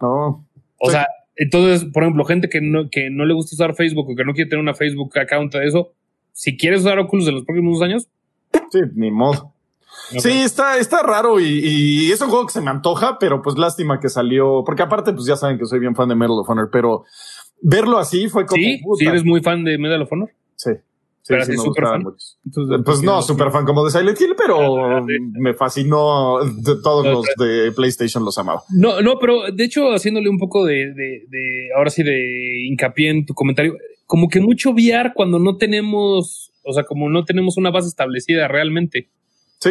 [0.00, 0.46] No.
[0.78, 0.92] O Sí.
[0.92, 4.24] sea, entonces, por ejemplo, gente que no, que no le gusta usar Facebook o que
[4.24, 5.92] no quiere tener una Facebook account de eso,
[6.34, 8.08] si quieres usar Oculus en los próximos años,
[8.70, 9.52] Sí, ni modo.
[10.18, 13.56] Sí, está, está raro y, y, es un juego que se me antoja, pero pues
[13.56, 16.50] lástima que salió, porque aparte pues ya saben que soy bien fan de Medal of
[16.50, 17.04] Honor, pero
[17.62, 18.62] verlo así fue como...
[18.62, 20.30] Sí, sí eres muy fan de Medal of Honor.
[20.56, 20.72] Sí.
[21.22, 21.38] Sí, me
[22.84, 25.02] pues no, super fan como de Silent Hill, pero
[25.40, 26.40] me fascinó.
[26.44, 28.62] De todos los de PlayStation los amaba.
[28.68, 33.08] No, no, pero de hecho, haciéndole un poco de, de, de, ahora sí, de hincapié
[33.08, 33.72] en tu comentario,
[34.06, 38.48] como que mucho VR cuando no tenemos, o sea, como no tenemos una base establecida
[38.48, 39.10] realmente.
[39.60, 39.70] Sí.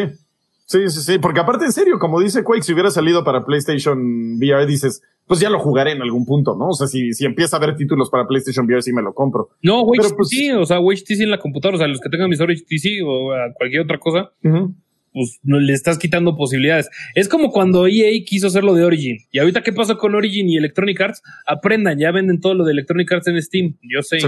[0.65, 4.37] Sí, sí, sí, porque aparte en serio, como dice Quake, si hubiera salido para PlayStation
[4.37, 6.69] VR, dices, pues ya lo jugaré en algún punto, ¿no?
[6.69, 9.49] O sea, si, si empieza a haber títulos para PlayStation VR, sí me lo compro.
[9.61, 12.09] No, Wage pues, sí, o sea, Wage TC en la computadora, o sea, los que
[12.09, 14.31] tengan visor HTC o cualquier otra cosa,
[15.13, 16.89] pues le estás quitando posibilidades.
[17.15, 19.17] Es como cuando EA quiso hacer lo de Origin.
[19.31, 21.21] Y ahorita, ¿qué pasó con Origin y Electronic Arts?
[21.45, 24.19] Aprendan, ya venden todo lo de Electronic Arts en Steam, yo sé.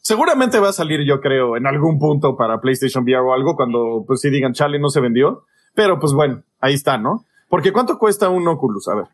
[0.00, 4.04] Seguramente va a salir, yo creo, en algún punto para PlayStation VR o algo, cuando
[4.06, 5.44] pues sí digan, chale, no se vendió.
[5.74, 7.24] Pero pues bueno, ahí está, ¿no?
[7.48, 8.88] Porque ¿cuánto cuesta un Oculus?
[8.88, 9.04] A ver.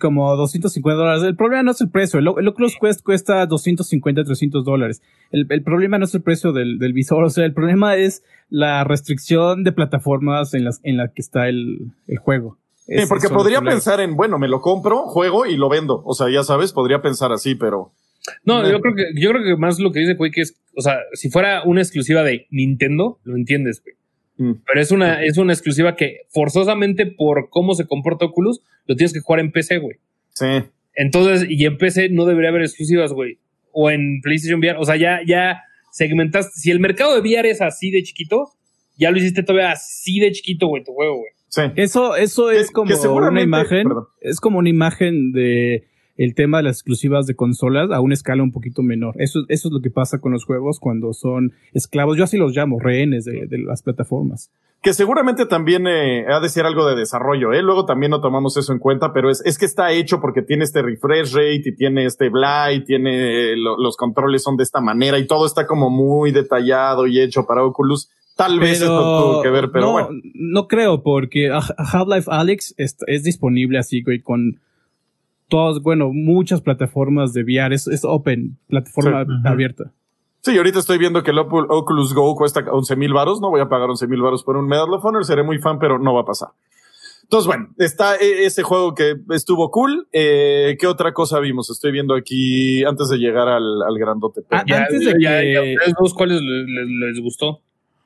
[0.00, 1.22] Como 250 dólares.
[1.22, 2.18] El problema no es el precio.
[2.18, 5.02] El, Oculus Quest cuesta 250, 300 dólares.
[5.30, 7.24] El, problema no es el precio del, visor.
[7.24, 11.48] O sea, el problema es la restricción de plataformas en las en la que está
[11.48, 12.58] el, juego.
[12.86, 16.02] Sí, porque podría pensar en, bueno, me lo compro, juego y lo vendo.
[16.04, 17.92] O sea, ya sabes, podría pensar así, pero.
[18.44, 20.98] No, yo creo que, yo creo que más lo que dice que es, o sea,
[21.12, 23.96] si fuera una exclusiva de Nintendo, lo entiendes, güey.
[24.36, 24.52] Mm.
[24.66, 29.12] Pero es una, es una exclusiva que forzosamente por cómo se comporta Oculus, lo tienes
[29.12, 29.96] que jugar en PC, güey.
[30.34, 30.46] Sí.
[30.94, 33.38] Entonces, y en PC no debería haber exclusivas, güey.
[33.72, 34.78] O en PlayStation VR.
[34.78, 35.62] O sea, ya, ya
[35.92, 36.52] segmentaste.
[36.58, 38.50] Si el mercado de VR es así de chiquito,
[38.96, 41.30] ya lo hiciste todavía así de chiquito, güey, tu juego, güey.
[41.48, 41.62] Sí.
[41.76, 43.86] Eso, eso es, como una imagen.
[44.20, 45.84] Es como una imagen de
[46.16, 49.14] el tema de las exclusivas de consolas a una escala un poquito menor.
[49.18, 52.16] Eso, eso es lo que pasa con los juegos cuando son esclavos.
[52.16, 54.50] Yo así los llamo, rehenes de, las plataformas.
[54.82, 57.62] Que seguramente también eh, ha de ser algo de desarrollo, ¿eh?
[57.62, 60.64] Luego también no tomamos eso en cuenta, pero es, es que está hecho porque tiene
[60.64, 65.26] este refresh rate y tiene este blight, tiene los controles son de esta manera y
[65.28, 68.10] todo está como muy detallado y hecho para Oculus.
[68.36, 70.08] Tal vez esto tuvo que ver, pero no, bueno.
[70.34, 74.58] No creo, porque Half-Life Alex es, es disponible así, güey, con
[75.52, 79.92] todas, bueno, muchas plataformas de VR, es, open, plataforma abierta.
[80.40, 83.68] Sí, ahorita estoy viendo que el Oculus Go cuesta 11 mil varos, no voy a
[83.68, 86.22] pagar 11 mil varos por un Medal of Honor, seré muy fan, pero no va
[86.22, 86.48] a pasar.
[87.24, 90.08] Entonces, bueno, está e, ese juego que estuvo cool.
[90.10, 91.68] Eh, ¿Qué otra cosa vimos?
[91.68, 94.40] Estoy viendo aquí antes de llegar al, al grandote.
[94.50, 95.76] Ah, antes de que...
[96.16, 97.60] ¿Cuáles les, gustó?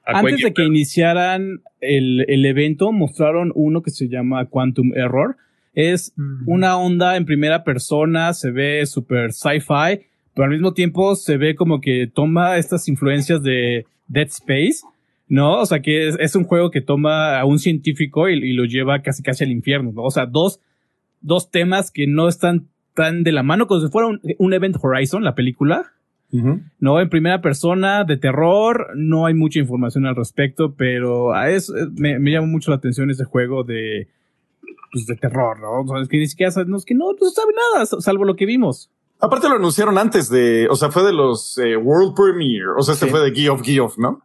[0.05, 5.37] Antes de que iniciaran el, el, evento, mostraron uno que se llama Quantum Error,
[5.77, 6.15] es
[6.47, 11.55] una onda en primera persona, se ve súper sci-fi, pero al mismo tiempo se ve
[11.55, 14.81] como que toma estas influencias de Dead Space,
[15.29, 15.61] ¿no?
[15.61, 19.23] O sea, que es, un juego que toma a un científico y, lo lleva casi
[19.23, 20.05] casi al infierno, ¿no?
[20.05, 20.61] O sea, dos,
[21.21, 25.25] dos temas que no están tan de la mano como si fuera un, Event Horizon,
[25.25, 25.93] la película,
[26.81, 31.73] No, en primera persona, de terror, no hay mucha información al respecto, pero a eso
[31.97, 34.09] me, me llama mucho la atención ese juego de
[34.93, 36.01] pues, de terror, ¿no?
[36.01, 38.91] es que ni siquiera sabemos que no, no sabe nada, salvo lo que vimos.
[39.19, 42.95] Aparte lo anunciaron antes de, o sea, fue de los eh, World Premiere, o sea,
[42.95, 44.23] este fue de Geoff Geoff, ¿no?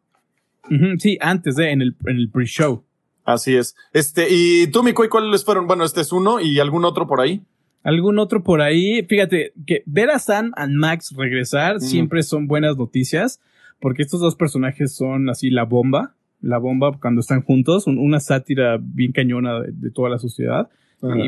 [1.00, 2.84] sí, antes de, en el, en el pre-show.
[3.26, 3.76] Así es.
[3.94, 5.68] Este, y tú, Mikoi, ¿cuáles fueron?
[5.68, 7.42] Bueno, este es uno y algún otro por ahí.
[7.84, 9.04] Algún otro por ahí.
[9.04, 13.42] Fíjate que ver a Sam y Max regresar siempre son buenas noticias,
[13.80, 18.78] porque estos dos personajes son así la bomba la bomba cuando están juntos, una sátira
[18.82, 20.70] bien cañona de, toda la sociedad.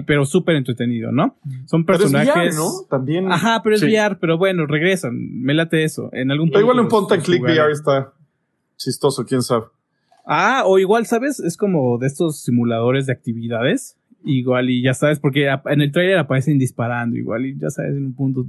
[0.05, 1.37] pero súper entretenido, ¿no?
[1.65, 2.33] Son personajes.
[2.33, 2.71] Pero es ¿no?
[2.89, 3.31] También.
[3.31, 5.15] Ajá, pero es VR, pero bueno, regresan.
[5.15, 6.09] Me late eso.
[6.13, 6.59] En algún punto.
[6.59, 8.13] igual en click VR está
[8.77, 9.65] chistoso, quién sabe.
[10.25, 11.39] Ah, o igual, ¿sabes?
[11.39, 13.97] Es como de estos simuladores de actividades.
[14.25, 18.05] Igual, y ya sabes, porque en el trailer aparecen disparando, igual, y ya sabes, en
[18.05, 18.45] un punto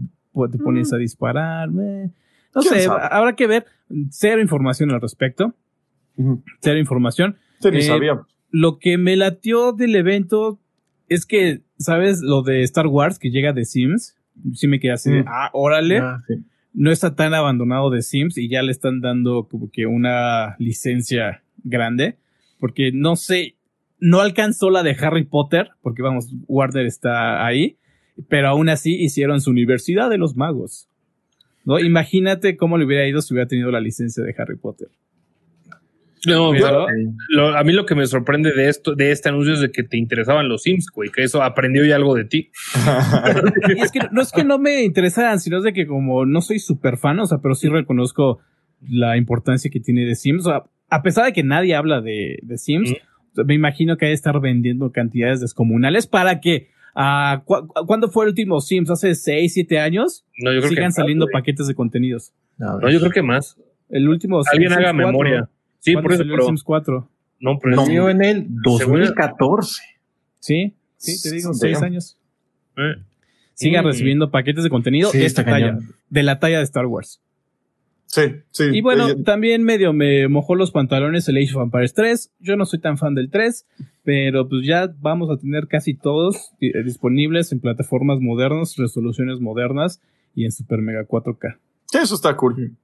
[0.51, 0.95] te pones mm.
[0.95, 1.69] a disparar.
[1.69, 3.67] No sé, habrá que ver.
[4.11, 5.53] Cero información al respecto
[6.61, 7.37] cero información.
[7.63, 8.11] Eh,
[8.51, 10.61] lo que me latió del evento
[11.09, 12.21] es que, ¿sabes?
[12.23, 14.17] Lo de Star Wars que llega de Sims.
[14.53, 15.99] Sí me quedé así de, ah, órale.
[15.99, 16.23] Ah,
[16.73, 21.43] no está tan abandonado de Sims y ya le están dando como que una licencia
[21.63, 22.17] grande.
[22.59, 23.57] Porque no sé,
[23.99, 27.77] no alcanzó la de Harry Potter, porque vamos, Warner está ahí,
[28.29, 30.89] pero aún así hicieron su Universidad de los Magos.
[31.65, 31.79] ¿no?
[31.79, 34.89] Imagínate cómo le hubiera ido si hubiera tenido la licencia de Harry Potter.
[36.27, 39.83] No, a mí lo que me sorprende de esto, de este anuncio es de que
[39.83, 42.51] te interesaban los Sims, güey, que eso aprendió ya algo de ti.
[43.79, 46.59] es que no es que no me interesaran, sino es de que como no soy
[46.59, 48.41] súper fan, o sea, pero sí reconozco
[48.89, 50.47] la importancia que tiene de Sims.
[50.47, 52.95] O sea, a pesar de que nadie habla de, Sims,
[53.45, 57.43] me imagino que hay que estar vendiendo cantidades descomunales para que uh,
[57.87, 58.91] ¿cuándo fue el último Sims?
[58.91, 60.25] ¿Hace 6, 7 años?
[60.39, 62.33] No, yo creo Sigan que saliendo paquetes de contenidos.
[62.59, 63.57] No, yo creo que más.
[63.89, 65.49] El último Alguien haga memoria.
[65.85, 66.23] Sí, por eso.
[66.23, 67.11] Pero, el Sims 4?
[67.41, 69.83] No, pero no, en el 2014.
[70.41, 72.17] Sí, sí, te digo, 6 años.
[72.79, 73.03] Eh.
[73.53, 73.89] Sigan mm.
[73.89, 75.79] recibiendo paquetes de contenido de esta talla,
[76.09, 77.21] de la talla de Star Wars.
[78.07, 78.65] Sí, sí.
[78.73, 82.33] Y bueno, también medio me mojó los pantalones el Age of Empires 3.
[82.39, 83.67] Yo no soy tan fan del 3,
[84.05, 90.01] pero pues ya vamos a tener casi todos disponibles en plataformas modernas, resoluciones modernas
[90.35, 91.59] y en Super Mega 4K.
[91.87, 92.77] Sí, eso está cool.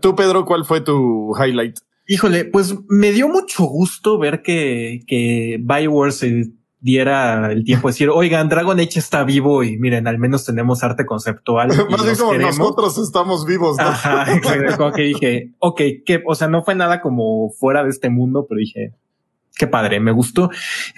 [0.00, 1.78] Tú, Pedro, ¿cuál fue tu highlight?
[2.10, 7.92] Híjole, pues me dio mucho gusto ver que, que Bioware se diera el tiempo de
[7.92, 11.68] decir, oigan, Dragon Age está vivo y miren, al menos tenemos arte conceptual.
[11.90, 13.76] Más bien como nosotros estamos vivos.
[13.76, 13.84] ¿no?
[13.84, 14.24] Ajá,
[14.78, 18.46] como que dije, ok, que, o sea, no fue nada como fuera de este mundo,
[18.48, 18.94] pero dije,
[19.58, 20.50] qué padre, me gustó.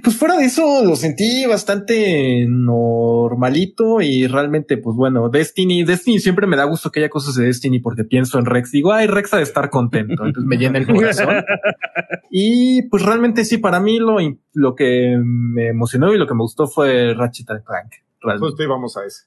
[0.04, 6.46] Pues fuera de eso lo sentí bastante normalito y realmente, pues bueno, Destiny, Destiny siempre
[6.46, 9.34] me da gusto que haya cosas de Destiny porque pienso en Rex, digo, ay, Rex
[9.34, 11.42] ha de estar contento, entonces me llena el corazón.
[12.30, 14.18] y pues realmente sí, para mí lo,
[14.52, 18.09] lo que me emocionó y lo que me gustó fue Ratchet Clank.
[18.20, 19.22] Pues sí, vamos a ese.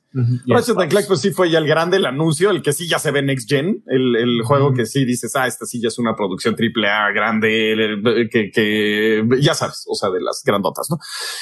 [0.45, 3.09] Ratchet Clank, pues sí fue ya el grande, el anuncio, el que sí ya se
[3.09, 6.15] ve Next Gen, el, el juego que sí dices, ah, esta sí ya es una
[6.15, 10.97] producción triple A grande, que, que ya sabes, o sea, de las grandotas, ¿no?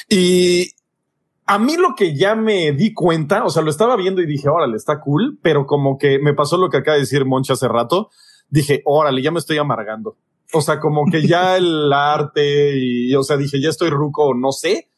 [0.07, 0.71] Y
[1.45, 4.47] a mí lo que ya me di cuenta, o sea, lo estaba viendo y dije,
[4.47, 7.67] órale, está cool, pero como que me pasó lo que acaba de decir Moncha hace
[7.67, 8.11] rato,
[8.49, 10.15] dije, órale, ya me estoy amargando.
[10.53, 14.53] O sea, como que ya el arte y, o sea, dije, ya estoy ruco, no
[14.53, 14.90] sé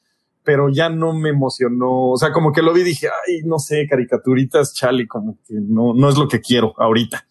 [0.43, 2.11] pero ya no me emocionó.
[2.11, 5.55] O sea, como que lo vi y dije, ay, no sé, caricaturitas, chale, como que
[5.55, 7.25] no, no es lo que quiero ahorita.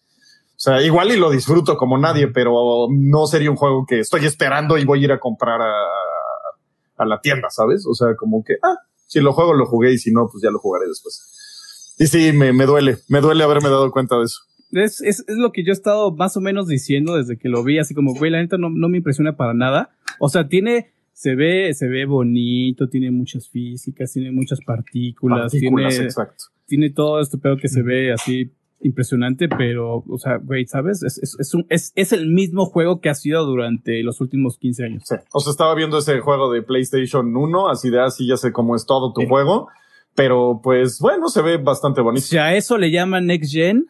[0.55, 4.25] O sea, igual y lo disfruto como nadie, pero no sería un juego que estoy
[4.25, 5.73] esperando y voy a ir a comprar a,
[6.97, 7.85] a la tienda, ¿sabes?
[7.85, 10.51] O sea, como que, ah, si lo juego, lo jugué y si no, pues ya
[10.51, 11.95] lo jugaré después.
[11.99, 14.39] Y sí, me, me duele, me duele haberme dado cuenta de eso.
[14.71, 17.63] Es, es, es, lo que yo he estado más o menos diciendo desde que lo
[17.63, 19.91] vi, así como, güey, la neta no, no me impresiona para nada.
[20.19, 25.87] O sea, tiene se ve, se ve bonito, tiene muchas físicas, tiene muchas partículas, tiene,
[26.65, 28.51] tiene todo esto pero que se ve así
[28.81, 31.03] impresionante, pero, o sea, güey, ¿sabes?
[31.03, 34.57] Es, es, es, un, es, es el mismo juego que ha sido durante los últimos
[34.57, 35.03] 15 años.
[35.05, 35.15] Sí.
[35.31, 38.75] O sea, estaba viendo ese juego de PlayStation 1, así de así ya sé cómo
[38.75, 39.69] es todo tu juego,
[40.15, 42.25] pero pues bueno, se ve bastante bonito.
[42.25, 43.87] Si a eso le llaman Next Gen.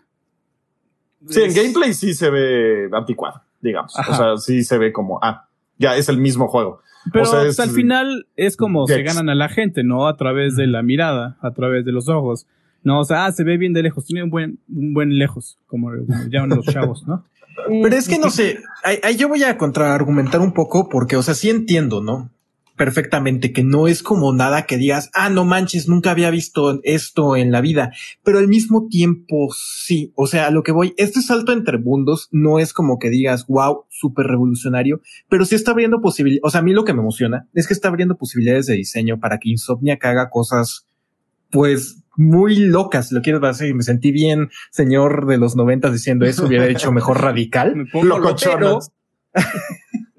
[1.27, 3.95] Sí, en gameplay sí se ve anticuado, digamos.
[3.97, 5.47] O sea, sí se ve como, ah,
[5.77, 6.81] ya es el mismo juego.
[7.11, 10.07] Pero al final es como se ganan a la gente, ¿no?
[10.07, 12.47] A través de la mirada, a través de los ojos.
[12.83, 15.57] No, o sea, ah, se ve bien de lejos, tiene un buen, un buen lejos,
[15.67, 15.91] como,
[16.29, 17.23] llaman los chavos, ¿no?
[17.67, 21.33] Pero es que no sé, ahí yo voy a contraargumentar un poco porque, o sea,
[21.33, 22.29] sí entiendo, ¿no?
[22.75, 27.35] Perfectamente que no es como nada que digas, ah, no manches, nunca había visto esto
[27.35, 27.91] en la vida,
[28.23, 32.29] pero al mismo tiempo sí, o sea, a lo que voy, este salto entre mundos
[32.31, 36.61] no es como que digas, wow, súper revolucionario, pero sí está abriendo posibilidades, o sea,
[36.61, 39.49] a mí lo que me emociona es que está abriendo posibilidades de diseño para que
[39.49, 40.87] Insomnia haga cosas,
[41.51, 46.45] pues, muy locas, lo quieres decir, me sentí bien, señor de los noventas diciendo eso,
[46.45, 47.75] hubiera hecho mejor radical.
[47.75, 48.79] me pongo Pero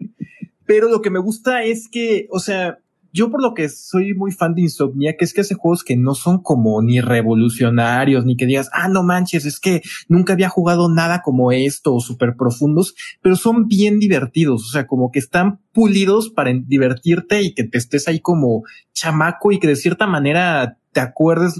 [0.66, 2.78] lo que me gusta es que, o sea,
[3.14, 5.96] yo por lo que soy muy fan de Insomnia, que es que hace juegos que
[5.96, 10.48] no son como ni revolucionarios, ni que digas, ah, no manches, es que nunca había
[10.48, 15.20] jugado nada como esto o súper profundos, pero son bien divertidos, o sea, como que
[15.20, 20.08] están pulidos para divertirte y que te estés ahí como chamaco y que de cierta
[20.08, 21.54] manera te acuerdes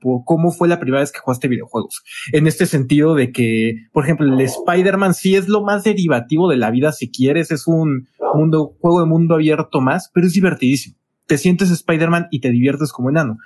[0.00, 2.02] por cómo fue la primera vez que jugaste videojuegos.
[2.32, 6.56] En este sentido de que, por ejemplo, el Spider-Man sí es lo más derivativo de
[6.56, 10.96] la vida si quieres, es un mundo, juego de mundo abierto más, pero es divertidísimo
[11.26, 13.38] te sientes Spider-Man y te diviertes como enano.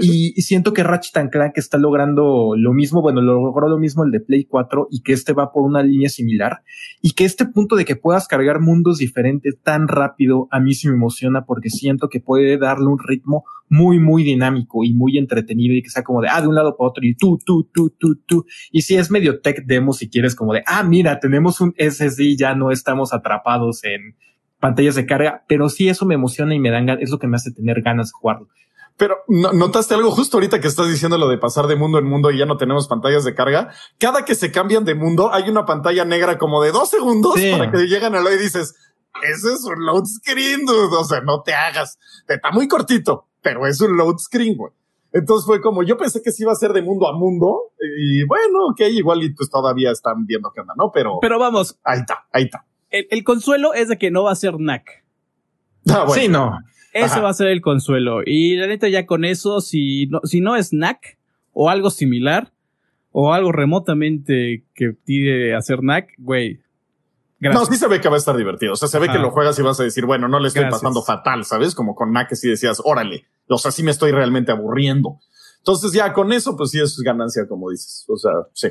[0.00, 4.20] y, siento que Ratchet Clank está logrando lo mismo, bueno, logró lo mismo el de
[4.20, 6.62] Play 4 y que este va por una línea similar
[7.02, 10.88] y que este punto de que puedas cargar mundos diferentes tan rápido a mí sí
[10.88, 15.74] me emociona porque siento que puede darle un ritmo muy, muy dinámico y muy entretenido
[15.74, 17.90] y que sea como de, ah, de un lado para otro y tú, tú, tú,
[17.98, 18.46] tú, tú.
[18.70, 22.36] Y si es medio tech demo si quieres como de, ah, mira, tenemos un SSD,
[22.38, 24.14] ya no estamos atrapados en
[24.64, 27.36] pantallas de carga, pero sí eso me emociona y me dan es lo que me
[27.36, 28.48] hace tener ganas de jugarlo.
[28.96, 32.30] Pero notaste algo justo ahorita que estás diciendo lo de pasar de mundo en mundo
[32.30, 33.74] y ya no tenemos pantallas de carga.
[33.98, 37.70] Cada que se cambian de mundo hay una pantalla negra como de dos segundos para
[37.70, 38.74] que lleguen a lo y dices,
[39.22, 40.96] ese es un load screen, dude.
[40.96, 41.98] O sea, no te hagas.
[42.26, 44.72] Está muy cortito, pero es un load screen, güey.
[45.12, 48.24] Entonces fue como, yo pensé que sí iba a ser de mundo a mundo y
[48.24, 50.90] bueno, ok, igual y pues todavía están viendo qué onda, ¿no?
[50.90, 51.78] Pero, pero vamos.
[51.84, 52.64] Ahí está, ahí está
[53.10, 55.04] el, consuelo es de que no va a ser NAC.
[55.88, 56.58] Ah, sí, no.
[56.92, 58.20] Eso va a ser el consuelo.
[58.24, 61.18] Y la neta, ya con eso, si no, si no es NAC
[61.52, 62.52] o algo similar,
[63.16, 66.60] o algo remotamente que pide hacer NAC, güey.
[67.40, 68.72] No, sí se ve que va a estar divertido.
[68.72, 70.64] O sea, se ve que lo juegas y vas a decir, bueno, no le estoy
[70.70, 71.74] pasando fatal, ¿sabes?
[71.74, 73.26] Como con NAC que sí decías, órale.
[73.48, 75.18] O sea, sí me estoy realmente aburriendo.
[75.58, 78.04] Entonces ya con eso, pues sí es ganancia, como dices.
[78.08, 78.68] O sea, sí.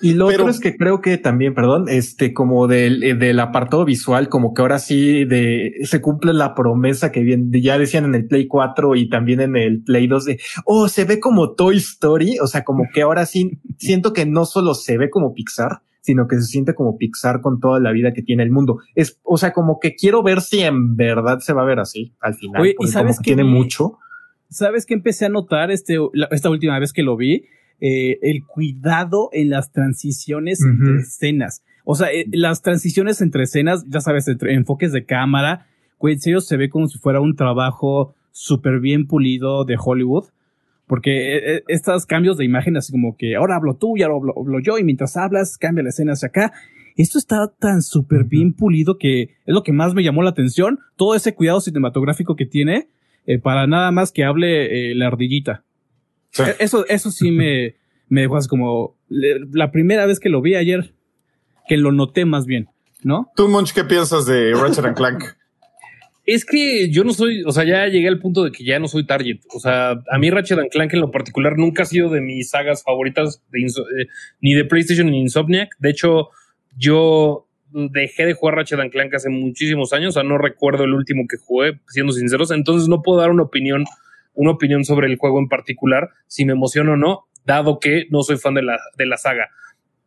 [0.00, 3.84] Y lo otro es que creo que también, perdón, este, como del, eh, del apartado
[3.84, 8.14] visual, como que ahora sí de, se cumple la promesa que bien, ya decían en
[8.14, 11.76] el Play 4 y también en el Play 2 de, oh, se ve como Toy
[11.76, 12.38] Story.
[12.40, 16.28] O sea, como que ahora sí siento que no solo se ve como Pixar, sino
[16.28, 18.78] que se siente como Pixar con toda la vida que tiene el mundo.
[18.94, 22.14] Es, o sea, como que quiero ver si en verdad se va a ver así
[22.20, 22.74] al final.
[22.78, 23.98] y sabes que tiene mucho.
[24.50, 25.98] ¿Sabes que empecé a notar este,
[26.30, 27.46] esta última vez que lo vi?
[27.80, 31.62] Eh, el cuidado en las transiciones entre escenas.
[31.84, 35.66] O sea, eh, las transiciones entre escenas, ya sabes, entre enfoques de cámara,
[35.98, 40.26] güey, en serio se ve como si fuera un trabajo súper bien pulido de Hollywood.
[40.86, 44.60] Porque eh, estos cambios de imagen, así como que ahora hablo tú y ahora hablo,
[44.60, 46.52] yo, y mientras hablas, cambia la escena hacia acá.
[46.96, 50.78] Esto está tan súper bien pulido que es lo que más me llamó la atención.
[50.96, 52.88] Todo ese cuidado cinematográfico que tiene
[53.42, 55.63] para nada más que hable la ardillita.
[56.38, 57.76] E-, eso, eso sí me,
[58.08, 60.94] me dejó así como la primera vez que lo vi ayer,
[61.68, 62.68] que lo noté más bien,
[63.02, 63.30] ¿no?
[63.36, 65.24] Tú, Munch, ¿qué piensas de Ratchet Clank?
[66.26, 68.88] Es que yo no soy, o sea, ya llegué al punto de que ya no
[68.88, 69.40] soy target.
[69.54, 72.82] O sea, a mí Ratchet Clank en lo particular nunca ha sido de mis sagas
[72.82, 74.06] favoritas de eh,
[74.40, 75.76] ni de PlayStation ni Insomniac.
[75.78, 76.30] De hecho,
[76.78, 80.16] yo dejé de jugar Ratchet Clank hace muchísimos años.
[80.16, 82.50] O sea, no recuerdo el último que jugué, siendo sinceros.
[82.52, 83.84] Entonces no puedo dar una opinión
[84.34, 88.22] una opinión sobre el juego en particular, si me emociona o no, dado que no
[88.22, 89.48] soy fan de la, de la saga.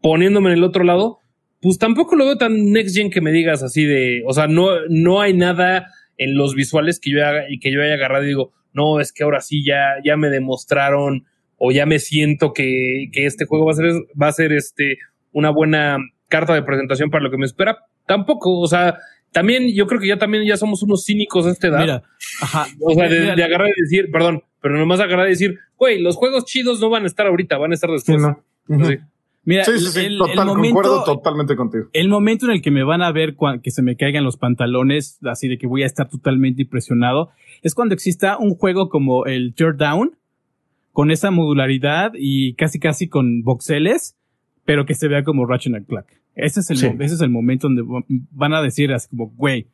[0.01, 1.19] Poniéndome en el otro lado,
[1.61, 4.69] pues tampoco lo veo tan next gen que me digas así de, o sea, no,
[4.89, 8.53] no hay nada en los visuales que yo haga que yo haya agarrado y digo,
[8.73, 11.25] no, es que ahora sí ya, ya me demostraron
[11.57, 14.97] o ya me siento que, que este juego va a ser, va a ser este,
[15.31, 15.97] una buena
[16.27, 17.77] carta de presentación para lo que me espera.
[18.05, 18.97] Tampoco, o sea,
[19.31, 21.79] también yo creo que ya también ya somos unos cínicos a esta edad.
[21.79, 22.03] Mira,
[22.41, 22.67] ajá.
[22.81, 26.45] O sea, de, agarrar y decir, perdón, pero nomás agarrar y decir, güey, los juegos
[26.45, 28.21] chidos no van a estar ahorita, van a estar después.
[28.67, 28.97] Sí,
[29.47, 31.85] Mira, sí, sí, el, momento, concuerdo totalmente contigo.
[31.93, 35.19] El momento en el que me van a ver que se me caigan los pantalones,
[35.23, 37.29] así de que voy a estar totalmente impresionado,
[37.61, 40.17] es cuando exista un juego como el Teardown,
[40.91, 44.17] con esa modularidad y casi casi con voxeles,
[44.67, 46.07] pero que se vea como Ratchet Clank.
[46.35, 47.83] Ese es el, ese es el momento donde
[48.31, 49.67] van a decir así como, güey,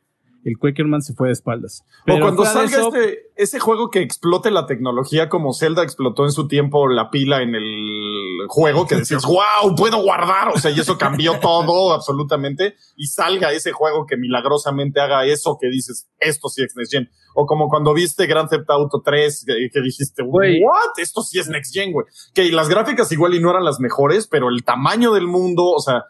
[0.44, 1.82] el Quakerman se fue de espaldas.
[2.06, 6.48] o cuando salga este, ese juego que explote la tecnología como Zelda explotó en su
[6.48, 10.48] tiempo la pila en el juego, que decías, wow, puedo guardar.
[10.48, 12.74] O sea, y eso cambió todo absolutamente.
[12.96, 17.10] Y salga ese juego que milagrosamente haga eso que dices, esto sí es Next Gen.
[17.34, 20.92] O como cuando viste Grand Theft Auto 3, que, dijiste, güey, what?
[20.98, 22.06] Esto sí es Next Gen, güey.
[22.34, 25.80] Que las gráficas igual y no eran las mejores, pero el tamaño del mundo, o
[25.80, 26.04] sea,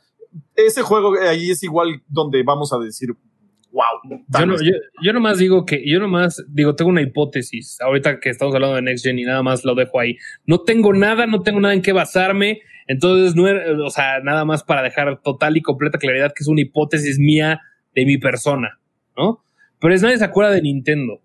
[0.57, 3.11] ese juego ahí es igual donde vamos a decir,
[3.75, 4.57] wow.
[4.63, 4.73] Yo,
[5.03, 8.83] yo, nomás digo que, yo nomás digo, tengo una hipótesis, ahorita que estamos hablando de
[8.83, 10.17] Next Gen y nada más lo dejo ahí.
[10.47, 13.45] No tengo nada, no tengo nada en qué basarme, entonces no,
[13.85, 17.61] o sea, nada más para dejar total y completa claridad que es una hipótesis mía
[17.95, 18.79] de mi persona,
[19.17, 19.45] ¿no?
[19.81, 21.21] Pero es nadie se acuerda de Nintendo.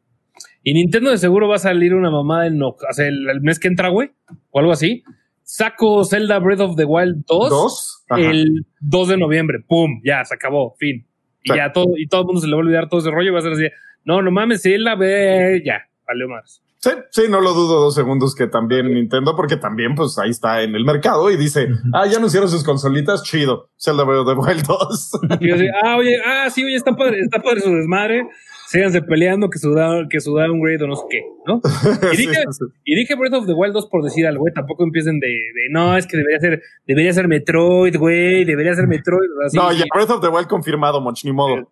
[0.63, 3.69] Y Nintendo de seguro va a salir una mamada en, o sea, el mes que
[3.69, 4.11] entra, güey,
[4.49, 5.03] o algo así
[5.49, 9.59] saco Zelda Breath of the Wild 2 el 2 de noviembre.
[9.67, 9.99] ¡Pum!
[10.03, 10.75] Ya, se acabó.
[10.77, 11.07] Fin.
[11.43, 13.29] Y ya todo, y todo el mundo se le va a olvidar todo ese rollo
[13.29, 13.67] y va a ser así.
[14.03, 16.61] No, no mames, Zelda, ve, ya, valió más.
[16.81, 20.61] Sí, sí, no lo dudo dos segundos que también Nintendo, porque también pues ahí está
[20.61, 24.65] en el mercado y dice, ah, ya anunciaron sus consolitas, chido, Breath of the Wild
[24.65, 25.11] 2.
[25.83, 28.25] ah, oye, ah, sí, oye, está padre, está padre su desmadre
[28.70, 29.74] síganse peleando que su,
[30.09, 31.61] que su downgrade o no sé qué, ¿no?
[32.13, 32.43] Y dije,
[32.86, 35.70] y dije Breath of the Wild 2 por decir algo, güey, tampoco empiecen de, de,
[35.72, 39.30] no, es que debería ser, debería ser Metroid, güey, debería ser Metroid.
[39.53, 41.72] no, ya Breath of the Wild confirmado, Moch, ni modo.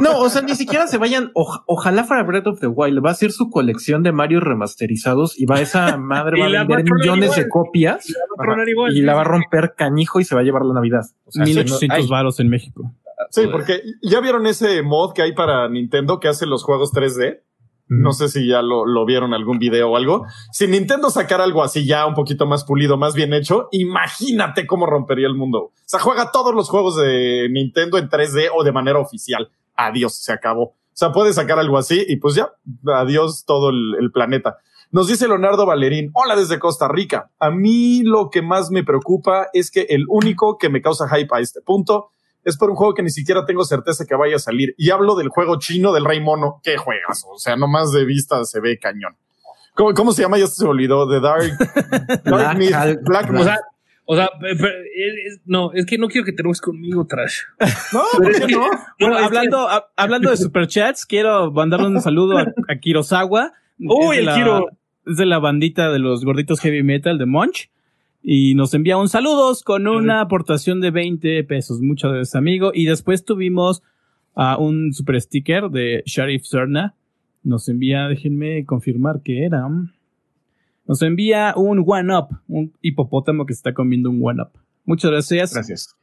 [0.00, 1.30] No, o sea, ni siquiera se vayan.
[1.34, 5.44] ojalá para Breath of the Wild va a ser su colección de Mario remasterizados y
[5.44, 8.06] va esa madre va a vender millones de copias
[8.90, 11.04] y la va a romper canijo y se va a llevar la Navidad.
[11.26, 12.90] O sea, 1800 varos en México.
[13.30, 17.40] Sí, porque ya vieron ese mod que hay para Nintendo que hace los juegos 3D.
[17.86, 20.24] No sé si ya lo, lo vieron algún video o algo.
[20.52, 24.86] Si Nintendo sacara algo así ya un poquito más pulido, más bien hecho, imagínate cómo
[24.86, 25.58] rompería el mundo.
[25.58, 29.50] O sea, juega todos los juegos de Nintendo en 3D o de manera oficial.
[29.76, 30.62] Adiós, se acabó.
[30.62, 32.52] O sea, puede sacar algo así y pues ya,
[32.86, 34.58] adiós todo el, el planeta.
[34.90, 37.30] Nos dice Leonardo Valerín, hola desde Costa Rica.
[37.40, 41.34] A mí lo que más me preocupa es que el único que me causa hype
[41.34, 42.12] a este punto
[42.44, 44.74] es por un juego que ni siquiera tengo certeza que vaya a salir.
[44.78, 46.60] Y hablo del juego chino del Rey Mono.
[46.62, 47.24] ¿Qué juegas?
[47.32, 49.16] O sea, nomás de vista se ve cañón.
[49.74, 50.38] ¿Cómo, cómo se llama?
[50.38, 51.08] Ya se olvidó.
[51.08, 51.50] The Dark,
[52.24, 52.58] Dark
[53.02, 53.58] Black Myth, O sea,
[54.06, 57.38] o sea, es- no, es que no quiero que te enojes conmigo, Trash.
[57.92, 58.68] No, ¿por qué no?
[59.00, 63.52] Bueno, hablando, ha- hablando de superchats, quiero mandarle un saludo a, a Kirosawa.
[63.78, 64.68] Uy, el la- Kiro.
[65.06, 67.70] Es de la bandita de los gorditos heavy metal de Munch.
[68.26, 71.82] Y nos envía un saludos con una aportación de 20 pesos.
[71.82, 72.70] Muchas gracias, amigo.
[72.72, 73.82] Y después tuvimos
[74.34, 76.94] a un super sticker de Sharif Serna.
[77.42, 79.68] Nos envía, déjenme confirmar que era.
[80.86, 84.58] Nos envía un One Up, un hipopótamo que se está comiendo un One Up.
[84.86, 85.52] Muchas gracias.
[85.52, 85.94] Gracias.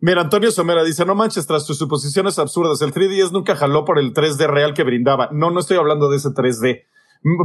[0.00, 3.98] Mira, Antonio Somera dice, no manches, tras tus suposiciones absurdas, el 3DS nunca jaló por
[3.98, 5.28] el 3D real que brindaba.
[5.32, 6.84] No, no estoy hablando de ese 3D.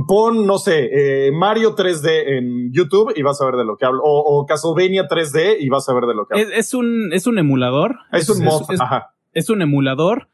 [0.08, 0.90] Pon, no sé,
[1.28, 4.02] eh, Mario 3D en YouTube y vas a ver de lo que hablo.
[4.04, 6.46] O, o Castlevania 3D y vas a ver de lo que hablo.
[6.52, 7.98] Es, es un, es un emulador.
[8.12, 9.14] Es, un mod, es- ajá.
[9.34, 10.28] es un emulador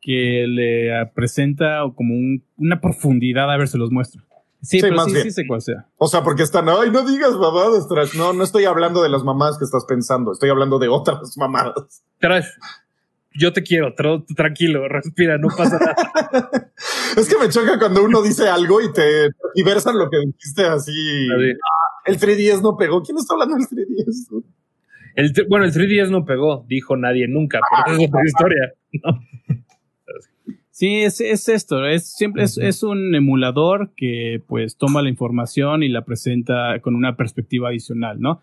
[0.00, 3.50] que le presenta como un- una profundidad.
[3.52, 4.22] A ver, se los muestro.
[4.62, 5.24] Sí, Sí, pero más sí, bien.
[5.24, 5.86] sí sé cuál sea.
[5.98, 8.14] O sea, porque están, ay, no digas mamadas, Trash.
[8.16, 10.32] No, no estoy hablando de las mamadas que estás pensando.
[10.32, 12.02] Estoy hablando de otras mamadas.
[12.18, 12.46] Trash,
[13.38, 15.96] yo te quiero, tra- tranquilo, respira, no pasa nada.
[17.16, 20.90] Es que me choca cuando uno dice algo y te diversan lo que dijiste así.
[20.92, 21.50] Así.
[21.52, 23.02] Ah, el 3DS no pegó.
[23.02, 24.44] ¿Quién está hablando del 3DS?
[25.14, 28.72] El, bueno, el 3DS no pegó, dijo nadie nunca, pero esa es otra historia.
[30.70, 31.86] Sí, es, es esto.
[31.86, 36.94] Es siempre es, es un emulador que pues toma la información y la presenta con
[36.94, 38.42] una perspectiva adicional, ¿no?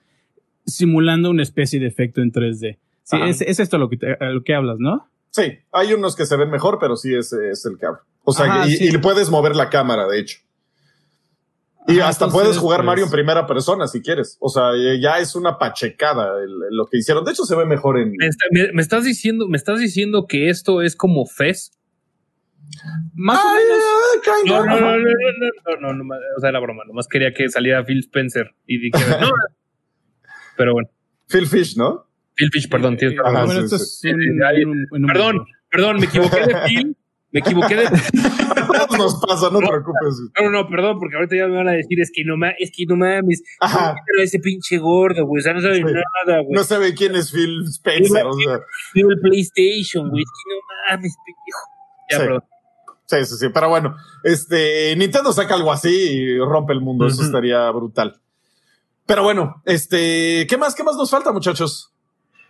[0.65, 2.77] Simulando una especie de efecto en 3D.
[3.04, 5.10] Sí, es, es esto lo que, te- lo que hablas, ¿no?
[5.32, 7.99] Sí, hay unos que se ven mejor, pero sí es, es el que hablo.
[8.24, 8.86] O sea, Ajá, y, sí.
[8.86, 10.39] y le puedes mover la cámara, de hecho.
[11.88, 14.38] Y Ajá, hasta entonces, puedes jugar pues, Mario en primera persona si quieres.
[14.39, 17.26] O sea, ya es una pachecada el- lo que hicieron.
[17.26, 18.12] De hecho, se ve mejor en.
[18.18, 21.72] Me, está- me- me estás diciendo, me estás diciendo que esto es como FES.
[23.14, 23.84] Más o Ay, menos.
[24.26, 27.08] ay, No, no, no, no, no, no, no, no, no, o sea, era broma, nomás
[27.08, 29.30] quería que saliera Phil Spencer y dijera, no.
[30.58, 30.89] Pero bueno,
[31.28, 32.08] Phil Fish, ¿no?
[32.36, 33.17] Phil perdón, tienes
[34.91, 36.97] un Perdón, perdón, me equivoqué de Phil,
[37.31, 37.84] me equivoqué de...
[38.97, 40.15] Nos pasa, no te preocupes.
[40.39, 42.53] No, no, no, perdón, porque ahorita ya me van a decir, es que no, ma-
[42.59, 43.95] es que no mames, Ajá.
[44.21, 45.84] ese pinche gordo, güey, o sea, no sabe Sí.
[45.84, 46.51] nada, güey.
[46.51, 48.25] No sabe quién es Phil Spencer.
[48.25, 48.59] O sea,
[48.93, 50.61] el PlayStation, güey, es que no
[50.95, 51.69] mames, pendejo.
[52.11, 52.23] Ya, Sí.
[52.23, 52.43] perdón.
[53.05, 53.49] sí, sí, sí.
[53.53, 57.07] Pero bueno, este Nintendo saca algo así y rompe el mundo.
[57.07, 58.19] Eso estaría brutal.
[59.05, 60.75] Pero bueno, este, ¿qué más?
[60.75, 61.92] ¿Qué más nos falta, muchachos?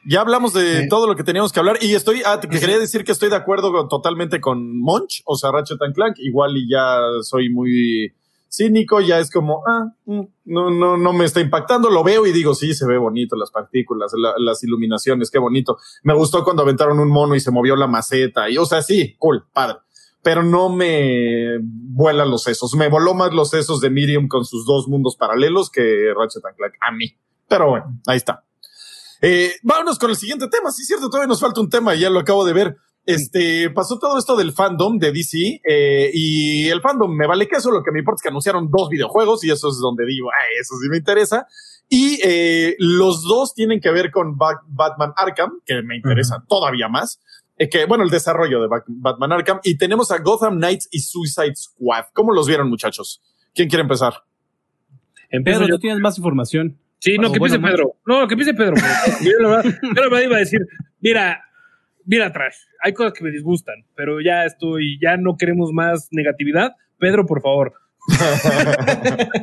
[0.06, 0.88] Ya hablamos de Sí.
[0.90, 3.36] todo lo que teníamos que hablar y estoy, ah, te quería decir que estoy de
[3.38, 8.14] acuerdo con- totalmente con Monch, o sea, Ratchet and Clank, igual y ya soy muy
[8.50, 12.32] cínico, ya es como, ah, mm, no, no, no me está impactando, lo veo y
[12.32, 15.78] digo, sí, se ve bonito, las partículas, la- las iluminaciones, qué bonito.
[16.04, 19.16] Me gustó cuando aventaron un mono y se movió la maceta, y o sea, sí,
[19.18, 19.78] cool, padre.
[20.22, 22.76] Pero no me vuelan los sesos.
[22.76, 26.56] Me voló más los sesos de Miriam con sus dos mundos paralelos que Ratchet and
[26.56, 27.14] Clank a mí.
[27.50, 28.44] Pero bueno, ahí está.
[29.26, 30.70] Eh, vámonos con el siguiente tema.
[30.72, 32.78] Sí, es cierto, todavía nos falta un tema, ya lo acabo de ver.
[33.06, 37.72] Este pasó todo esto del fandom de DC eh, y el fandom me vale queso.
[37.72, 40.44] Lo que me importa es que anunciaron dos videojuegos y eso es donde digo, ah,
[40.60, 41.48] eso sí me interesa.
[41.90, 46.88] Y eh, los dos tienen que ver con Bat- Batman Arkham, que me interesa todavía
[46.88, 47.20] más.
[47.58, 49.60] Eh, que bueno, el desarrollo de Bat- Batman Arkham.
[49.64, 52.06] Y tenemos a Gotham Knights y Suicide Squad.
[52.14, 53.22] ¿Cómo los vieron, muchachos?
[53.54, 54.24] ¿Quién quiere empezar?
[55.30, 55.76] Empiezo Pedro, yo.
[55.76, 56.80] tú tienes más información.
[57.04, 57.96] Sí, no, O que bueno, empiece Pedro.
[58.06, 58.76] No, que empiece Pedro.
[59.22, 60.62] Yo la verdad, yo la verdad iba a decir,
[61.02, 61.44] mira,
[62.06, 66.78] mira, Trash, hay cosas que me disgustan, pero ya estoy, ya no queremos más negatividad.
[66.98, 67.74] Pedro, por favor.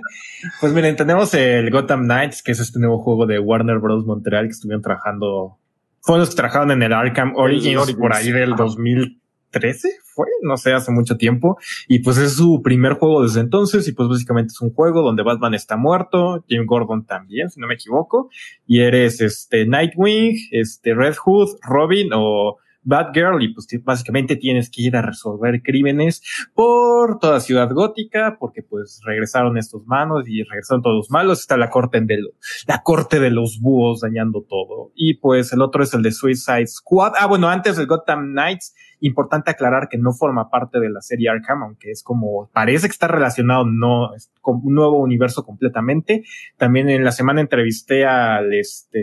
[0.61, 4.07] Pues miren, tenemos el Gotham Knights, que es este nuevo juego de Warner Bros.
[4.07, 5.59] Montreal que estuvieron trabajando.
[6.01, 7.99] Fueron los que trabajaron en el Arkham Origins, Origins.
[8.01, 8.65] por ahí del Ajá.
[9.53, 11.59] 2013, fue, no sé, hace mucho tiempo.
[11.89, 13.87] Y pues es su primer juego desde entonces.
[13.89, 17.67] Y pues básicamente es un juego donde Batman está muerto, Jim Gordon también, si no
[17.67, 18.31] me equivoco.
[18.67, 23.43] Y eres este Nightwing, este Red Hood, Robin o Batgirl.
[23.43, 26.23] Y pues básicamente tienes que ir a resolver crímenes
[26.55, 31.41] por toda Ciudad Gótica, porque pues regresaron estos manos y regresaron todos los malos.
[31.41, 32.31] Está la corte de lo-
[32.67, 34.93] la corte de los búhos dañando todo.
[34.95, 37.13] Y pues el otro es el de Suicide Squad.
[37.19, 41.29] Ah, bueno, antes del Gotham Knights, importante aclarar que no forma parte de la serie
[41.29, 46.25] Arkham, aunque es como, parece que está relacionado, no, es como un nuevo universo completamente.
[46.57, 49.01] También en la semana entrevisté al este,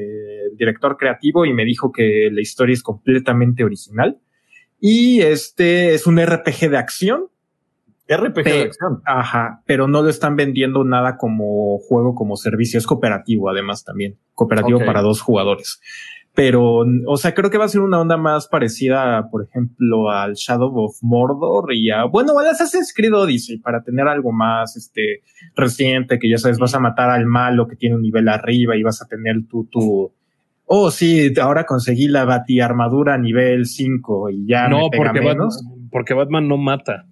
[0.56, 4.20] director creativo y me dijo que la historia es completamente original.
[4.80, 7.30] Y este es un RPG de acción,
[8.08, 9.02] RPG de acción.
[9.06, 12.78] Ajá, pero no lo están vendiendo nada como juego, como servicio.
[12.78, 14.18] Es cooperativo, además también.
[14.34, 14.86] Cooperativo Ok.
[14.86, 15.82] para dos jugadores.
[16.38, 20.36] Pero, o sea, creo que va a ser una onda más parecida, por ejemplo, al
[20.36, 25.24] Shadow of Mordor y a, bueno, al Assassin's Creed Odyssey para tener algo más, este,
[25.56, 28.84] reciente, que ya sabes, vas a matar al malo que tiene un nivel arriba y
[28.84, 30.14] vas a tener tu, tu,
[30.66, 35.50] oh, sí, ahora conseguí la bati armadura nivel 5 y ya no, porque Batman,
[35.90, 37.08] porque Batman no mata.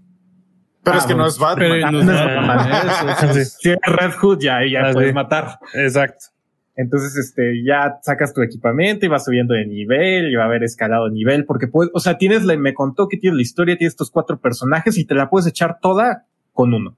[0.84, 1.92] Pero es que no es Batman.
[1.92, 3.38] no es Batman.
[3.40, 5.58] Es Red Hood, ya, ya puedes matar.
[5.74, 6.35] Exacto.
[6.78, 10.64] Entonces, este, ya sacas tu equipamiento y vas subiendo de nivel y va a haber
[10.64, 13.78] escalado de nivel, porque puedes, o sea, tienes la, me contó que tienes la historia,
[13.78, 16.98] tienes estos cuatro personajes y te la puedes echar toda con uno.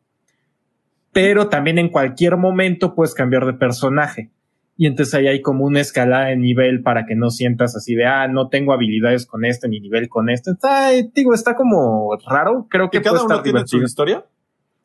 [1.11, 4.32] Pero también en cualquier momento puedes cambiar de personaje.
[4.80, 8.05] Y entonces ahí hay como una escalada de nivel para que no sientas así de,
[8.05, 10.51] ah, no tengo habilidades con este ni nivel con este.
[10.51, 12.67] Está, digo, está como raro.
[12.69, 14.25] Creo que cada uno tiene su historia.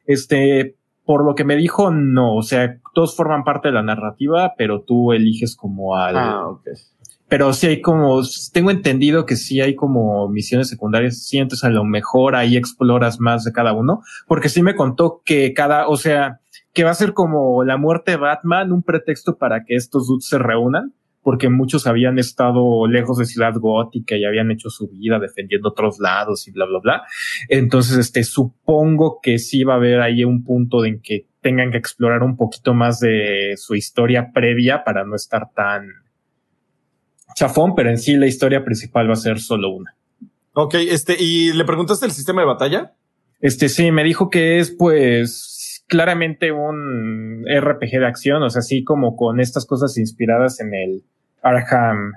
[0.06, 2.36] Este, por lo que me dijo, no.
[2.36, 6.16] O sea, todos forman parte de la narrativa, pero tú eliges como al.
[6.16, 6.68] Ah, ok.
[7.28, 8.20] Pero sí hay como,
[8.52, 13.20] tengo entendido que sí hay como misiones secundarias, sí, entonces a lo mejor ahí exploras
[13.20, 16.40] más de cada uno, porque sí me contó que cada, o sea,
[16.74, 20.26] que va a ser como la muerte de Batman, un pretexto para que estos dudes
[20.26, 25.18] se reúnan, porque muchos habían estado lejos de Ciudad Gótica y habían hecho su vida
[25.18, 27.02] defendiendo otros lados y bla, bla, bla.
[27.48, 31.78] Entonces, este, supongo que sí va a haber ahí un punto en que tengan que
[31.78, 35.88] explorar un poquito más de su historia previa para no estar tan
[37.34, 39.94] chafón, pero en sí la historia principal va a ser solo una.
[40.54, 42.92] Ok, este, ¿y le preguntaste el sistema de batalla?
[43.40, 48.84] Este, sí, me dijo que es pues claramente un RPG de acción, o sea, así
[48.84, 51.02] como con estas cosas inspiradas en el
[51.42, 52.12] Arkham,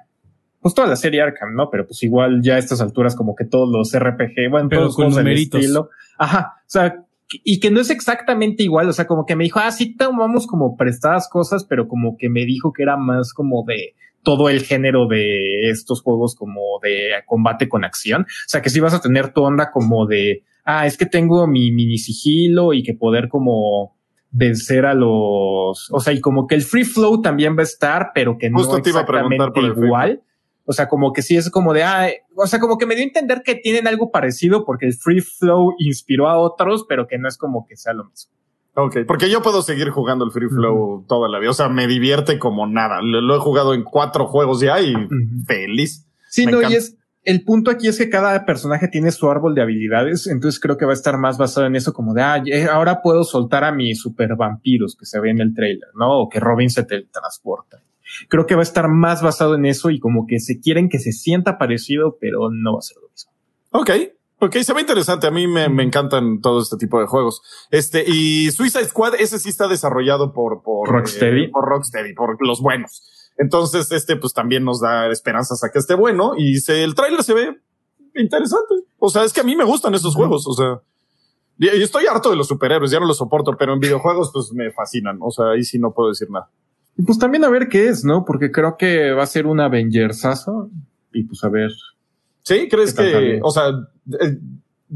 [0.61, 1.69] pues toda la serie Arkham, ¿no?
[1.69, 5.27] Pero pues igual ya a estas alturas como que todos los RPG, bueno, todos con
[5.27, 5.89] el estilo.
[6.17, 9.59] Ajá, o sea, y que no es exactamente igual, o sea, como que me dijo,
[9.59, 13.63] ah, sí tomamos como prestadas cosas, pero como que me dijo que era más como
[13.65, 18.23] de todo el género de estos juegos como de combate con acción.
[18.23, 21.47] O sea, que sí vas a tener tu onda como de, ah, es que tengo
[21.47, 23.95] mi mini sigilo y que poder como
[24.31, 28.11] vencer a los, o sea, y como que el free flow también va a estar,
[28.13, 30.21] pero que no exactamente igual.
[30.65, 33.03] O sea, como que sí es como de, ah, o sea, como que me dio
[33.03, 37.17] a entender que tienen algo parecido porque el free flow inspiró a otros, pero que
[37.17, 38.35] no es como que sea lo mismo.
[38.77, 41.51] Ok, porque yo puedo seguir jugando el Free Flow toda la vida.
[41.51, 42.99] O sea, me divierte como nada.
[43.01, 44.93] Lo, he jugado en cuatro juegos ya y
[45.47, 46.05] feliz.
[46.29, 49.61] Sí, no, y es, el punto aquí es que cada personaje tiene su árbol de
[49.61, 53.01] habilidades, entonces creo que va a estar más basado en eso como de, ah, ahora
[53.01, 56.19] puedo soltar a mis super vampiros que se ve en el trailer, ¿no?
[56.19, 57.81] O que Robin se teletransporta.
[58.27, 60.99] Creo que va a estar más basado en eso y como que se quieren que
[60.99, 63.31] se sienta parecido, pero no va a ser lo mismo.
[63.71, 63.91] Ok,
[64.37, 65.27] Ok, se ve interesante.
[65.27, 67.41] A mí me, me, encantan todo este tipo de juegos.
[67.71, 71.45] Este, y Suicide Squad, ese sí está desarrollado por, por Rocksteady.
[71.45, 73.31] Eh, por Rocksteady, por los buenos.
[73.37, 76.33] Entonces, este, pues también nos da esperanzas a que esté bueno.
[76.37, 77.61] Y se, el tráiler se ve
[78.15, 78.75] interesante.
[78.99, 80.45] O sea, es que a mí me gustan estos juegos.
[80.47, 80.81] O sea,
[81.57, 84.71] y estoy harto de los superhéroes, ya no los soporto, pero en videojuegos, pues me
[84.71, 85.17] fascinan.
[85.21, 86.49] O sea, ahí sí no puedo decir nada.
[86.97, 88.23] Y pues también a ver qué es, ¿no?
[88.25, 90.69] Porque creo que va a ser un Avengersazo.
[91.11, 91.71] Y pues a ver
[92.45, 93.69] Sí, ¿crees que, o sea,
[94.21, 94.37] eh,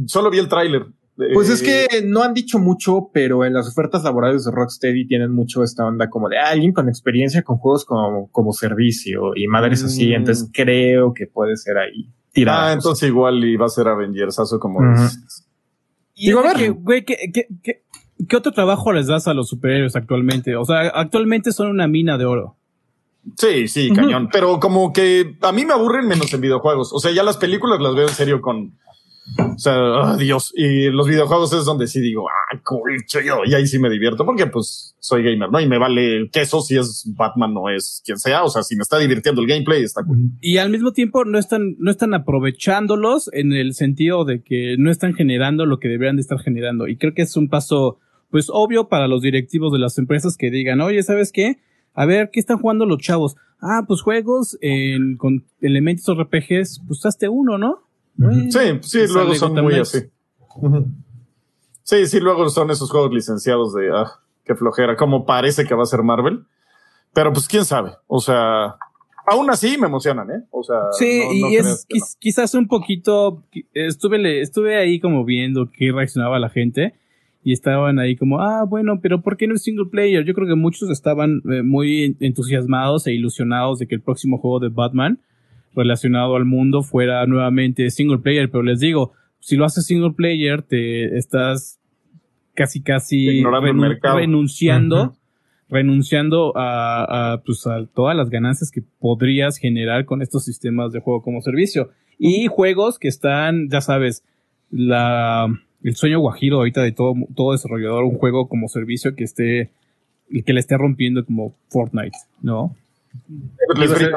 [0.06, 0.86] solo vi el tráiler.
[1.34, 5.34] Pues es que no han dicho mucho, pero en las ofertas laborales de Rocksteady tienen
[5.34, 9.84] mucho esta onda como de alguien con experiencia con juegos como, como servicio y madres
[9.84, 10.12] así.
[10.12, 10.14] Mm.
[10.14, 12.08] Entonces creo que puede ser ahí.
[12.32, 14.80] Tirada, ah, entonces igual y va a ser Avengersazo como
[16.16, 16.72] Y Digo, a ver.
[16.74, 17.84] güey, ¿qué, qué, qué,
[18.28, 20.56] qué otro trabajo les das a los superhéroes actualmente?
[20.56, 22.56] O sea, actualmente son una mina de oro.
[23.38, 24.30] Sí, sí, cañón.
[24.32, 26.92] Pero como que a mí me aburren menos en videojuegos.
[26.94, 28.74] O sea, ya las películas las veo en serio con.
[29.38, 30.52] O sea, oh, Dios.
[30.56, 33.42] Y los videojuegos es donde sí digo, ah, cool, yo.
[33.46, 35.60] Y ahí sí me divierto porque pues soy gamer, ¿no?
[35.60, 38.44] Y me vale queso si es Batman o es quien sea.
[38.44, 40.18] O sea, si me está divirtiendo el gameplay, está cool.
[40.42, 44.90] Y al mismo tiempo no están, no están aprovechándolos en el sentido de que no
[44.90, 46.88] están generando lo que deberían de estar generando.
[46.88, 48.00] Y creo que es un paso,
[48.30, 51.60] pues obvio para los directivos de las empresas que digan, oye, ¿sabes qué?
[51.94, 53.36] A ver, ¿qué están jugando los chavos?
[53.62, 57.84] Ah, pues juegos en, con elementos RPGs, pues hazte uno, ¿no?
[58.50, 60.00] Sí, sí, luego son muy así.
[61.84, 64.12] Sí, sí, luego son esos juegos licenciados de, ah,
[64.44, 66.46] qué flojera, como parece que va a ser Marvel.
[67.14, 68.76] Pero pues quién sabe, o sea,
[69.26, 70.44] aún así me emocionan, ¿eh?
[70.52, 71.88] O sea, sí, y es
[72.20, 73.44] quizás un poquito,
[73.74, 76.94] estuve, estuve ahí como viendo qué reaccionaba la gente
[77.44, 80.26] y estaban ahí como, ah, bueno, pero ¿por qué no es single player?
[80.26, 84.60] Yo creo que muchos estaban eh, muy entusiasmados e ilusionados de que el próximo juego
[84.60, 85.20] de Batman
[85.76, 90.62] relacionado al mundo fuera nuevamente single player, pero les digo, si lo haces single player,
[90.64, 91.80] te estás
[92.56, 93.44] casi, casi
[94.02, 95.16] renunciando
[95.70, 101.22] renunciando a, pues, a todas las ganancias que podrías generar con estos sistemas de juego
[101.22, 101.92] como servicio.
[102.18, 104.24] Y juegos que están, ya sabes,
[104.72, 105.48] la,
[105.84, 109.72] el sueño guajiro ahorita de todo, todo desarrollador, un juego como servicio que esté,
[110.46, 112.76] que le esté rompiendo como Fortnite, ¿no?
[113.76, 114.12] Iba a, ser,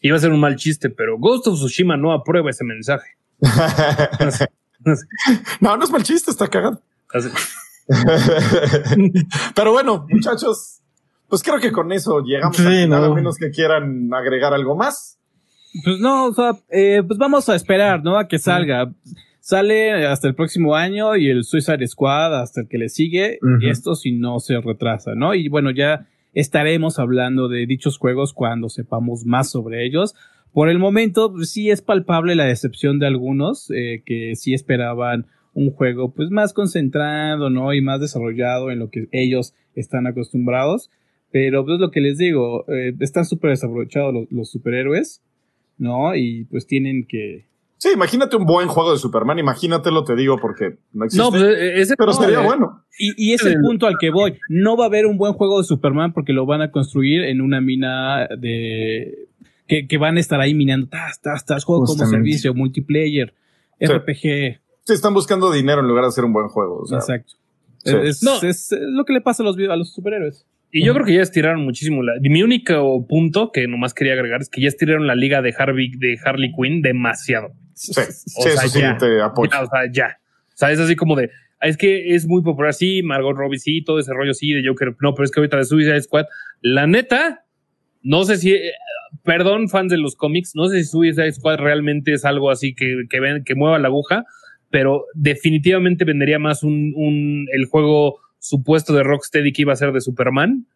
[0.00, 3.10] iba a ser un mal chiste, pero Ghost of Tsushima no aprueba ese mensaje.
[5.60, 6.80] no, no es mal chiste, está cagado.
[9.54, 10.80] Pero bueno, muchachos,
[11.28, 15.18] pues creo que con eso llegamos a nada menos que quieran agregar algo más.
[15.84, 18.18] Pues no, o sea, eh, pues vamos a esperar, ¿no?
[18.18, 18.92] A que salga.
[19.44, 23.38] Sale hasta el próximo año y el Suicide Squad hasta el que le sigue.
[23.60, 25.34] Y esto si no se retrasa, ¿no?
[25.34, 30.14] Y bueno, ya estaremos hablando de dichos juegos cuando sepamos más sobre ellos.
[30.54, 35.26] Por el momento, pues, sí es palpable la decepción de algunos eh, que sí esperaban
[35.52, 37.74] un juego pues más concentrado, ¿no?
[37.74, 40.90] Y más desarrollado en lo que ellos están acostumbrados.
[41.30, 45.20] Pero pues lo que les digo, eh, están súper desaprovechados los, superhéroes,
[45.76, 46.16] ¿no?
[46.16, 47.44] Y pues tienen que...
[47.84, 51.22] Sí, imagínate un buen juego de Superman, imagínatelo, te digo, porque no existe.
[51.22, 52.82] No, pues, e, ese, pero sería eh, bueno.
[52.98, 54.38] Y, y es el punto al que voy.
[54.48, 57.42] No va a haber un buen juego de Superman porque lo van a construir en
[57.42, 59.28] una mina de...
[59.66, 63.34] Que, que van a estar ahí minando, tas, tas, tas, juego como servicio, multiplayer,
[63.78, 66.86] RPG, Sí, están buscando dinero en lugar de hacer un buen juego.
[66.90, 67.34] Exacto.
[67.84, 68.22] Es,
[68.80, 70.46] lo que le pasa a los, a los superhéroes.
[70.76, 72.02] Y yo creo que ya estiraron muchísimo.
[72.02, 75.54] La, mi único punto que nomás quería agregar es que ya estiraron la liga de
[75.56, 77.52] Harvey, de Harley Quinn demasiado.
[77.74, 79.52] Sí, sí eso sí te apoyo.
[79.62, 80.18] o sea, ya.
[80.48, 81.30] O sea, es así como de,
[81.60, 84.96] es que es muy popular, sí, Margot Robbie, sí, todo ese rollo, sí, de Joker.
[85.00, 86.24] No, pero es que ahorita de Suicide Squad,
[86.60, 87.44] la neta,
[88.02, 88.72] no sé si, eh,
[89.22, 93.04] perdón, fans de los cómics, no sé si Suicide Squad realmente es algo así que,
[93.08, 94.24] que, ven, que mueva la aguja,
[94.70, 100.00] pero definitivamente vendería más un, el juego supuesto de Rocksteady que iba a ser de
[100.00, 100.66] Superman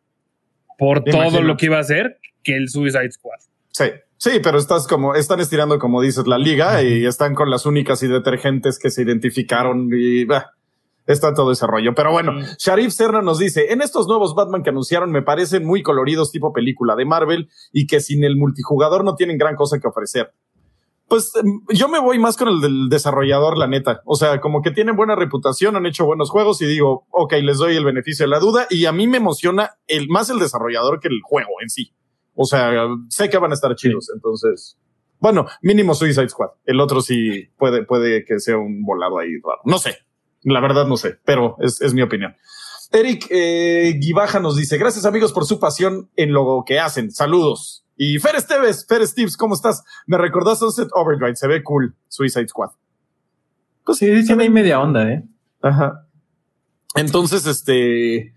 [0.78, 3.40] por todo lo que iba a ser que el Suicide Squad.
[3.70, 3.84] Sí,
[4.16, 8.02] sí, pero estás como, están estirando, como dices, la liga y están con las únicas
[8.02, 10.52] y detergentes que se identificaron y bah,
[11.06, 11.94] está todo ese rollo.
[11.94, 15.82] Pero bueno, Sharif Serna nos dice, en estos nuevos Batman que anunciaron me parecen muy
[15.82, 19.88] coloridos tipo película de Marvel y que sin el multijugador no tienen gran cosa que
[19.88, 20.32] ofrecer.
[21.08, 24.02] Pues em, yo me voy más con el del desarrollador, la neta.
[24.04, 27.58] O sea, como que tienen buena reputación, han hecho buenos juegos y digo, ok, les
[27.58, 31.00] doy el beneficio de la duda y a mí me emociona el, más el desarrollador
[31.00, 31.92] que el juego en sí.
[32.34, 32.72] O sea,
[33.08, 34.78] sé que van a estar chidos, entonces,
[35.18, 36.50] bueno, mínimo Suicide Squad.
[36.64, 39.60] El otro sí puede, puede que sea un volado ahí raro.
[39.64, 39.98] No sé,
[40.42, 42.36] la verdad no sé, pero es, es mi opinión.
[42.92, 43.98] Eric eh,
[44.40, 47.10] nos dice, gracias amigos por su pasión en lo que hacen.
[47.10, 47.84] Saludos.
[47.98, 49.82] Y Fer Esteves, Fer Steves, ¿cómo estás?
[50.06, 52.70] Me recordó Sunset Overdrive, se ve cool, Suicide Squad.
[53.84, 55.24] Pues sí, tiene ahí media onda, ¿eh?
[55.60, 56.06] Ajá.
[56.94, 58.34] Entonces, este...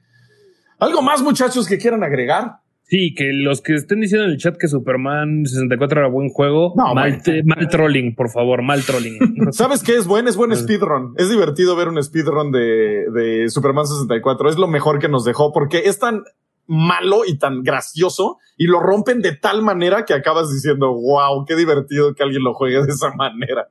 [0.79, 2.61] ¿Algo más, muchachos, que quieran agregar?
[2.85, 6.73] Sí, que los que estén diciendo en el chat que Superman 64 era buen juego,
[6.75, 9.19] no, mal, mal, trolling, por favor, mal trolling.
[9.51, 10.27] ¿Sabes qué es buen?
[10.27, 11.13] Es buen speedrun.
[11.17, 14.49] Es divertido ver un speedrun de, de Superman 64.
[14.49, 16.23] Es lo mejor que nos dejó porque es tan
[16.71, 21.57] malo y tan gracioso y lo rompen de tal manera que acabas diciendo, wow, qué
[21.57, 23.67] divertido que alguien lo juegue de esa manera.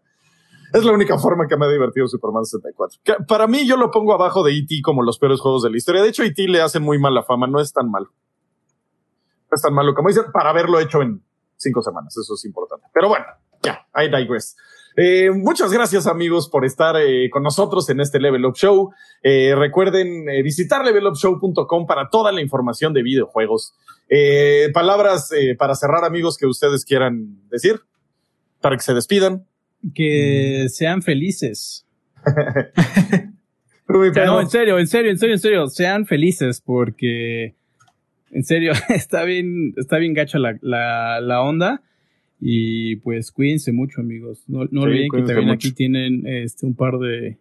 [0.74, 3.26] Es la única forma que me ha divertido Superman 64.
[3.26, 4.82] para mí yo lo pongo abajo de E.T.
[4.84, 6.02] como los peores juegos de la historia.
[6.02, 6.46] De hecho, E.T.
[6.46, 8.10] le hace muy mala fama, no es tan malo.
[9.50, 11.24] No es tan malo como dicen, para haberlo hecho en
[11.56, 12.86] cinco semanas, eso es importante.
[12.92, 13.24] Pero bueno,
[13.62, 14.56] ya, I digress.
[14.96, 18.90] Eh, muchas gracias amigos por estar eh, con nosotros en este Level Up Show.
[19.22, 23.74] Eh, recuerden visitar levelupshow.com para toda la información de videojuegos.
[24.74, 27.80] palabras para cerrar amigos que ustedes quieran decir
[28.60, 29.46] para que se despidan.
[29.94, 31.86] Que sean felices.
[33.88, 37.54] no, en serio, en serio, en serio, en serio, sean felices porque
[38.30, 41.82] en serio está bien, está bien gacha la, la, la onda
[42.40, 44.42] y pues cuídense mucho, amigos.
[44.46, 47.36] No, no olviden que también aquí tienen este, un par de,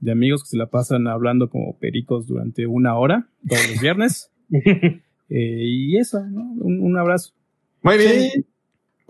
[0.00, 4.30] de, amigos que se la pasan hablando como pericos durante una hora, todos los viernes.
[4.50, 6.42] eh, y eso, ¿no?
[6.58, 7.32] Un, un abrazo.
[7.82, 8.46] Muy bien.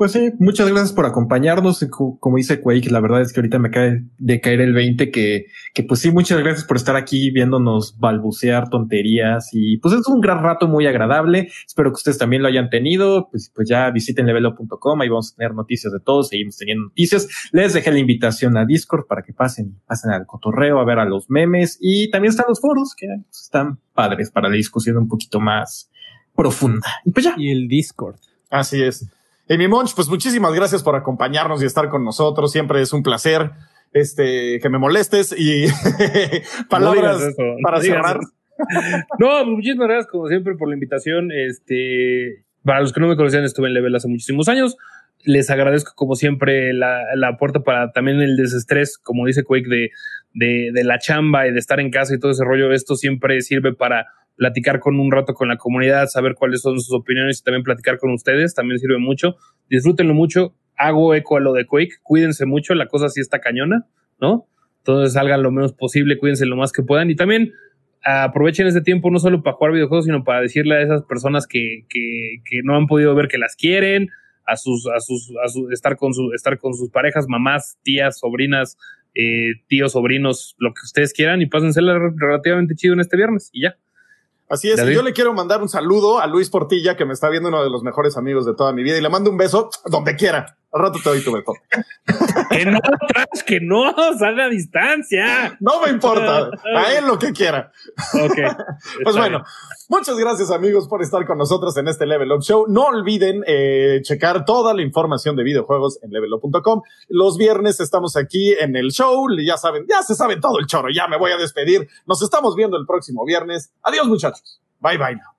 [0.01, 1.87] Pues sí, muchas gracias por acompañarnos.
[1.91, 5.49] Como dice Quake, la verdad es que ahorita me cae de caer el 20 que,
[5.75, 10.23] que pues sí, muchas gracias por estar aquí viéndonos balbucear tonterías y pues es un
[10.23, 11.51] gran rato muy agradable.
[11.67, 13.29] Espero que ustedes también lo hayan tenido.
[13.31, 17.29] Pues, pues ya visiten levelo.com, ahí vamos a tener noticias de todos, seguimos teniendo noticias.
[17.53, 21.05] Les dejé la invitación a Discord para que pasen, pasen al cotorreo, a ver a
[21.05, 25.41] los memes y también están los foros que están padres para la discusión un poquito
[25.41, 25.91] más
[26.35, 26.89] profunda.
[27.05, 27.35] Y pues ya.
[27.37, 28.17] Y el Discord.
[28.49, 29.07] Así es.
[29.51, 32.53] Amy Monch, pues muchísimas gracias por acompañarnos y estar con nosotros.
[32.53, 33.51] Siempre es un placer
[33.93, 35.67] este, que me molestes y
[36.71, 38.21] palabras para cerrar.
[39.19, 41.33] no, pues muchísimas gracias, como siempre, por la invitación.
[41.33, 44.77] Este, para los que no me conocían, estuve en Level hace muchísimos años.
[45.25, 49.91] Les agradezco, como siempre, la, la puerta para también el desestrés, como dice Quake, de,
[50.33, 52.73] de, de la chamba y de estar en casa y todo ese rollo.
[52.73, 54.07] Esto siempre sirve para
[54.41, 57.99] platicar con un rato con la comunidad, saber cuáles son sus opiniones y también platicar
[57.99, 59.37] con ustedes, también sirve mucho.
[59.69, 60.55] Disfrútenlo mucho.
[60.79, 61.97] Hago eco a lo de Quake.
[62.03, 63.87] Cuídense mucho, la cosa sí está cañona,
[64.19, 64.47] ¿no?
[64.79, 67.53] Entonces salgan lo menos posible, cuídense lo más que puedan y también
[68.03, 71.85] aprovechen ese tiempo no solo para jugar videojuegos, sino para decirle a esas personas que,
[71.91, 74.09] que, que no han podido ver que las quieren,
[74.47, 78.19] a sus, a sus, a su, estar con su, estar con sus parejas, mamás, tías,
[78.19, 78.79] sobrinas,
[79.15, 83.65] eh, tíos, sobrinos, lo que ustedes quieran y pásensela relativamente chido en este viernes y
[83.65, 83.77] ya.
[84.51, 87.49] Así es, yo le quiero mandar un saludo a Luis Portilla, que me está viendo
[87.49, 90.17] uno de los mejores amigos de toda mi vida, y le mando un beso donde
[90.17, 90.59] quiera.
[90.73, 91.53] Al rato te doy tu beso.
[92.51, 95.57] que no, Trash, que no, salga a distancia.
[95.59, 97.73] No me importa, a él lo que quiera.
[98.15, 98.39] Ok.
[99.03, 99.43] pues bueno,
[99.89, 102.67] muchas gracias amigos por estar con nosotros en este Level Up Show.
[102.69, 106.83] No olviden eh, checar toda la información de videojuegos en levelup.com.
[107.09, 110.89] Los viernes estamos aquí en el show, ya saben, ya se sabe todo el choro,
[110.95, 111.89] ya me voy a despedir.
[112.07, 113.73] Nos estamos viendo el próximo viernes.
[113.83, 114.61] Adiós muchachos.
[114.79, 115.35] Bye bye now.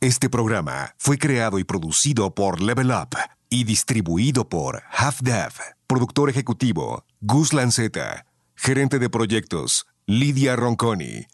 [0.00, 5.52] Este programa fue creado y producido por Level Up y distribuido por Half Dev.
[5.86, 8.26] Productor ejecutivo Gus Lanceta.
[8.56, 11.26] Gerente de proyectos Lidia Ronconi.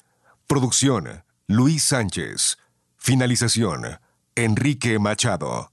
[0.47, 2.59] Producción Luis Sánchez.
[2.99, 4.01] Finalización
[4.35, 5.73] Enrique Machado.